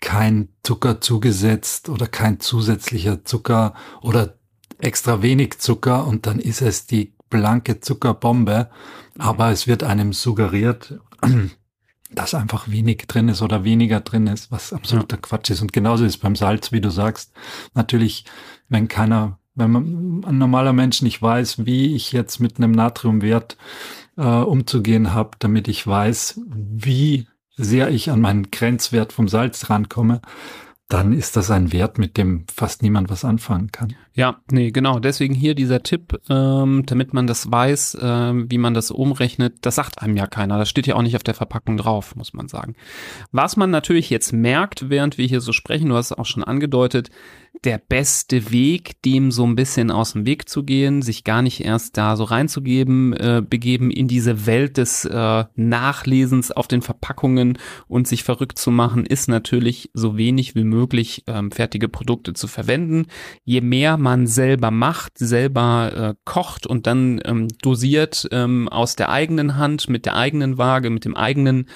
kein 0.00 0.48
Zucker 0.62 1.00
zugesetzt 1.00 1.88
oder 1.88 2.06
kein 2.06 2.40
zusätzlicher 2.40 3.24
Zucker 3.24 3.74
oder 4.02 4.34
extra 4.78 5.22
wenig 5.22 5.58
Zucker 5.58 6.06
und 6.06 6.26
dann 6.26 6.38
ist 6.40 6.60
es 6.60 6.86
die 6.86 7.14
blanke 7.30 7.80
Zuckerbombe, 7.80 8.68
aber 9.18 9.50
es 9.50 9.66
wird 9.66 9.82
einem 9.82 10.12
suggeriert, 10.12 11.00
dass 12.10 12.34
einfach 12.34 12.68
wenig 12.68 13.06
drin 13.08 13.28
ist 13.28 13.40
oder 13.40 13.64
weniger 13.64 14.00
drin 14.00 14.26
ist, 14.26 14.50
was 14.50 14.72
absoluter 14.72 15.16
ja. 15.16 15.22
Quatsch 15.22 15.50
ist. 15.50 15.62
Und 15.62 15.72
genauso 15.72 16.04
ist 16.04 16.18
beim 16.18 16.36
Salz, 16.36 16.72
wie 16.72 16.80
du 16.80 16.90
sagst. 16.90 17.32
Natürlich, 17.74 18.26
wenn 18.68 18.86
keiner, 18.88 19.38
wenn 19.54 19.70
man 19.70 20.24
ein 20.26 20.36
normaler 20.36 20.74
Mensch 20.74 21.00
nicht 21.00 21.22
weiß, 21.22 21.64
wie 21.64 21.94
ich 21.94 22.12
jetzt 22.12 22.38
mit 22.38 22.58
einem 22.58 22.72
Natriumwert 22.72 23.56
äh, 24.16 24.22
umzugehen 24.22 25.14
habe, 25.14 25.30
damit 25.38 25.68
ich 25.68 25.86
weiß, 25.86 26.40
wie 26.46 27.26
sehr 27.56 27.90
ich 27.90 28.10
an 28.10 28.20
meinen 28.20 28.50
Grenzwert 28.50 29.12
vom 29.12 29.28
Salz 29.28 29.70
rankomme, 29.70 30.20
dann 30.92 31.14
ist 31.14 31.36
das 31.36 31.50
ein 31.50 31.72
Wert, 31.72 31.96
mit 31.96 32.18
dem 32.18 32.44
fast 32.54 32.82
niemand 32.82 33.08
was 33.08 33.24
anfangen 33.24 33.72
kann. 33.72 33.94
Ja, 34.12 34.42
nee, 34.50 34.70
genau. 34.72 34.98
Deswegen 34.98 35.32
hier 35.32 35.54
dieser 35.54 35.82
Tipp, 35.82 36.20
ähm, 36.28 36.82
damit 36.84 37.14
man 37.14 37.26
das 37.26 37.50
weiß, 37.50 37.96
ähm, 38.02 38.50
wie 38.50 38.58
man 38.58 38.74
das 38.74 38.90
umrechnet. 38.90 39.54
Das 39.62 39.76
sagt 39.76 40.02
einem 40.02 40.18
ja 40.18 40.26
keiner. 40.26 40.58
Das 40.58 40.68
steht 40.68 40.86
ja 40.86 40.94
auch 40.94 41.02
nicht 41.02 41.16
auf 41.16 41.22
der 41.22 41.32
Verpackung 41.32 41.78
drauf, 41.78 42.14
muss 42.14 42.34
man 42.34 42.48
sagen. 42.48 42.74
Was 43.30 43.56
man 43.56 43.70
natürlich 43.70 44.10
jetzt 44.10 44.34
merkt, 44.34 44.90
während 44.90 45.16
wir 45.16 45.26
hier 45.26 45.40
so 45.40 45.52
sprechen, 45.52 45.88
du 45.88 45.96
hast 45.96 46.10
es 46.10 46.18
auch 46.18 46.26
schon 46.26 46.44
angedeutet, 46.44 47.08
der 47.64 47.78
beste 47.78 48.50
Weg, 48.50 49.00
dem 49.02 49.30
so 49.30 49.46
ein 49.46 49.54
bisschen 49.54 49.90
aus 49.90 50.14
dem 50.14 50.26
Weg 50.26 50.48
zu 50.48 50.64
gehen, 50.64 51.02
sich 51.02 51.22
gar 51.22 51.42
nicht 51.42 51.64
erst 51.64 51.96
da 51.96 52.16
so 52.16 52.24
reinzugeben, 52.24 53.12
äh, 53.12 53.42
begeben 53.48 53.90
in 53.90 54.08
diese 54.08 54.46
Welt 54.46 54.78
des 54.78 55.04
äh, 55.04 55.44
Nachlesens 55.54 56.50
auf 56.50 56.66
den 56.66 56.82
Verpackungen 56.82 57.58
und 57.86 58.08
sich 58.08 58.24
verrückt 58.24 58.58
zu 58.58 58.70
machen, 58.70 59.06
ist 59.06 59.28
natürlich 59.28 59.90
so 59.94 60.16
wenig 60.16 60.54
wie 60.54 60.64
möglich 60.64 61.24
ähm, 61.26 61.52
fertige 61.52 61.88
Produkte 61.88 62.32
zu 62.32 62.48
verwenden. 62.48 63.06
Je 63.44 63.60
mehr 63.60 63.96
man 63.96 64.26
selber 64.26 64.70
macht, 64.70 65.18
selber 65.18 65.92
äh, 65.94 66.14
kocht 66.24 66.66
und 66.66 66.86
dann 66.86 67.20
ähm, 67.24 67.48
dosiert 67.62 68.28
ähm, 68.32 68.68
aus 68.68 68.96
der 68.96 69.10
eigenen 69.10 69.56
Hand, 69.56 69.88
mit 69.88 70.06
der 70.06 70.16
eigenen 70.16 70.58
Waage, 70.58 70.90
mit 70.90 71.04
dem 71.04 71.16
eigenen 71.16 71.66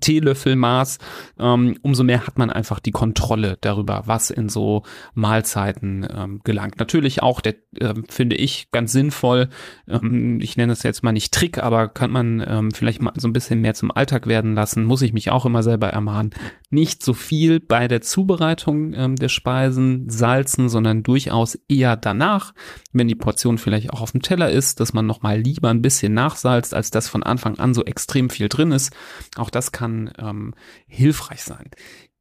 Teelöffelmaß, 0.00 0.98
ähm, 1.38 1.76
umso 1.82 2.04
mehr 2.04 2.26
hat 2.26 2.38
man 2.38 2.50
einfach 2.50 2.80
die 2.80 2.92
Kontrolle 2.92 3.58
darüber, 3.60 4.02
was 4.06 4.30
in 4.30 4.48
so 4.48 4.82
Mahlzeiten 5.14 6.06
ähm, 6.14 6.40
gelangt. 6.44 6.78
Natürlich 6.78 7.22
auch, 7.22 7.40
der 7.40 7.54
äh, 7.78 7.94
finde 8.08 8.36
ich 8.36 8.70
ganz 8.70 8.92
sinnvoll, 8.92 9.48
ähm, 9.88 10.40
ich 10.40 10.56
nenne 10.56 10.72
es 10.72 10.82
jetzt 10.82 11.02
mal 11.02 11.12
nicht 11.12 11.32
Trick, 11.32 11.58
aber 11.58 11.88
kann 11.88 12.10
man 12.10 12.44
ähm, 12.46 12.70
vielleicht 12.70 13.02
mal 13.02 13.12
so 13.16 13.26
ein 13.26 13.32
bisschen 13.32 13.60
mehr 13.60 13.74
zum 13.74 13.90
Alltag 13.90 14.26
werden 14.26 14.54
lassen, 14.54 14.84
muss 14.84 15.02
ich 15.02 15.12
mich 15.12 15.30
auch 15.30 15.46
immer 15.46 15.62
selber 15.62 15.88
ermahnen. 15.88 16.30
Nicht 16.70 17.02
so 17.02 17.12
viel 17.12 17.60
bei 17.60 17.88
der 17.88 18.00
Zubereitung 18.00 18.94
ähm, 18.94 19.16
der 19.16 19.28
Speisen 19.28 20.08
salzen, 20.08 20.68
sondern 20.68 21.02
durchaus 21.02 21.58
eher 21.68 21.96
danach, 21.96 22.54
wenn 22.92 23.08
die 23.08 23.14
Portion 23.14 23.58
vielleicht 23.58 23.92
auch 23.92 24.00
auf 24.00 24.12
dem 24.12 24.22
Teller 24.22 24.50
ist, 24.50 24.80
dass 24.80 24.92
man 24.92 25.06
nochmal 25.06 25.40
lieber 25.40 25.70
ein 25.70 25.82
bisschen 25.82 26.14
nachsalzt, 26.14 26.72
als 26.72 26.90
dass 26.90 27.08
von 27.08 27.22
Anfang 27.22 27.58
an 27.58 27.74
so 27.74 27.84
extrem 27.84 28.30
viel 28.30 28.48
drin 28.48 28.72
ist. 28.72 28.94
Auch 29.36 29.50
das 29.50 29.71
kann 29.72 30.12
ähm, 30.18 30.54
hilfreich 30.86 31.42
sein. 31.42 31.70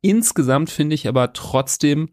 Insgesamt 0.02 0.70
finde 0.70 0.96
ich 0.96 1.08
aber 1.08 1.34
trotzdem, 1.34 2.10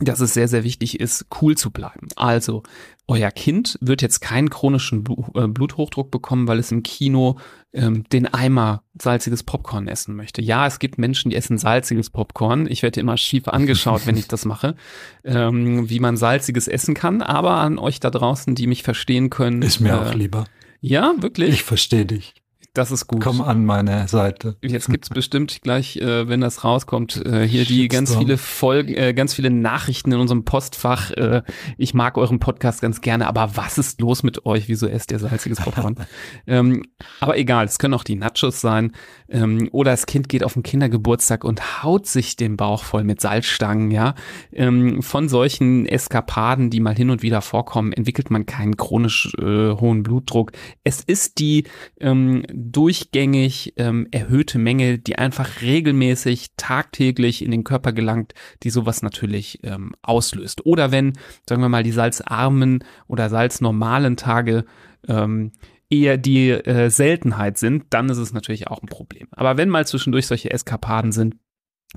dass 0.00 0.20
es 0.20 0.34
sehr, 0.34 0.48
sehr 0.48 0.64
wichtig 0.64 1.00
ist, 1.00 1.26
cool 1.40 1.56
zu 1.56 1.70
bleiben. 1.70 2.08
Also, 2.16 2.62
euer 3.06 3.30
Kind 3.30 3.78
wird 3.80 4.02
jetzt 4.02 4.20
keinen 4.20 4.50
chronischen 4.50 5.04
äh, 5.34 5.48
Bluthochdruck 5.48 6.10
bekommen, 6.10 6.46
weil 6.46 6.58
es 6.58 6.70
im 6.70 6.82
Kino 6.82 7.38
ähm, 7.72 8.04
den 8.12 8.26
Eimer 8.26 8.82
salziges 9.00 9.42
Popcorn 9.42 9.88
essen 9.88 10.14
möchte. 10.14 10.42
Ja, 10.42 10.66
es 10.66 10.78
gibt 10.78 10.98
Menschen, 10.98 11.30
die 11.30 11.36
essen 11.36 11.58
salziges 11.58 12.10
Popcorn. 12.10 12.66
Ich 12.68 12.82
werde 12.82 13.00
immer 13.00 13.16
schief 13.16 13.48
angeschaut, 13.48 14.06
wenn 14.06 14.16
ich 14.16 14.28
das 14.28 14.44
mache, 14.44 14.76
ähm, 15.24 15.88
wie 15.88 16.00
man 16.00 16.16
salziges 16.16 16.68
essen 16.68 16.94
kann. 16.94 17.22
Aber 17.22 17.56
an 17.56 17.78
euch 17.78 17.98
da 18.00 18.10
draußen, 18.10 18.54
die 18.54 18.66
mich 18.66 18.82
verstehen 18.82 19.30
können. 19.30 19.62
Ist 19.62 19.80
mir 19.80 19.94
äh, 19.94 19.96
auch 19.96 20.14
lieber. 20.14 20.44
Ja, 20.80 21.14
wirklich. 21.18 21.54
Ich 21.54 21.64
verstehe 21.64 22.06
dich 22.06 22.34
Das 22.78 22.92
ist 22.92 23.08
gut. 23.08 23.20
Komm 23.20 23.40
an 23.40 23.64
meine 23.64 24.06
Seite. 24.06 24.54
Jetzt 24.62 24.88
gibt's 24.88 25.08
bestimmt 25.08 25.62
gleich, 25.62 25.96
äh, 25.96 26.28
wenn 26.28 26.40
das 26.40 26.62
rauskommt, 26.62 27.26
äh, 27.26 27.42
hier 27.42 27.64
die 27.64 27.88
ganz 27.88 28.14
viele 28.14 28.38
Folgen, 28.38 28.94
äh, 28.94 29.12
ganz 29.14 29.34
viele 29.34 29.50
Nachrichten 29.50 30.12
in 30.12 30.20
unserem 30.20 30.44
Postfach. 30.44 31.10
Äh, 31.10 31.42
ich 31.76 31.92
mag 31.92 32.16
euren 32.16 32.38
Podcast 32.38 32.80
ganz 32.80 33.00
gerne, 33.00 33.26
aber 33.26 33.56
was 33.56 33.78
ist 33.78 34.00
los 34.00 34.22
mit 34.22 34.46
euch? 34.46 34.68
Wieso 34.68 34.86
esst 34.86 35.10
ihr 35.10 35.18
salziges 35.18 35.58
Popcorn? 35.58 35.96
ähm, 36.46 36.84
aber 37.18 37.36
egal, 37.36 37.64
es 37.66 37.80
können 37.80 37.94
auch 37.94 38.04
die 38.04 38.14
Nachos 38.14 38.60
sein. 38.60 38.92
Ähm, 39.28 39.68
oder 39.72 39.90
das 39.90 40.06
Kind 40.06 40.28
geht 40.28 40.44
auf 40.44 40.52
den 40.52 40.62
Kindergeburtstag 40.62 41.42
und 41.42 41.82
haut 41.82 42.06
sich 42.06 42.36
den 42.36 42.56
Bauch 42.56 42.84
voll 42.84 43.02
mit 43.02 43.20
Salzstangen, 43.20 43.90
ja. 43.90 44.14
Ähm, 44.52 45.02
von 45.02 45.28
solchen 45.28 45.84
Eskapaden, 45.84 46.70
die 46.70 46.78
mal 46.78 46.94
hin 46.94 47.10
und 47.10 47.22
wieder 47.22 47.42
vorkommen, 47.42 47.92
entwickelt 47.92 48.30
man 48.30 48.46
keinen 48.46 48.76
chronisch 48.76 49.34
äh, 49.40 49.72
hohen 49.72 50.04
Blutdruck. 50.04 50.52
Es 50.84 51.00
ist 51.00 51.40
die 51.40 51.64
ähm, 51.98 52.44
durchgängig 52.72 53.74
ähm, 53.76 54.06
erhöhte 54.10 54.58
Menge, 54.58 54.98
die 54.98 55.18
einfach 55.18 55.62
regelmäßig 55.62 56.48
tagtäglich 56.56 57.44
in 57.44 57.50
den 57.50 57.64
Körper 57.64 57.92
gelangt, 57.92 58.34
die 58.62 58.70
sowas 58.70 59.02
natürlich 59.02 59.60
ähm, 59.62 59.92
auslöst. 60.02 60.64
Oder 60.66 60.90
wenn, 60.92 61.14
sagen 61.48 61.62
wir 61.62 61.68
mal, 61.68 61.82
die 61.82 61.92
salzarmen 61.92 62.84
oder 63.06 63.28
salznormalen 63.28 64.16
Tage 64.16 64.64
ähm, 65.06 65.52
eher 65.90 66.18
die 66.18 66.50
äh, 66.50 66.90
Seltenheit 66.90 67.58
sind, 67.58 67.86
dann 67.90 68.08
ist 68.08 68.18
es 68.18 68.32
natürlich 68.32 68.68
auch 68.68 68.82
ein 68.82 68.88
Problem. 68.88 69.28
Aber 69.32 69.56
wenn 69.56 69.68
mal 69.68 69.86
zwischendurch 69.86 70.26
solche 70.26 70.50
Eskapaden 70.50 71.12
sind, 71.12 71.36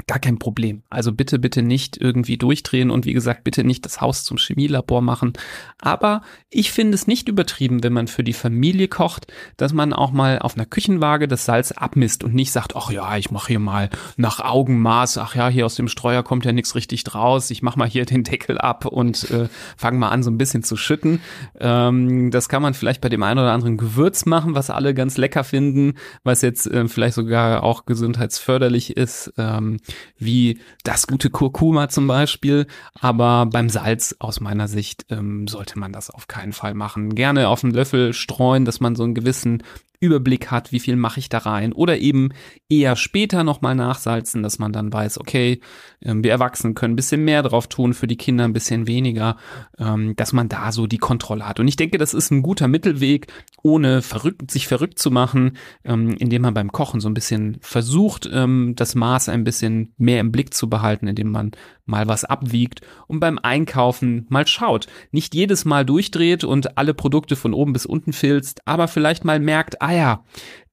Gar 0.07 0.19
kein 0.19 0.39
Problem. 0.39 0.83
Also 0.89 1.11
bitte, 1.11 1.37
bitte 1.37 1.61
nicht 1.61 1.97
irgendwie 1.97 2.37
durchdrehen 2.37 2.91
und 2.91 3.05
wie 3.05 3.11
gesagt, 3.11 3.43
bitte 3.43 3.65
nicht 3.65 3.83
das 3.83 3.99
Haus 3.99 4.23
zum 4.23 4.37
Chemielabor 4.37 5.01
machen. 5.01 5.33
Aber 5.79 6.21
ich 6.49 6.71
finde 6.71 6.95
es 6.95 7.07
nicht 7.07 7.27
übertrieben, 7.27 7.83
wenn 7.83 7.91
man 7.91 8.07
für 8.07 8.23
die 8.23 8.31
Familie 8.31 8.87
kocht, 8.87 9.27
dass 9.57 9.73
man 9.73 9.91
auch 9.91 10.13
mal 10.13 10.39
auf 10.39 10.55
einer 10.55 10.65
Küchenwaage 10.65 11.27
das 11.27 11.43
Salz 11.43 11.73
abmisst 11.73 12.23
und 12.23 12.33
nicht 12.33 12.53
sagt, 12.53 12.73
ach 12.77 12.89
ja, 12.89 13.17
ich 13.17 13.31
mache 13.31 13.49
hier 13.49 13.59
mal 13.59 13.89
nach 14.15 14.39
Augenmaß, 14.39 15.17
ach 15.17 15.35
ja, 15.35 15.49
hier 15.49 15.65
aus 15.65 15.75
dem 15.75 15.89
Streuer 15.89 16.23
kommt 16.23 16.45
ja 16.45 16.53
nichts 16.53 16.73
richtig 16.73 17.03
draus, 17.03 17.51
ich 17.51 17.61
mache 17.61 17.77
mal 17.77 17.89
hier 17.89 18.05
den 18.05 18.23
Deckel 18.23 18.59
ab 18.59 18.85
und 18.85 19.29
äh, 19.29 19.49
fange 19.75 19.97
mal 19.97 20.09
an, 20.09 20.23
so 20.23 20.31
ein 20.31 20.37
bisschen 20.37 20.63
zu 20.63 20.77
schütten. 20.77 21.19
Ähm, 21.59 22.31
das 22.31 22.47
kann 22.47 22.61
man 22.61 22.75
vielleicht 22.75 23.01
bei 23.01 23.09
dem 23.09 23.23
einen 23.23 23.39
oder 23.41 23.51
anderen 23.51 23.75
Gewürz 23.75 24.25
machen, 24.25 24.55
was 24.55 24.69
alle 24.69 24.93
ganz 24.93 25.17
lecker 25.17 25.43
finden, 25.43 25.95
was 26.23 26.41
jetzt 26.41 26.65
äh, 26.67 26.87
vielleicht 26.87 27.15
sogar 27.15 27.63
auch 27.63 27.85
gesundheitsförderlich 27.85 28.95
ist. 28.95 29.33
Ähm, 29.37 29.80
wie 30.17 30.59
das 30.83 31.07
gute 31.07 31.29
Kurkuma 31.29 31.89
zum 31.89 32.07
Beispiel. 32.07 32.67
Aber 32.93 33.45
beim 33.45 33.69
Salz 33.69 34.15
aus 34.19 34.39
meiner 34.39 34.67
Sicht 34.67 35.05
ähm, 35.09 35.47
sollte 35.47 35.79
man 35.79 35.93
das 35.93 36.09
auf 36.09 36.27
keinen 36.27 36.53
Fall 36.53 36.73
machen. 36.73 37.15
Gerne 37.15 37.47
auf 37.47 37.63
einen 37.63 37.73
Löffel 37.73 38.13
streuen, 38.13 38.65
dass 38.65 38.79
man 38.79 38.95
so 38.95 39.03
einen 39.03 39.15
gewissen 39.15 39.63
Überblick 40.01 40.49
hat, 40.49 40.71
wie 40.71 40.79
viel 40.79 40.95
mache 40.95 41.19
ich 41.19 41.29
da 41.29 41.37
rein 41.37 41.73
oder 41.73 41.99
eben 41.99 42.29
eher 42.69 42.95
später 42.95 43.43
nochmal 43.43 43.75
nachsalzen, 43.75 44.43
dass 44.43 44.59
man 44.59 44.73
dann 44.73 44.91
weiß, 44.91 45.19
okay, 45.19 45.61
ähm, 46.01 46.23
wir 46.23 46.31
Erwachsenen 46.31 46.73
können 46.73 46.93
ein 46.93 46.95
bisschen 46.97 47.23
mehr 47.23 47.43
drauf 47.43 47.67
tun, 47.67 47.93
für 47.93 48.07
die 48.07 48.17
Kinder 48.17 48.43
ein 48.43 48.53
bisschen 48.53 48.87
weniger, 48.87 49.37
ähm, 49.77 50.15
dass 50.15 50.33
man 50.33 50.49
da 50.49 50.71
so 50.71 50.87
die 50.87 50.97
Kontrolle 50.97 51.47
hat. 51.47 51.59
Und 51.59 51.67
ich 51.67 51.75
denke, 51.75 51.99
das 51.99 52.13
ist 52.13 52.31
ein 52.31 52.41
guter 52.41 52.67
Mittelweg, 52.67 53.27
ohne 53.61 54.01
verrückt, 54.01 54.49
sich 54.49 54.67
verrückt 54.67 54.97
zu 54.97 55.11
machen, 55.11 55.57
ähm, 55.85 56.15
indem 56.17 56.41
man 56.41 56.55
beim 56.55 56.71
Kochen 56.71 56.99
so 56.99 57.07
ein 57.07 57.13
bisschen 57.13 57.57
versucht, 57.61 58.29
das 58.31 58.95
Maß 58.95 59.29
ein 59.29 59.43
bisschen 59.43 59.93
mehr 59.97 60.19
im 60.19 60.31
Blick 60.31 60.53
zu 60.53 60.69
behalten, 60.69 61.07
indem 61.07 61.31
man 61.31 61.51
mal 61.91 62.07
was 62.07 62.25
abwiegt 62.25 62.81
und 63.05 63.19
beim 63.19 63.37
Einkaufen 63.37 64.25
mal 64.29 64.47
schaut. 64.47 64.87
Nicht 65.11 65.35
jedes 65.35 65.65
Mal 65.65 65.85
durchdreht 65.85 66.43
und 66.43 66.79
alle 66.79 66.95
Produkte 66.95 67.35
von 67.35 67.53
oben 67.53 67.73
bis 67.73 67.85
unten 67.85 68.13
filzt, 68.13 68.61
aber 68.65 68.87
vielleicht 68.87 69.23
mal 69.23 69.39
merkt, 69.39 69.79
ah 69.83 69.93
ja, 69.93 70.23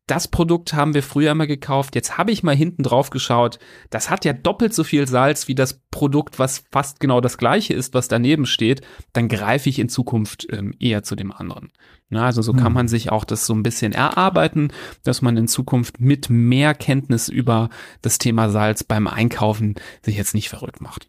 das 0.09 0.27
Produkt 0.27 0.73
haben 0.73 0.95
wir 0.95 1.03
früher 1.03 1.35
mal 1.35 1.47
gekauft, 1.47 1.95
jetzt 1.95 2.19
habe 2.19 2.33
ich 2.33 2.43
mal 2.43 2.57
hinten 2.57 2.83
drauf 2.83 3.11
geschaut, 3.11 3.59
das 3.91 4.11
hat 4.11 4.25
ja 4.25 4.33
doppelt 4.33 4.75
so 4.75 4.83
viel 4.83 5.07
Salz 5.07 5.49
wie 5.49 5.55
das 5.55 5.81
Produkt, 5.91 6.39
was 6.39 6.65
fast 6.73 6.99
genau 6.99 7.21
das 7.21 7.39
gleiche 7.39 7.75
ist, 7.75 7.95
was 7.95 8.09
daneben 8.09 8.47
steht, 8.47 8.81
dann 9.13 9.29
greife 9.29 9.69
ich 9.69 9.79
in 9.79 9.89
Zukunft 9.89 10.47
ähm, 10.51 10.75
eher 10.81 11.03
zu 11.03 11.15
dem 11.15 11.31
anderen. 11.31 11.71
Na, 12.11 12.25
also 12.25 12.41
so 12.41 12.53
hm. 12.53 12.61
kann 12.61 12.73
man 12.73 12.89
sich 12.89 13.13
auch 13.13 13.25
das 13.25 13.45
so 13.45 13.55
ein 13.55 13.63
bisschen 13.63 13.93
erarbeiten, 13.93 14.73
dass 15.05 15.21
man 15.21 15.37
in 15.37 15.47
Zukunft 15.47 16.01
mit 16.01 16.31
mehr 16.31 16.75
Kenntnis 16.75 17.29
über 17.29 17.69
das 18.01 18.19
Thema 18.19 18.49
Salz 18.49 18.83
beim 18.83 19.07
Einkaufen 19.07 19.75
sich 20.03 20.17
jetzt 20.17 20.35
nicht 20.35 20.49
verrückt 20.49 20.81
macht. 20.81 21.09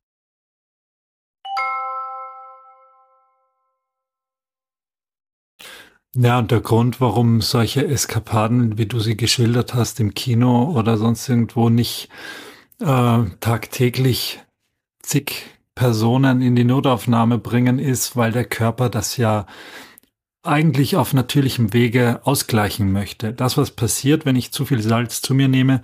Ja, 6.15 6.39
und 6.39 6.51
der 6.51 6.59
Grund, 6.59 6.99
warum 6.99 7.41
solche 7.41 7.87
Eskapaden, 7.87 8.77
wie 8.77 8.85
du 8.85 8.99
sie 8.99 9.15
geschildert 9.15 9.73
hast, 9.73 9.99
im 10.01 10.13
Kino 10.13 10.71
oder 10.77 10.97
sonst 10.97 11.29
irgendwo 11.29 11.69
nicht 11.69 12.09
äh, 12.79 13.19
tagtäglich 13.39 14.41
zig 15.01 15.45
Personen 15.73 16.41
in 16.41 16.55
die 16.55 16.65
Notaufnahme 16.65 17.37
bringen, 17.37 17.79
ist, 17.79 18.17
weil 18.17 18.33
der 18.33 18.43
Körper 18.43 18.89
das 18.89 19.15
ja 19.15 19.45
eigentlich 20.43 20.97
auf 20.97 21.13
natürlichem 21.13 21.71
Wege 21.71 22.19
ausgleichen 22.23 22.91
möchte. 22.91 23.31
Das, 23.31 23.57
was 23.57 23.71
passiert, 23.71 24.25
wenn 24.25 24.35
ich 24.35 24.51
zu 24.51 24.65
viel 24.65 24.81
Salz 24.81 25.21
zu 25.21 25.33
mir 25.33 25.47
nehme, 25.47 25.81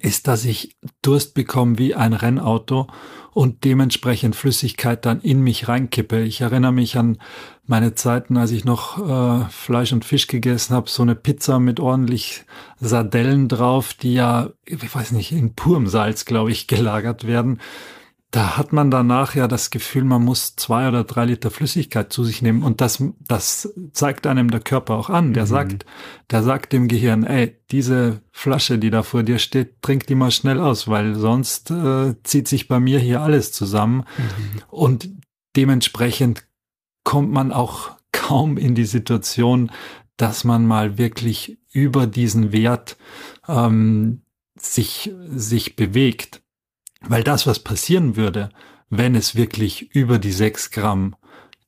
ist, 0.00 0.28
dass 0.28 0.44
ich 0.44 0.76
Durst 1.02 1.34
bekomme 1.34 1.78
wie 1.78 1.94
ein 1.94 2.12
Rennauto 2.12 2.88
und 3.32 3.64
dementsprechend 3.64 4.36
Flüssigkeit 4.36 5.06
dann 5.06 5.20
in 5.20 5.42
mich 5.42 5.68
reinkippe. 5.68 6.22
Ich 6.22 6.40
erinnere 6.40 6.72
mich 6.72 6.98
an 6.98 7.18
meine 7.66 7.94
Zeiten, 7.94 8.36
als 8.36 8.50
ich 8.50 8.64
noch 8.64 8.98
äh, 8.98 9.48
Fleisch 9.50 9.92
und 9.92 10.04
Fisch 10.04 10.26
gegessen 10.26 10.74
habe, 10.74 10.90
so 10.90 11.02
eine 11.02 11.14
Pizza 11.14 11.58
mit 11.58 11.80
ordentlich 11.80 12.44
Sardellen 12.80 13.48
drauf, 13.48 13.94
die 13.94 14.14
ja, 14.14 14.50
ich 14.66 14.94
weiß 14.94 15.12
nicht, 15.12 15.32
in 15.32 15.54
purem 15.54 15.86
Salz, 15.86 16.24
glaube 16.24 16.50
ich, 16.50 16.66
gelagert 16.66 17.26
werden 17.26 17.60
da 18.30 18.58
hat 18.58 18.74
man 18.74 18.90
danach 18.90 19.34
ja 19.34 19.48
das 19.48 19.70
Gefühl, 19.70 20.04
man 20.04 20.22
muss 20.22 20.54
zwei 20.54 20.86
oder 20.86 21.04
drei 21.04 21.24
Liter 21.24 21.50
Flüssigkeit 21.50 22.12
zu 22.12 22.24
sich 22.24 22.42
nehmen. 22.42 22.62
Und 22.62 22.82
das, 22.82 23.02
das 23.20 23.72
zeigt 23.92 24.26
einem 24.26 24.50
der 24.50 24.60
Körper 24.60 24.94
auch 24.94 25.08
an. 25.08 25.32
Der 25.32 25.44
mhm. 25.44 25.48
sagt, 25.48 25.86
der 26.30 26.42
sagt 26.42 26.74
dem 26.74 26.88
Gehirn, 26.88 27.24
ey, 27.24 27.56
diese 27.70 28.20
Flasche, 28.30 28.78
die 28.78 28.90
da 28.90 29.02
vor 29.02 29.22
dir 29.22 29.38
steht, 29.38 29.80
trink 29.80 30.06
die 30.06 30.14
mal 30.14 30.30
schnell 30.30 30.60
aus, 30.60 30.88
weil 30.88 31.14
sonst 31.14 31.70
äh, 31.70 32.14
zieht 32.22 32.48
sich 32.48 32.68
bei 32.68 32.80
mir 32.80 32.98
hier 32.98 33.22
alles 33.22 33.52
zusammen. 33.52 34.04
Mhm. 34.18 34.62
Und 34.68 35.10
dementsprechend 35.56 36.44
kommt 37.04 37.32
man 37.32 37.50
auch 37.50 37.92
kaum 38.12 38.58
in 38.58 38.74
die 38.74 38.84
Situation, 38.84 39.70
dass 40.18 40.44
man 40.44 40.66
mal 40.66 40.98
wirklich 40.98 41.58
über 41.72 42.06
diesen 42.06 42.52
Wert 42.52 42.98
ähm, 43.48 44.20
sich, 44.58 45.12
sich 45.30 45.76
bewegt. 45.76 46.42
Weil 47.00 47.22
das, 47.22 47.46
was 47.46 47.60
passieren 47.60 48.16
würde, 48.16 48.50
wenn 48.90 49.14
es 49.14 49.34
wirklich 49.34 49.94
über 49.94 50.18
die 50.18 50.32
sechs 50.32 50.70
Gramm 50.70 51.14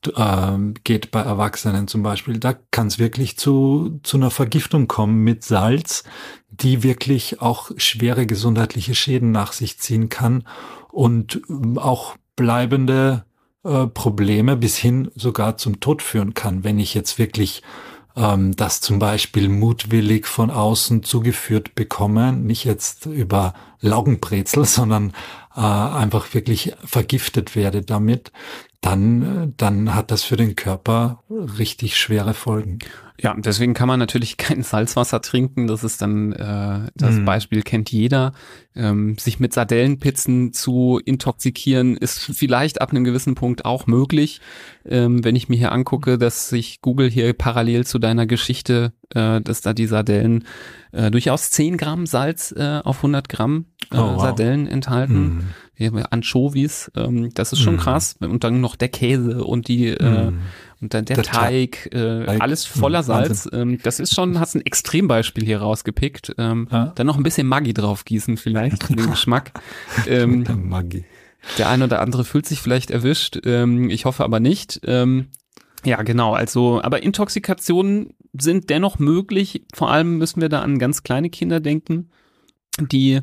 äh, 0.07 0.59
geht 0.85 1.11
bei 1.11 1.21
Erwachsenen 1.21 1.87
zum 1.89 2.03
Beispiel, 2.03 2.39
da 2.39 2.55
kann 2.71 2.87
es 2.87 2.99
wirklich 2.99 3.37
zu, 3.37 4.01
zu 4.03 4.17
einer 4.17 4.31
Vergiftung 4.31 4.89
kommen 4.89 5.23
mit 5.23 5.45
Salz, 5.45 6.05
die 6.49 6.83
wirklich 6.83 7.41
auch 7.41 7.71
schwere 7.77 8.27
gesundheitliche 8.27 8.95
Schäden 8.95 9.31
nach 9.31 9.53
sich 9.53 9.79
ziehen 9.79 10.09
kann 10.09 10.45
und 10.91 11.41
ähm, 11.49 11.79
auch 11.79 12.17
bleibende 12.37 13.25
äh, 13.63 13.87
Probleme 13.87 14.57
bis 14.57 14.77
hin 14.77 15.11
sogar 15.15 15.59
zum 15.59 15.81
Tod 15.81 16.03
führen 16.03 16.35
kann, 16.35 16.65
wenn 16.65 16.79
ich 16.79 16.95
jetzt 16.95 17.19
wirklich 17.19 17.63
ähm, 18.17 18.57
das 18.57 18.81
zum 18.81 18.99
Beispiel 18.99 19.49
mutwillig 19.49 20.27
von 20.27 20.51
außen 20.51 21.03
zugeführt 21.03 21.75
bekomme, 21.75 22.33
nicht 22.33 22.65
jetzt 22.65 23.07
über 23.07 23.55
Laugenbrezel, 23.81 24.65
sondern 24.67 25.13
äh, 25.57 25.61
einfach 25.61 26.35
wirklich 26.35 26.75
vergiftet 26.85 27.57
werde 27.57 27.83
damit, 27.83 28.33
dann, 28.81 29.53
dann 29.59 29.95
hat 29.95 30.11
das 30.11 30.23
für 30.23 30.37
den 30.37 30.57
Körper 30.57 31.23
richtig 31.29 31.99
schwere 31.99 32.33
Folgen. 32.33 32.79
Ja, 33.23 33.35
deswegen 33.37 33.75
kann 33.75 33.89
man 33.89 33.99
natürlich 33.99 34.37
kein 34.39 34.63
Salzwasser 34.63 35.21
trinken. 35.21 35.67
Das 35.67 35.85
ist 35.85 36.01
dann, 36.01 36.33
äh, 36.33 36.91
das 36.95 37.17
mm. 37.17 37.25
Beispiel 37.27 37.63
kennt 37.63 37.93
jeder. 37.93 38.33
Ähm, 38.75 39.19
sich 39.19 39.39
mit 39.39 39.53
Sardellenpizzen 39.53 40.55
zu 40.55 41.01
intoxikieren, 41.05 41.97
ist 41.97 42.21
vielleicht 42.21 42.81
ab 42.81 42.91
einem 42.91 43.05
gewissen 43.05 43.35
Punkt 43.35 43.67
auch 43.67 43.87
möglich. 43.87 44.41
Ähm, 44.87 45.23
wenn 45.25 45.37
ich 45.37 45.51
mir 45.51 45.59
hier 45.59 45.73
angucke, 45.73 46.17
dass 46.17 46.49
sich 46.49 46.81
Google 46.81 47.11
hier 47.11 47.35
parallel 47.35 47.85
zu 47.85 47.99
deiner 47.99 48.27
Geschichte, 48.27 48.95
äh, 49.15 49.43
dass 49.43 49.61
da 49.61 49.75
die 49.75 49.87
Sardellen 49.87 50.47
äh, 50.93 51.11
durchaus 51.11 51.51
10 51.51 51.77
Gramm 51.77 52.07
Salz 52.07 52.55
äh, 52.57 52.81
auf 52.83 52.99
100 52.99 53.29
Gramm 53.29 53.67
äh, 53.93 53.97
oh, 53.97 54.15
wow. 54.15 54.21
Sardellen 54.21 54.67
enthalten. 54.67 55.53
Mm. 55.79 56.05
Anchovies, 56.11 56.91
ähm, 56.95 57.33
das 57.33 57.55
ist 57.55 57.61
schon 57.61 57.77
mm. 57.77 57.79
krass. 57.79 58.17
Und 58.21 58.45
dann 58.45 58.61
noch 58.61 58.77
der 58.77 58.89
Käse 58.89 59.43
und 59.45 59.67
die 59.67 59.89
äh, 59.89 60.31
und 60.81 60.95
dann 60.95 61.05
der, 61.05 61.17
der 61.17 61.25
Teig, 61.25 61.91
äh, 61.93 62.25
alles 62.39 62.65
voller 62.65 63.03
Salz. 63.03 63.49
Ähm, 63.53 63.79
das 63.83 64.01
ist 64.01 64.15
schon, 64.15 64.41
hast 64.41 64.55
ein 64.55 64.65
Extrembeispiel 64.65 65.45
hier 65.45 65.61
rausgepickt. 65.61 66.35
Ähm, 66.39 66.69
ja? 66.71 66.93
Dann 66.95 67.07
noch 67.07 67.17
ein 67.17 67.23
bisschen 67.23 67.47
Maggi 67.47 67.75
drauf 67.75 68.07
gießen 68.07 68.39
vielleicht, 68.39 68.85
für 68.85 68.95
den 68.95 69.11
Geschmack. 69.11 69.53
Ähm, 70.07 70.45
der 70.45 70.57
Maggi. 70.57 71.05
Der 71.59 71.69
eine 71.69 71.85
oder 71.85 72.01
andere 72.01 72.25
fühlt 72.25 72.47
sich 72.47 72.61
vielleicht 72.61 72.91
erwischt. 72.91 73.41
Ähm, 73.45 73.91
ich 73.91 74.07
hoffe 74.07 74.25
aber 74.25 74.41
nicht. 74.41 74.81
Ähm, 74.85 75.29
ja, 75.85 76.03
genau. 76.03 76.35
Also, 76.35 76.81
aber 76.83 77.03
Intoxikationen 77.03 78.15
sind 78.39 78.71
dennoch 78.71 78.99
möglich. 78.99 79.65
Vor 79.75 79.91
allem 79.91 80.17
müssen 80.17 80.41
wir 80.41 80.49
da 80.49 80.63
an 80.63 80.79
ganz 80.79 81.03
kleine 81.03 81.29
Kinder 81.29 81.61
denken, 81.61 82.11
die 82.79 83.21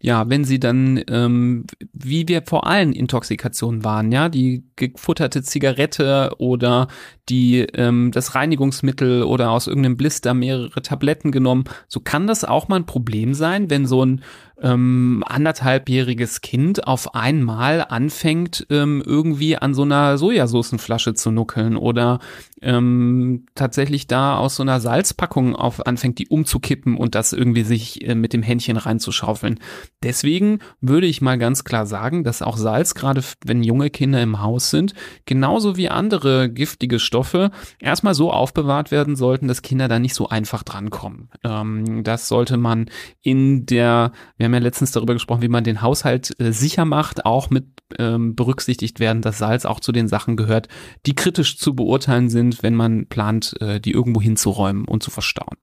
ja, 0.00 0.28
wenn 0.28 0.44
sie 0.44 0.60
dann, 0.60 1.02
ähm, 1.08 1.64
wie 1.92 2.28
wir 2.28 2.42
vor 2.42 2.66
allen 2.66 2.92
Intoxikationen 2.92 3.84
waren, 3.84 4.12
ja, 4.12 4.28
die 4.28 4.64
gefutterte 4.76 5.42
Zigarette 5.42 6.32
oder 6.38 6.88
die 7.28 7.60
ähm, 7.74 8.10
das 8.12 8.34
Reinigungsmittel 8.34 9.22
oder 9.22 9.50
aus 9.50 9.66
irgendeinem 9.66 9.96
Blister 9.96 10.34
mehrere 10.34 10.82
Tabletten 10.82 11.32
genommen, 11.32 11.64
so 11.88 12.00
kann 12.00 12.26
das 12.26 12.44
auch 12.44 12.68
mal 12.68 12.76
ein 12.76 12.86
Problem 12.86 13.34
sein, 13.34 13.70
wenn 13.70 13.86
so 13.86 14.04
ein 14.04 14.22
ähm, 14.62 15.22
anderthalbjähriges 15.26 16.40
Kind 16.40 16.86
auf 16.86 17.14
einmal 17.14 17.84
anfängt, 17.88 18.66
ähm, 18.70 19.02
irgendwie 19.04 19.56
an 19.56 19.74
so 19.74 19.82
einer 19.82 20.16
Sojasoßenflasche 20.18 21.14
zu 21.14 21.30
nuckeln 21.30 21.76
oder 21.76 22.20
ähm, 22.62 23.46
tatsächlich 23.54 24.06
da 24.06 24.38
aus 24.38 24.56
so 24.56 24.62
einer 24.62 24.80
Salzpackung 24.80 25.54
auf 25.54 25.86
anfängt, 25.86 26.18
die 26.18 26.28
umzukippen 26.28 26.96
und 26.96 27.14
das 27.14 27.32
irgendwie 27.32 27.62
sich 27.64 28.06
äh, 28.06 28.14
mit 28.14 28.32
dem 28.32 28.42
Händchen 28.42 28.78
reinzuschaufeln. 28.78 29.60
Deswegen 30.02 30.60
würde 30.80 31.06
ich 31.06 31.20
mal 31.20 31.36
ganz 31.36 31.64
klar 31.64 31.86
sagen, 31.86 32.24
dass 32.24 32.40
auch 32.40 32.56
Salz, 32.56 32.94
gerade 32.94 33.22
wenn 33.44 33.62
junge 33.62 33.90
Kinder 33.90 34.22
im 34.22 34.40
Haus 34.40 34.70
sind, 34.70 34.94
genauso 35.26 35.76
wie 35.76 35.90
andere 35.90 36.48
giftige 36.48 36.98
Stoffe, 36.98 37.50
erstmal 37.78 38.14
so 38.14 38.32
aufbewahrt 38.32 38.90
werden 38.90 39.16
sollten, 39.16 39.48
dass 39.48 39.62
Kinder 39.62 39.88
da 39.88 39.98
nicht 39.98 40.14
so 40.14 40.28
einfach 40.28 40.62
drankommen. 40.62 41.28
Ähm, 41.44 42.04
das 42.04 42.28
sollte 42.28 42.56
man 42.56 42.90
in 43.20 43.66
der, 43.66 44.12
wir 44.52 44.56
haben 44.56 44.62
ja 44.62 44.68
letztens 44.68 44.92
darüber 44.92 45.14
gesprochen, 45.14 45.42
wie 45.42 45.48
man 45.48 45.64
den 45.64 45.82
Haushalt 45.82 46.38
äh, 46.40 46.52
sicher 46.52 46.84
macht, 46.84 47.26
auch 47.26 47.50
mit 47.50 47.66
ähm, 47.98 48.34
berücksichtigt 48.34 49.00
werden, 49.00 49.22
dass 49.22 49.38
Salz 49.38 49.64
auch 49.64 49.80
zu 49.80 49.92
den 49.92 50.08
Sachen 50.08 50.36
gehört, 50.36 50.68
die 51.06 51.14
kritisch 51.14 51.58
zu 51.58 51.74
beurteilen 51.74 52.30
sind, 52.30 52.62
wenn 52.62 52.74
man 52.74 53.06
plant, 53.06 53.54
äh, 53.60 53.80
die 53.80 53.92
irgendwo 53.92 54.20
hinzuräumen 54.20 54.86
und 54.86 55.02
zu 55.02 55.10
verstauen. 55.10 55.56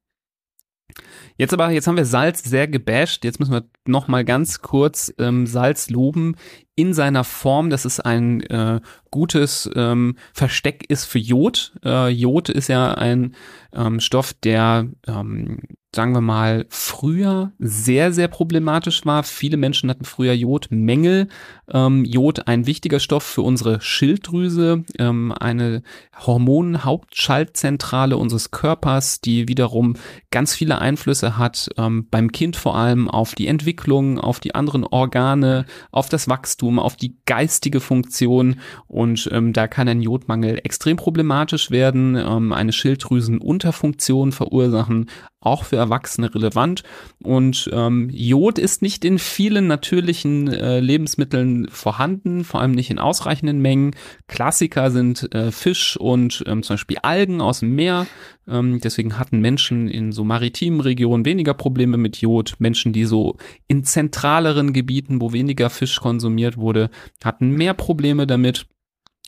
Jetzt 1.37 1.53
aber, 1.53 1.71
jetzt 1.71 1.87
haben 1.87 1.97
wir 1.97 2.05
Salz 2.05 2.43
sehr 2.43 2.67
gebasht. 2.67 3.25
Jetzt 3.25 3.39
müssen 3.39 3.53
wir 3.53 3.67
noch 3.87 4.07
mal 4.07 4.23
ganz 4.23 4.61
kurz 4.61 5.11
ähm, 5.17 5.47
Salz 5.47 5.89
loben 5.89 6.35
in 6.75 6.93
seiner 6.93 7.23
Form, 7.23 7.69
dass 7.69 7.85
es 7.85 7.99
ein 7.99 8.41
äh, 8.41 8.81
gutes 9.09 9.69
ähm, 9.75 10.15
Versteck 10.33 10.89
ist 10.89 11.05
für 11.05 11.19
Jod. 11.19 11.73
Äh, 11.83 12.09
Jod 12.09 12.49
ist 12.49 12.67
ja 12.67 12.93
ein 12.93 13.35
ähm, 13.73 13.99
Stoff, 13.99 14.33
der 14.33 14.87
ähm, 15.07 15.59
sagen 15.95 16.13
wir 16.13 16.21
mal, 16.21 16.65
früher 16.69 17.51
sehr, 17.59 18.11
sehr 18.11 18.27
problematisch 18.27 19.05
war. 19.05 19.23
Viele 19.23 19.57
Menschen 19.57 19.89
hatten 19.89 20.05
früher 20.05 20.33
Jodmängel. 20.33 21.27
Ähm, 21.71 22.03
Jod 22.03 22.47
ein 22.47 22.65
wichtiger 22.65 22.99
Stoff 22.99 23.23
für 23.23 23.43
unsere 23.43 23.79
Schilddrüse, 23.79 24.83
ähm, 24.97 25.31
eine 25.31 25.83
Hormonhauptschaltzentrale 26.19 28.17
unseres 28.17 28.51
Körpers, 28.51 29.21
die 29.21 29.47
wiederum 29.47 29.95
ganz 30.31 30.55
viele 30.55 30.79
Einflüsse 30.79 31.37
hat, 31.37 31.69
ähm, 31.77 32.07
beim 32.09 32.31
Kind 32.31 32.55
vor 32.55 32.75
allem 32.75 33.09
auf 33.09 33.35
die 33.35 33.47
Entwicklung, 33.47 34.19
auf 34.19 34.39
die 34.39 34.55
anderen 34.55 34.83
Organe, 34.83 35.65
auf 35.91 36.09
das 36.09 36.27
Wachstum, 36.27 36.79
auf 36.79 36.95
die 36.95 37.17
geistige 37.25 37.79
Funktion. 37.79 38.57
Und 38.87 39.29
ähm, 39.31 39.53
da 39.53 39.67
kann 39.67 39.87
ein 39.87 40.01
Jodmangel 40.01 40.59
extrem 40.63 40.97
problematisch 40.97 41.71
werden, 41.71 42.15
ähm, 42.15 42.51
eine 42.51 42.73
Schilddrüsenunterfunktion 42.73 44.31
verursachen, 44.31 45.09
auch 45.45 45.63
für 45.63 45.75
Erwachsene 45.75 46.33
relevant. 46.33 46.83
Und 47.23 47.69
ähm, 47.73 48.09
Jod 48.11 48.59
ist 48.59 48.81
nicht 48.81 49.05
in 49.05 49.19
vielen 49.19 49.67
natürlichen 49.67 50.47
äh, 50.47 50.79
Lebensmitteln 50.79 51.67
vorhanden, 51.69 52.43
vor 52.43 52.61
allem 52.61 52.71
nicht 52.71 52.89
in 52.89 52.99
ausreichenden 52.99 53.59
Mengen. 53.61 53.95
Klassiker 54.27 54.91
sind 54.91 55.33
äh, 55.33 55.51
Fisch 55.51 55.97
und 55.97 56.43
ähm, 56.47 56.63
zum 56.63 56.75
Beispiel 56.75 56.97
Algen 57.01 57.41
aus 57.41 57.59
dem 57.59 57.75
Meer. 57.75 58.07
Ähm, 58.47 58.79
deswegen 58.81 59.17
hatten 59.19 59.39
Menschen 59.39 59.87
in 59.87 60.11
so 60.11 60.23
maritimen 60.23 60.81
Regionen 60.81 61.25
weniger 61.25 61.53
Probleme 61.53 61.97
mit 61.97 62.17
Jod. 62.17 62.55
Menschen, 62.59 62.93
die 62.93 63.05
so 63.05 63.37
in 63.67 63.83
zentraleren 63.83 64.73
Gebieten, 64.73 65.21
wo 65.21 65.33
weniger 65.33 65.69
Fisch 65.69 65.99
konsumiert 65.99 66.57
wurde, 66.57 66.89
hatten 67.23 67.51
mehr 67.51 67.73
Probleme 67.73 68.27
damit. 68.27 68.65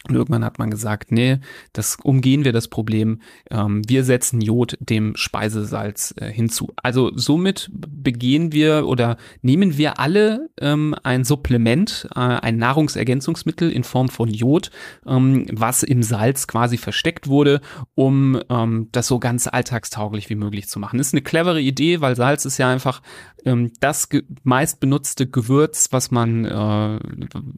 Und 0.09 0.15
irgendwann 0.15 0.45
hat 0.45 0.59
man 0.59 0.69
gesagt, 0.69 1.11
nee, 1.11 1.39
das 1.73 1.97
umgehen 2.03 2.43
wir 2.43 2.53
das 2.53 2.67
Problem. 2.67 3.21
Ähm, 3.49 3.81
wir 3.87 4.03
setzen 4.03 4.41
Jod 4.41 4.77
dem 4.79 5.15
Speisesalz 5.15 6.13
äh, 6.17 6.31
hinzu. 6.31 6.73
Also 6.81 7.11
somit 7.15 7.69
begehen 7.71 8.51
wir 8.51 8.87
oder 8.87 9.17
nehmen 9.41 9.77
wir 9.77 9.99
alle 9.99 10.49
ähm, 10.59 10.95
ein 11.03 11.23
Supplement, 11.23 12.07
äh, 12.15 12.19
ein 12.19 12.57
Nahrungsergänzungsmittel 12.57 13.71
in 13.71 13.83
Form 13.83 14.09
von 14.09 14.29
Jod, 14.29 14.71
ähm, 15.05 15.45
was 15.51 15.83
im 15.83 16.03
Salz 16.03 16.47
quasi 16.47 16.77
versteckt 16.77 17.27
wurde, 17.27 17.61
um 17.95 18.39
ähm, 18.49 18.89
das 18.91 19.07
so 19.07 19.19
ganz 19.19 19.47
alltagstauglich 19.47 20.29
wie 20.29 20.35
möglich 20.35 20.67
zu 20.67 20.79
machen. 20.79 20.97
Das 20.97 21.07
ist 21.07 21.13
eine 21.13 21.21
clevere 21.21 21.61
Idee, 21.61 22.01
weil 22.01 22.15
Salz 22.15 22.45
ist 22.45 22.57
ja 22.57 22.69
einfach 22.69 23.01
ähm, 23.45 23.71
das 23.79 24.09
meist 24.43 24.79
benutzte 24.79 25.27
Gewürz, 25.27 25.89
was 25.91 26.11
man 26.11 26.45
äh, 26.45 26.97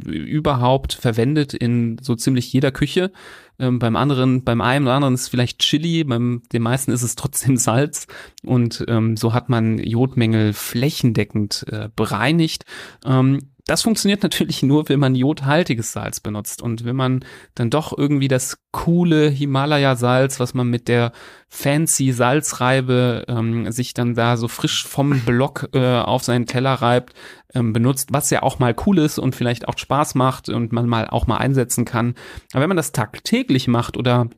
überhaupt 0.10 0.94
verwendet 0.94 1.54
in 1.54 1.98
so 2.02 2.16
ziemlich 2.16 2.37
jeder 2.46 2.72
Küche. 2.72 3.12
Ähm, 3.60 3.80
beim 3.80 3.96
anderen, 3.96 4.44
beim 4.44 4.62
einen 4.62 4.86
oder 4.86 4.96
anderen 4.96 5.16
ist 5.16 5.30
vielleicht 5.30 5.60
Chili, 5.60 6.04
beim 6.04 6.44
den 6.54 6.62
meisten 6.62 6.92
ist 6.92 7.04
es 7.04 7.16
trotzdem 7.16 7.58
Salz. 7.58 8.08
Und 8.44 8.86
ähm, 8.88 9.18
so 9.18 9.34
hat 9.34 9.50
man 9.50 9.80
Jodmängel 9.80 10.54
flächendeckend 10.54 11.66
äh, 11.72 11.90
bereinigt. 11.96 12.66
Ähm, 13.06 13.50
das 13.68 13.82
funktioniert 13.82 14.24
natürlich 14.24 14.64
nur, 14.64 14.88
wenn 14.88 15.00
man 15.00 15.14
jodhaltiges 15.14 15.92
Salz 15.92 16.22
benutzt. 16.22 16.62
Und 16.62 16.86
wenn 16.86 16.96
man 16.96 17.26
dann 17.54 17.70
doch 17.70 17.96
irgendwie 17.96 18.30
das 18.30 18.58
coole 18.72 19.28
Himalaya-Salz, 19.28 20.40
was 20.40 20.54
man 20.54 20.70
mit 20.70 20.88
der 20.88 21.12
fancy 21.50 22.14
Salzreibe 22.14 23.26
ähm, 23.28 23.70
sich 23.72 23.94
dann 23.94 24.16
da 24.16 24.38
so 24.38 24.48
frisch 24.48 24.88
vom 24.88 25.20
Block 25.26 25.70
äh, 25.74 26.00
auf 26.00 26.24
seinen 26.24 26.46
Teller 26.46 26.76
reibt, 26.76 27.14
ähm, 27.54 27.74
benutzt, 27.74 28.10
was 28.12 28.30
ja 28.30 28.42
auch 28.42 28.58
mal 28.60 28.74
cool 28.86 29.00
ist 29.00 29.20
und 29.20 29.36
vielleicht 29.36 29.68
auch 29.68 29.78
Spaß 29.78 30.16
macht 30.16 30.48
und 30.48 30.72
man 30.72 30.88
mal 30.88 31.08
auch 31.10 31.28
mal 31.28 31.38
einsetzen 31.38 31.84
kann. 31.84 32.16
Aber 32.54 32.62
wenn 32.62 32.70
man 32.70 32.78
das 32.78 32.94
tagtäglich 32.94 33.68
macht 33.68 33.98
oder 33.98 34.30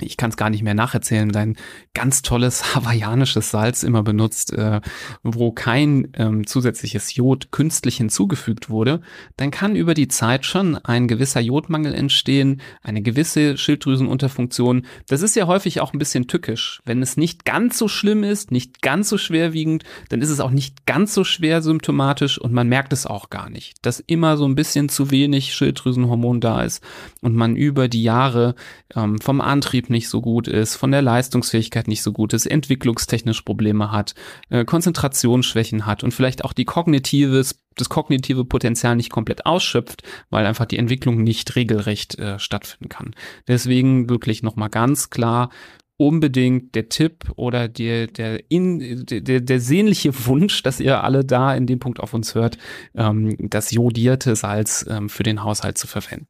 ich 0.00 0.16
kann 0.16 0.30
es 0.30 0.36
gar 0.36 0.50
nicht 0.50 0.62
mehr 0.62 0.74
nacherzählen, 0.74 1.30
dein 1.30 1.56
ganz 1.94 2.22
tolles 2.22 2.74
hawaiianisches 2.74 3.50
Salz 3.50 3.82
immer 3.82 4.02
benutzt, 4.02 4.52
äh, 4.52 4.80
wo 5.22 5.52
kein 5.52 6.08
ähm, 6.14 6.46
zusätzliches 6.46 7.14
Jod 7.14 7.50
künstlich 7.50 7.96
hinzugefügt 7.96 8.68
wurde, 8.68 9.00
dann 9.36 9.50
kann 9.50 9.76
über 9.76 9.94
die 9.94 10.08
Zeit 10.08 10.44
schon 10.44 10.76
ein 10.76 11.08
gewisser 11.08 11.40
Jodmangel 11.40 11.94
entstehen, 11.94 12.60
eine 12.82 13.02
gewisse 13.02 13.56
Schilddrüsenunterfunktion. 13.56 14.86
Das 15.08 15.22
ist 15.22 15.36
ja 15.36 15.46
häufig 15.46 15.80
auch 15.80 15.92
ein 15.92 15.98
bisschen 15.98 16.26
tückisch. 16.26 16.82
Wenn 16.84 17.00
es 17.00 17.16
nicht 17.16 17.44
ganz 17.44 17.78
so 17.78 17.88
schlimm 17.88 18.22
ist, 18.22 18.50
nicht 18.50 18.82
ganz 18.82 19.08
so 19.08 19.16
schwerwiegend, 19.16 19.84
dann 20.10 20.20
ist 20.20 20.30
es 20.30 20.40
auch 20.40 20.50
nicht 20.50 20.86
ganz 20.86 21.14
so 21.14 21.24
schwer 21.24 21.62
symptomatisch 21.62 22.38
und 22.38 22.52
man 22.52 22.68
merkt 22.68 22.92
es 22.92 23.06
auch 23.06 23.30
gar 23.30 23.48
nicht, 23.48 23.74
dass 23.82 24.00
immer 24.00 24.36
so 24.36 24.46
ein 24.46 24.54
bisschen 24.54 24.88
zu 24.88 25.10
wenig 25.10 25.54
Schilddrüsenhormon 25.54 26.40
da 26.40 26.62
ist 26.62 26.82
und 27.22 27.34
man 27.34 27.56
über 27.56 27.88
die 27.88 28.02
Jahre 28.02 28.54
ähm, 28.94 29.18
vom 29.18 29.40
Antrieb 29.40 29.85
Antrieb 29.86 29.90
nicht 29.90 30.08
so 30.08 30.20
gut 30.20 30.48
ist, 30.48 30.76
von 30.76 30.90
der 30.90 31.02
Leistungsfähigkeit 31.02 31.88
nicht 31.88 32.02
so 32.02 32.12
gut 32.12 32.32
ist, 32.32 32.46
entwicklungstechnisch 32.46 33.42
Probleme 33.42 33.90
hat, 33.90 34.14
äh, 34.50 34.64
Konzentrationsschwächen 34.64 35.86
hat 35.86 36.04
und 36.04 36.12
vielleicht 36.12 36.44
auch 36.44 36.52
die 36.52 36.64
kognitives 36.64 37.62
das 37.78 37.90
kognitive 37.90 38.46
Potenzial 38.46 38.96
nicht 38.96 39.10
komplett 39.10 39.44
ausschöpft, 39.44 40.02
weil 40.30 40.46
einfach 40.46 40.64
die 40.64 40.78
Entwicklung 40.78 41.22
nicht 41.22 41.56
regelrecht 41.56 42.18
äh, 42.18 42.38
stattfinden 42.38 42.88
kann. 42.88 43.14
Deswegen 43.48 44.08
wirklich 44.08 44.42
nochmal 44.42 44.70
ganz 44.70 45.10
klar 45.10 45.50
unbedingt 45.98 46.74
der 46.74 46.88
Tipp 46.88 47.30
oder 47.36 47.68
der, 47.68 48.06
der, 48.06 48.50
in, 48.50 49.04
der, 49.04 49.40
der 49.40 49.60
sehnliche 49.60 50.12
Wunsch, 50.26 50.62
dass 50.62 50.80
ihr 50.80 51.04
alle 51.04 51.22
da 51.22 51.54
in 51.54 51.66
dem 51.66 51.78
Punkt 51.78 52.00
auf 52.00 52.14
uns 52.14 52.34
hört, 52.34 52.56
ähm, 52.94 53.36
das 53.50 53.70
jodierte 53.72 54.36
Salz 54.36 54.86
ähm, 54.88 55.10
für 55.10 55.22
den 55.22 55.44
Haushalt 55.44 55.76
zu 55.76 55.86
verwenden. 55.86 56.28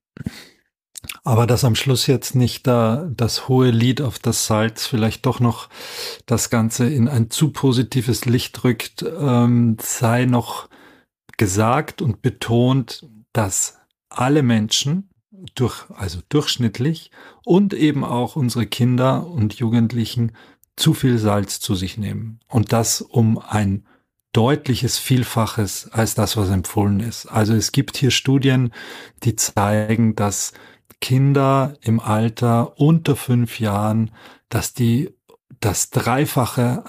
Aber 1.24 1.46
dass 1.46 1.64
am 1.64 1.74
Schluss 1.74 2.06
jetzt 2.06 2.34
nicht 2.34 2.66
da 2.66 3.08
das 3.10 3.48
hohe 3.48 3.70
Lied 3.70 4.00
auf 4.00 4.18
das 4.18 4.46
Salz 4.46 4.86
vielleicht 4.86 5.26
doch 5.26 5.40
noch 5.40 5.68
das 6.26 6.50
Ganze 6.50 6.88
in 6.88 7.08
ein 7.08 7.30
zu 7.30 7.50
positives 7.50 8.24
Licht 8.24 8.64
rückt, 8.64 9.04
ähm, 9.18 9.76
sei 9.80 10.24
noch 10.24 10.68
gesagt 11.36 12.02
und 12.02 12.22
betont, 12.22 13.06
dass 13.32 13.78
alle 14.08 14.42
Menschen 14.42 15.10
durch, 15.54 15.84
also 15.90 16.20
durchschnittlich 16.28 17.10
und 17.44 17.74
eben 17.74 18.04
auch 18.04 18.36
unsere 18.36 18.66
Kinder 18.66 19.26
und 19.26 19.54
Jugendlichen 19.54 20.32
zu 20.76 20.94
viel 20.94 21.18
Salz 21.18 21.60
zu 21.60 21.74
sich 21.74 21.98
nehmen. 21.98 22.40
Und 22.48 22.72
das 22.72 23.00
um 23.00 23.38
ein 23.38 23.86
deutliches 24.32 24.98
Vielfaches 24.98 25.88
als 25.92 26.14
das, 26.14 26.36
was 26.36 26.50
empfohlen 26.50 27.00
ist. 27.00 27.26
Also 27.26 27.54
es 27.54 27.72
gibt 27.72 27.96
hier 27.96 28.10
Studien, 28.10 28.70
die 29.22 29.34
zeigen, 29.34 30.14
dass 30.14 30.52
Kinder 31.00 31.74
im 31.82 32.00
Alter 32.00 32.78
unter 32.80 33.16
fünf 33.16 33.60
Jahren, 33.60 34.10
dass 34.48 34.74
die 34.74 35.10
das 35.60 35.90
Dreifache 35.90 36.84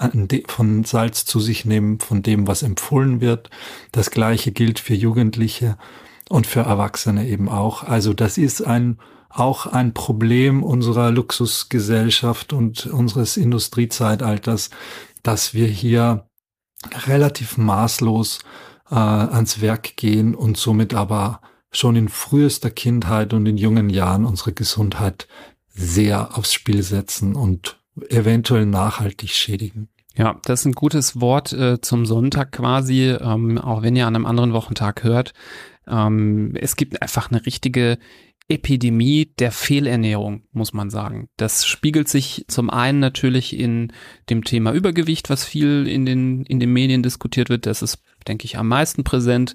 von 0.46 0.84
Salz 0.84 1.24
zu 1.24 1.40
sich 1.40 1.64
nehmen, 1.64 2.00
von 2.00 2.22
dem, 2.22 2.46
was 2.46 2.62
empfohlen 2.62 3.20
wird. 3.20 3.50
Das 3.92 4.10
gleiche 4.10 4.52
gilt 4.52 4.78
für 4.78 4.94
Jugendliche 4.94 5.78
und 6.28 6.46
für 6.46 6.60
Erwachsene 6.60 7.26
eben 7.26 7.48
auch. 7.48 7.82
Also 7.82 8.12
das 8.12 8.36
ist 8.36 8.66
ein, 8.66 8.98
auch 9.30 9.66
ein 9.66 9.94
Problem 9.94 10.62
unserer 10.62 11.10
Luxusgesellschaft 11.10 12.52
und 12.52 12.86
unseres 12.86 13.36
Industriezeitalters, 13.36 14.70
dass 15.22 15.54
wir 15.54 15.66
hier 15.66 16.28
relativ 17.06 17.56
maßlos 17.56 18.40
äh, 18.90 18.94
ans 18.94 19.60
Werk 19.60 19.96
gehen 19.96 20.34
und 20.34 20.56
somit 20.56 20.94
aber 20.94 21.40
schon 21.70 21.96
in 21.96 22.08
frühester 22.08 22.70
Kindheit 22.70 23.32
und 23.32 23.46
in 23.46 23.56
jungen 23.56 23.90
Jahren 23.90 24.24
unsere 24.24 24.52
Gesundheit 24.52 25.28
sehr 25.68 26.36
aufs 26.36 26.52
Spiel 26.52 26.82
setzen 26.82 27.34
und 27.34 27.78
eventuell 28.08 28.66
nachhaltig 28.66 29.30
schädigen. 29.30 29.88
Ja, 30.16 30.40
das 30.44 30.60
ist 30.60 30.66
ein 30.66 30.72
gutes 30.72 31.20
Wort 31.20 31.52
äh, 31.52 31.80
zum 31.80 32.04
Sonntag 32.04 32.52
quasi, 32.52 33.10
ähm, 33.10 33.58
auch 33.58 33.82
wenn 33.82 33.94
ihr 33.94 34.06
an 34.06 34.16
einem 34.16 34.26
anderen 34.26 34.52
Wochentag 34.52 35.04
hört. 35.04 35.32
Ähm, 35.86 36.54
es 36.56 36.74
gibt 36.74 37.00
einfach 37.00 37.30
eine 37.30 37.46
richtige 37.46 37.98
Epidemie 38.48 39.26
der 39.38 39.52
Fehlernährung, 39.52 40.42
muss 40.52 40.72
man 40.72 40.90
sagen. 40.90 41.28
Das 41.36 41.66
spiegelt 41.66 42.08
sich 42.08 42.46
zum 42.48 42.70
einen 42.70 42.98
natürlich 42.98 43.56
in 43.56 43.92
dem 44.30 44.42
Thema 44.42 44.72
Übergewicht, 44.72 45.30
was 45.30 45.44
viel 45.44 45.86
in 45.86 46.06
den, 46.06 46.44
in 46.44 46.58
den 46.58 46.72
Medien 46.72 47.02
diskutiert 47.02 47.50
wird. 47.50 47.66
Das 47.66 47.82
ist, 47.82 48.02
denke 48.26 48.46
ich, 48.46 48.56
am 48.56 48.66
meisten 48.66 49.04
präsent 49.04 49.54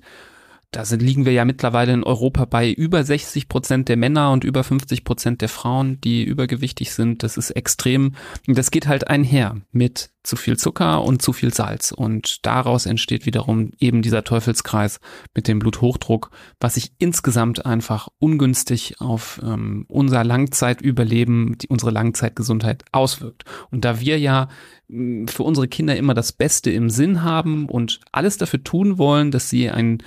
da 0.76 0.86
sind, 0.86 1.02
liegen 1.02 1.26
wir 1.26 1.34
ja 1.34 1.46
mittlerweile 1.46 1.94
in 1.94 2.04
Europa 2.04 2.46
bei 2.46 2.72
über 2.72 3.04
60 3.04 3.48
Prozent 3.48 3.90
der 3.90 3.98
Männer 3.98 4.32
und 4.32 4.44
über 4.44 4.64
50 4.64 5.04
Prozent 5.04 5.42
der 5.42 5.50
Frauen, 5.50 6.02
die 6.02 6.24
übergewichtig 6.24 6.94
sind. 6.94 7.24
Das 7.24 7.38
ist 7.38 7.52
extrem. 7.52 8.16
Das 8.48 8.72
geht 8.72 8.88
halt 8.88 9.08
einher 9.08 9.58
mit 9.72 10.10
zu 10.24 10.38
viel 10.38 10.58
Zucker 10.58 11.04
und 11.04 11.22
zu 11.22 11.34
viel 11.34 11.54
Salz. 11.54 11.92
Und 11.92 12.46
daraus 12.46 12.86
entsteht 12.86 13.26
wiederum 13.26 13.72
eben 13.80 14.02
dieser 14.02 14.24
Teufelskreis 14.24 15.00
mit 15.36 15.48
dem 15.48 15.60
Bluthochdruck, 15.60 16.32
was 16.60 16.76
sich 16.76 16.94
insgesamt 16.98 17.66
einfach 17.66 18.08
ungünstig 18.20 19.02
auf 19.02 19.42
ähm, 19.44 19.86
unser 19.90 20.24
Langzeitüberleben, 20.24 21.58
die, 21.58 21.68
unsere 21.68 21.92
Langzeitgesundheit 21.92 22.86
auswirkt. 22.92 23.44
Und 23.70 23.86
da 23.86 24.00
wir 24.00 24.18
ja 24.18 24.48
für 24.90 25.44
unsere 25.44 25.68
Kinder 25.68 25.96
immer 25.96 26.14
das 26.14 26.32
Beste 26.32 26.72
im 26.72 26.90
Sinn 26.90 27.24
haben 27.24 27.68
und 27.68 28.00
alles 28.12 28.38
dafür 28.38 28.64
tun 28.64 28.98
wollen, 28.98 29.32
dass 29.32 29.50
sie 29.50 29.70
ein 29.70 30.04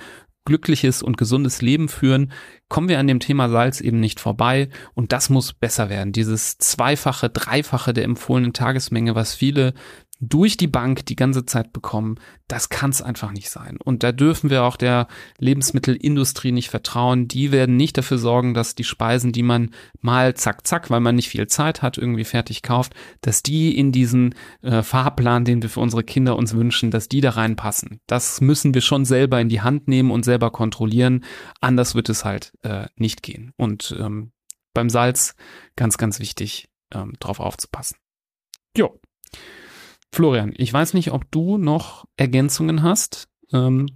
glückliches 0.47 1.03
und 1.03 1.17
gesundes 1.17 1.61
Leben 1.61 1.89
führen, 1.89 2.31
kommen 2.69 2.87
wir 2.87 2.99
an 2.99 3.07
dem 3.07 3.19
Thema 3.19 3.49
Salz 3.49 3.81
eben 3.81 3.99
nicht 3.99 4.21
vorbei 4.21 4.69
und 4.93 5.11
das 5.11 5.29
muss 5.29 5.51
besser 5.53 5.89
werden. 5.89 6.13
Dieses 6.13 6.57
zweifache, 6.57 7.29
dreifache 7.29 7.93
der 7.93 8.05
empfohlenen 8.05 8.53
Tagesmenge, 8.53 9.13
was 9.13 9.35
viele 9.35 9.73
durch 10.19 10.57
die 10.57 10.67
Bank 10.67 11.05
die 11.05 11.15
ganze 11.15 11.45
Zeit 11.45 11.73
bekommen, 11.73 12.19
das 12.47 12.69
kann 12.69 12.89
es 12.89 13.01
einfach 13.01 13.31
nicht 13.31 13.49
sein. 13.49 13.77
Und 13.83 14.03
da 14.03 14.11
dürfen 14.11 14.49
wir 14.49 14.63
auch 14.63 14.77
der 14.77 15.07
Lebensmittelindustrie 15.37 16.51
nicht 16.51 16.69
vertrauen. 16.69 17.27
Die 17.27 17.51
werden 17.51 17.77
nicht 17.77 17.97
dafür 17.97 18.17
sorgen, 18.17 18.53
dass 18.53 18.75
die 18.75 18.83
Speisen, 18.83 19.31
die 19.31 19.43
man 19.43 19.71
mal 20.01 20.33
zack, 20.35 20.65
zack, 20.65 20.89
weil 20.89 21.01
man 21.01 21.15
nicht 21.15 21.29
viel 21.29 21.47
Zeit 21.47 21.81
hat, 21.81 21.97
irgendwie 21.97 22.23
fertig 22.23 22.63
kauft, 22.63 22.93
dass 23.21 23.43
die 23.43 23.77
in 23.77 23.91
diesen 23.91 24.33
äh, 24.61 24.81
Fahrplan, 24.81 25.45
den 25.45 25.61
wir 25.61 25.69
für 25.69 25.81
unsere 25.81 26.03
Kinder 26.03 26.35
uns 26.35 26.55
wünschen, 26.55 26.89
dass 26.89 27.09
die 27.09 27.21
da 27.21 27.31
reinpassen. 27.31 27.99
Das 28.07 28.41
müssen 28.41 28.73
wir 28.73 28.81
schon 28.81 29.05
selber 29.05 29.39
in 29.39 29.49
die 29.49 29.61
Hand 29.61 29.87
nehmen 29.87 30.11
und 30.11 30.25
selber 30.25 30.51
kontrollieren. 30.51 31.23
Anders 31.61 31.95
wird 31.95 32.09
es 32.09 32.25
halt 32.25 32.53
äh, 32.63 32.87
nicht 32.95 33.23
gehen. 33.23 33.51
Und 33.57 33.95
ähm, 33.99 34.31
beim 34.73 34.89
Salz 34.89 35.35
ganz, 35.75 35.97
ganz 35.97 36.19
wichtig, 36.19 36.69
ähm, 36.93 37.13
drauf 37.19 37.39
aufzupassen. 37.39 37.97
Jo. 38.75 38.99
Florian, 40.11 40.53
ich 40.55 40.71
weiß 40.71 40.93
nicht, 40.93 41.11
ob 41.11 41.29
du 41.31 41.57
noch 41.57 42.05
Ergänzungen 42.15 42.83
hast. 42.83 43.27
Ähm, 43.53 43.87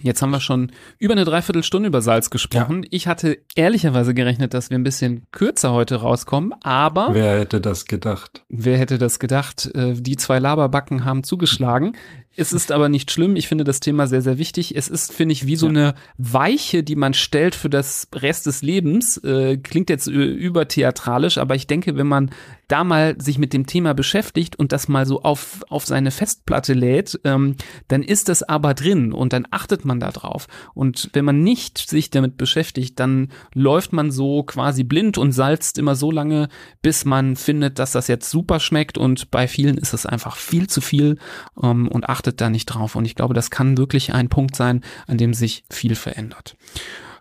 jetzt 0.00 0.22
haben 0.22 0.30
wir 0.30 0.40
schon 0.40 0.72
über 0.98 1.12
eine 1.12 1.24
Dreiviertelstunde 1.24 1.88
über 1.88 2.00
Salz 2.00 2.30
gesprochen. 2.30 2.84
Ja. 2.84 2.88
Ich 2.90 3.06
hatte 3.06 3.38
ehrlicherweise 3.54 4.14
gerechnet, 4.14 4.54
dass 4.54 4.70
wir 4.70 4.78
ein 4.78 4.84
bisschen 4.84 5.26
kürzer 5.30 5.72
heute 5.72 5.96
rauskommen, 5.96 6.54
aber. 6.62 7.08
Wer 7.12 7.40
hätte 7.40 7.60
das 7.60 7.84
gedacht? 7.84 8.44
Wer 8.48 8.78
hätte 8.78 8.98
das 8.98 9.18
gedacht? 9.18 9.70
Äh, 9.74 9.94
die 9.94 10.16
zwei 10.16 10.38
Laberbacken 10.38 11.04
haben 11.04 11.24
zugeschlagen. 11.24 11.96
Es 12.34 12.52
ist 12.52 12.72
aber 12.72 12.88
nicht 12.88 13.10
schlimm. 13.10 13.36
Ich 13.36 13.46
finde 13.46 13.64
das 13.64 13.80
Thema 13.80 14.06
sehr, 14.06 14.22
sehr 14.22 14.38
wichtig. 14.38 14.74
Es 14.74 14.88
ist, 14.88 15.12
finde 15.12 15.32
ich, 15.34 15.46
wie 15.46 15.56
so 15.56 15.66
ja. 15.66 15.70
eine 15.70 15.94
Weiche, 16.16 16.82
die 16.82 16.96
man 16.96 17.12
stellt 17.12 17.54
für 17.54 17.68
das 17.68 18.08
Rest 18.14 18.46
des 18.46 18.62
Lebens. 18.62 19.18
Äh, 19.18 19.58
klingt 19.58 19.90
jetzt 19.90 20.06
übertheatralisch, 20.06 21.36
aber 21.36 21.54
ich 21.54 21.66
denke, 21.66 21.96
wenn 21.96 22.06
man 22.06 22.30
da 22.72 22.84
mal 22.84 23.20
sich 23.20 23.36
mit 23.36 23.52
dem 23.52 23.66
Thema 23.66 23.92
beschäftigt 23.92 24.56
und 24.56 24.72
das 24.72 24.88
mal 24.88 25.04
so 25.04 25.20
auf, 25.20 25.62
auf 25.68 25.84
seine 25.84 26.10
Festplatte 26.10 26.72
lädt, 26.72 27.20
ähm, 27.24 27.56
dann 27.88 28.02
ist 28.02 28.30
das 28.30 28.42
aber 28.42 28.72
drin 28.72 29.12
und 29.12 29.34
dann 29.34 29.46
achtet 29.50 29.84
man 29.84 30.00
da 30.00 30.10
drauf. 30.10 30.46
Und 30.72 31.10
wenn 31.12 31.26
man 31.26 31.42
nicht 31.42 31.76
sich 31.76 32.08
damit 32.08 32.38
beschäftigt, 32.38 32.98
dann 32.98 33.28
läuft 33.52 33.92
man 33.92 34.10
so 34.10 34.42
quasi 34.42 34.84
blind 34.84 35.18
und 35.18 35.32
salzt 35.32 35.76
immer 35.76 35.94
so 35.94 36.10
lange, 36.10 36.48
bis 36.80 37.04
man 37.04 37.36
findet, 37.36 37.78
dass 37.78 37.92
das 37.92 38.08
jetzt 38.08 38.30
super 38.30 38.58
schmeckt 38.58 38.96
und 38.96 39.30
bei 39.30 39.48
vielen 39.48 39.76
ist 39.76 39.92
es 39.92 40.06
einfach 40.06 40.36
viel 40.36 40.66
zu 40.66 40.80
viel 40.80 41.18
ähm, 41.62 41.88
und 41.88 42.08
achtet 42.08 42.21
achtet 42.22 42.40
da 42.40 42.50
nicht 42.50 42.66
drauf. 42.66 42.94
Und 42.94 43.04
ich 43.04 43.16
glaube, 43.16 43.34
das 43.34 43.50
kann 43.50 43.76
wirklich 43.76 44.14
ein 44.14 44.28
Punkt 44.28 44.54
sein, 44.54 44.82
an 45.08 45.18
dem 45.18 45.34
sich 45.34 45.64
viel 45.70 45.96
verändert. 45.96 46.56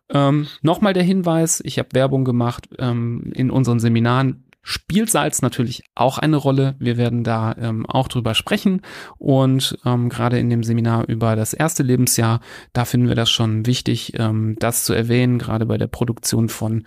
Ähm, 0.09 0.47
Nochmal 0.61 0.93
der 0.93 1.03
Hinweis, 1.03 1.61
ich 1.65 1.79
habe 1.79 1.89
Werbung 1.93 2.23
gemacht 2.23 2.69
ähm, 2.77 3.31
in 3.33 3.49
unseren 3.49 3.79
Seminaren 3.79 4.43
spielt 4.64 5.09
Salz 5.09 5.41
natürlich 5.41 5.84
auch 5.95 6.18
eine 6.18 6.38
Rolle. 6.38 6.76
Wir 6.80 6.97
werden 6.97 7.24
da 7.24 7.55
ähm, 7.59 7.86
auch 7.86 8.07
drüber 8.07 8.36
sprechen 8.36 8.82
und 9.18 9.78
ähm, 9.86 10.09
gerade 10.09 10.39
in 10.39 10.49
dem 10.49 10.64
Seminar 10.64 11.07
über 11.07 11.36
das 11.36 11.53
erste 11.53 11.84
Lebensjahr, 11.84 12.41
da 12.74 12.86
finden 12.86 13.07
wir 13.07 13.16
das 13.16 13.30
schon 13.30 13.66
wichtig, 13.66 14.14
ähm, 14.18 14.55
das 14.59 14.84
zu 14.84 14.93
erwähnen, 14.93 15.39
gerade 15.39 15.66
bei 15.66 15.78
der 15.78 15.88
Produktion 15.88 16.49
von 16.49 16.86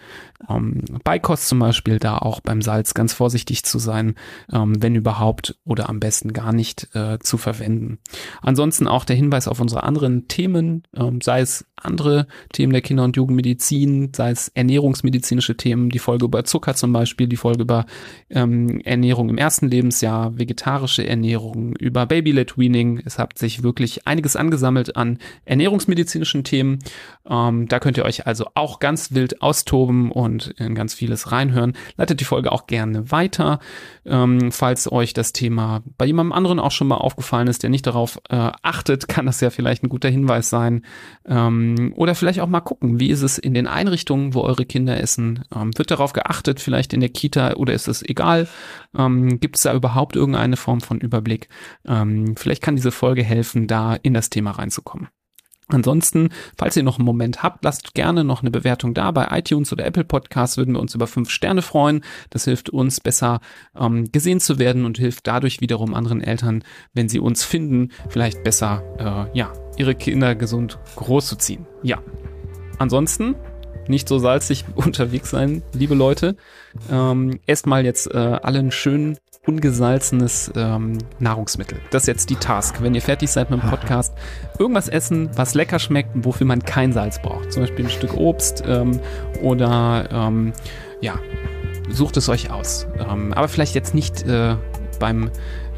ähm, 0.48 0.84
Beikost 1.04 1.48
zum 1.48 1.58
Beispiel, 1.58 1.98
da 1.98 2.18
auch 2.18 2.40
beim 2.40 2.62
Salz 2.62 2.94
ganz 2.94 3.12
vorsichtig 3.12 3.64
zu 3.64 3.78
sein, 3.78 4.14
ähm, 4.52 4.82
wenn 4.82 4.94
überhaupt 4.94 5.56
oder 5.64 5.88
am 5.88 6.00
besten 6.00 6.32
gar 6.32 6.52
nicht 6.52 6.94
äh, 6.94 7.18
zu 7.18 7.38
verwenden. 7.38 7.98
Ansonsten 8.42 8.86
auch 8.86 9.04
der 9.04 9.16
Hinweis 9.16 9.48
auf 9.48 9.60
unsere 9.60 9.82
anderen 9.82 10.28
Themen, 10.28 10.84
ähm, 10.94 11.20
sei 11.20 11.40
es 11.40 11.66
andere 11.76 12.26
Themen 12.52 12.72
der 12.72 12.82
Kinder- 12.82 13.04
und 13.04 13.16
Jugendmedizin, 13.16 14.12
sei 14.14 14.30
es 14.30 14.48
ernährungsmedizinische 14.48 15.56
Themen, 15.56 15.90
die 15.90 15.98
Folge 15.98 16.24
über 16.24 16.44
Zucker 16.44 16.74
zum 16.74 16.92
Beispiel, 16.92 17.26
die 17.26 17.36
Folge 17.36 17.62
über 17.62 17.86
ähm, 18.30 18.80
Ernährung 18.80 19.28
im 19.28 19.38
ersten 19.38 19.68
Lebensjahr, 19.68 20.38
vegetarische 20.38 21.06
Ernährung, 21.06 21.74
über 21.76 22.06
Baby-led 22.06 22.56
Weaning. 22.56 23.02
Es 23.04 23.18
hat 23.18 23.38
sich 23.38 23.62
wirklich 23.62 24.06
einiges 24.06 24.36
angesammelt 24.36 24.96
an 24.96 25.18
ernährungsmedizinischen 25.44 26.44
Themen. 26.44 26.78
Ähm, 27.28 27.68
da 27.68 27.80
könnt 27.80 27.98
ihr 27.98 28.04
euch 28.04 28.26
also 28.26 28.46
auch 28.54 28.78
ganz 28.78 29.12
wild 29.12 29.42
austoben 29.42 30.10
und 30.10 30.48
in 30.58 30.74
ganz 30.74 30.94
vieles 30.94 31.32
reinhören. 31.32 31.74
Leitet 31.96 32.20
die 32.20 32.24
Folge 32.24 32.52
auch 32.52 32.66
gerne 32.66 33.10
weiter, 33.10 33.58
ähm, 34.06 34.52
falls 34.52 34.90
euch 34.90 35.12
das 35.12 35.32
Thema 35.32 35.82
bei 35.98 36.06
jemandem 36.06 36.32
anderen 36.32 36.60
auch 36.60 36.70
schon 36.70 36.88
mal 36.88 36.96
aufgefallen 36.96 37.48
ist, 37.48 37.62
der 37.62 37.70
nicht 37.70 37.86
darauf 37.86 38.20
äh, 38.28 38.50
achtet, 38.62 39.08
kann 39.14 39.26
das 39.26 39.40
ja 39.40 39.50
vielleicht 39.50 39.82
ein 39.82 39.88
guter 39.88 40.08
Hinweis 40.08 40.50
sein. 40.50 40.82
Ähm, 41.26 41.73
oder 41.96 42.14
vielleicht 42.14 42.40
auch 42.40 42.48
mal 42.48 42.60
gucken, 42.60 43.00
wie 43.00 43.10
ist 43.10 43.22
es 43.22 43.38
in 43.38 43.54
den 43.54 43.66
Einrichtungen, 43.66 44.34
wo 44.34 44.40
eure 44.40 44.64
Kinder 44.64 45.00
essen? 45.00 45.44
Ähm, 45.54 45.76
wird 45.76 45.90
darauf 45.90 46.12
geachtet, 46.12 46.60
vielleicht 46.60 46.92
in 46.92 47.00
der 47.00 47.08
Kita 47.08 47.54
oder 47.54 47.74
ist 47.74 47.88
es 47.88 48.02
egal? 48.02 48.48
Ähm, 48.96 49.40
Gibt 49.40 49.56
es 49.56 49.62
da 49.62 49.74
überhaupt 49.74 50.16
irgendeine 50.16 50.56
Form 50.56 50.80
von 50.80 51.00
Überblick? 51.00 51.48
Ähm, 51.86 52.36
vielleicht 52.36 52.62
kann 52.62 52.76
diese 52.76 52.92
Folge 52.92 53.22
helfen, 53.22 53.66
da 53.66 53.94
in 53.94 54.14
das 54.14 54.30
Thema 54.30 54.52
reinzukommen. 54.52 55.08
Ansonsten, 55.68 56.28
falls 56.58 56.76
ihr 56.76 56.82
noch 56.82 56.98
einen 56.98 57.06
Moment 57.06 57.42
habt, 57.42 57.64
lasst 57.64 57.94
gerne 57.94 58.22
noch 58.22 58.42
eine 58.42 58.50
Bewertung 58.50 58.92
da. 58.92 59.10
Bei 59.12 59.28
iTunes 59.30 59.72
oder 59.72 59.86
Apple 59.86 60.04
Podcasts 60.04 60.58
würden 60.58 60.74
wir 60.74 60.80
uns 60.80 60.94
über 60.94 61.06
fünf 61.06 61.30
Sterne 61.30 61.62
freuen. 61.62 62.04
Das 62.28 62.44
hilft 62.44 62.68
uns 62.68 63.00
besser 63.00 63.40
ähm, 63.78 64.10
gesehen 64.12 64.40
zu 64.40 64.58
werden 64.58 64.84
und 64.84 64.98
hilft 64.98 65.26
dadurch 65.26 65.62
wiederum 65.62 65.94
anderen 65.94 66.20
Eltern, 66.20 66.64
wenn 66.92 67.08
sie 67.08 67.18
uns 67.18 67.44
finden, 67.44 67.92
vielleicht 68.10 68.44
besser, 68.44 68.82
äh, 69.32 69.38
ja, 69.38 69.52
ihre 69.76 69.94
Kinder 69.94 70.34
gesund 70.34 70.78
großzuziehen. 70.96 71.66
Ja. 71.82 71.98
Ansonsten 72.78 73.36
nicht 73.88 74.08
so 74.08 74.18
salzig 74.18 74.64
unterwegs 74.74 75.30
sein, 75.30 75.62
liebe 75.72 75.94
Leute. 75.94 76.36
Ähm, 76.90 77.40
esst 77.46 77.66
mal 77.66 77.84
jetzt 77.84 78.12
äh, 78.12 78.18
alle 78.18 78.58
ein 78.58 78.70
schön 78.70 79.18
ungesalzenes 79.46 80.50
ähm, 80.56 80.98
Nahrungsmittel. 81.18 81.78
Das 81.90 82.04
ist 82.04 82.06
jetzt 82.06 82.30
die 82.30 82.36
Task. 82.36 82.80
Wenn 82.80 82.94
ihr 82.94 83.02
fertig 83.02 83.30
seid 83.30 83.50
mit 83.50 83.62
dem 83.62 83.68
Podcast, 83.70 84.14
irgendwas 84.58 84.88
essen, 84.88 85.30
was 85.36 85.54
lecker 85.54 85.78
schmeckt 85.78 86.14
und 86.14 86.24
wofür 86.24 86.46
man 86.46 86.62
kein 86.62 86.92
Salz 86.92 87.20
braucht. 87.20 87.52
Zum 87.52 87.62
Beispiel 87.62 87.84
ein 87.84 87.90
Stück 87.90 88.16
Obst 88.16 88.62
ähm, 88.66 89.00
oder 89.42 90.08
ähm, 90.10 90.52
ja, 91.00 91.18
sucht 91.90 92.16
es 92.16 92.28
euch 92.28 92.50
aus. 92.50 92.86
Ähm, 92.98 93.32
aber 93.34 93.48
vielleicht 93.48 93.74
jetzt 93.74 93.94
nicht 93.94 94.22
äh, 94.22 94.56
beim 94.98 95.30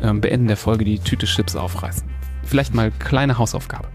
ähm, 0.02 0.20
Beenden 0.20 0.46
der 0.46 0.56
Folge 0.56 0.84
die 0.84 0.98
Tüte 1.00 1.26
Chips 1.26 1.56
aufreißen. 1.56 2.15
Vielleicht 2.46 2.74
mal 2.74 2.90
kleine 2.98 3.38
Hausaufgabe. 3.38 3.88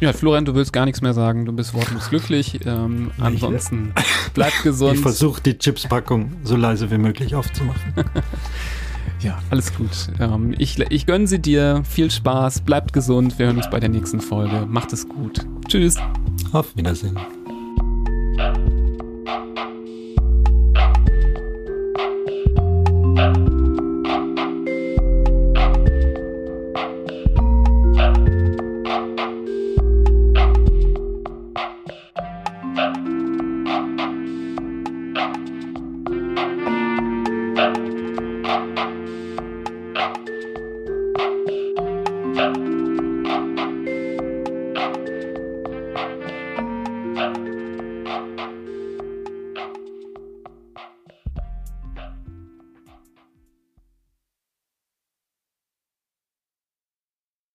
Ja, 0.00 0.12
Florian, 0.12 0.44
du 0.44 0.54
willst 0.54 0.72
gar 0.72 0.84
nichts 0.84 1.00
mehr 1.00 1.14
sagen. 1.14 1.46
Du 1.46 1.52
bist 1.52 1.72
wortlos 1.72 2.10
glücklich. 2.10 2.60
Ähm, 2.66 3.10
ansonsten 3.18 3.94
bleibt 4.34 4.62
gesund. 4.62 4.96
Ich 4.96 5.00
versuche 5.00 5.40
die 5.40 5.56
Chipspackung 5.56 6.32
so 6.44 6.56
leise 6.56 6.90
wie 6.90 6.98
möglich 6.98 7.34
aufzumachen. 7.34 7.94
ja, 9.20 9.38
alles 9.50 9.74
gut. 9.74 9.90
Ähm, 10.20 10.54
ich, 10.58 10.78
ich 10.78 11.06
gönne 11.06 11.26
sie 11.26 11.38
dir. 11.38 11.82
Viel 11.88 12.10
Spaß. 12.10 12.60
Bleibt 12.60 12.92
gesund. 12.92 13.38
Wir 13.38 13.46
hören 13.46 13.56
uns 13.56 13.70
bei 13.70 13.80
der 13.80 13.88
nächsten 13.88 14.20
Folge. 14.20 14.66
Macht 14.68 14.92
es 14.92 15.08
gut. 15.08 15.46
Tschüss. 15.66 15.96
Auf 16.52 16.76
Wiedersehen. 16.76 17.18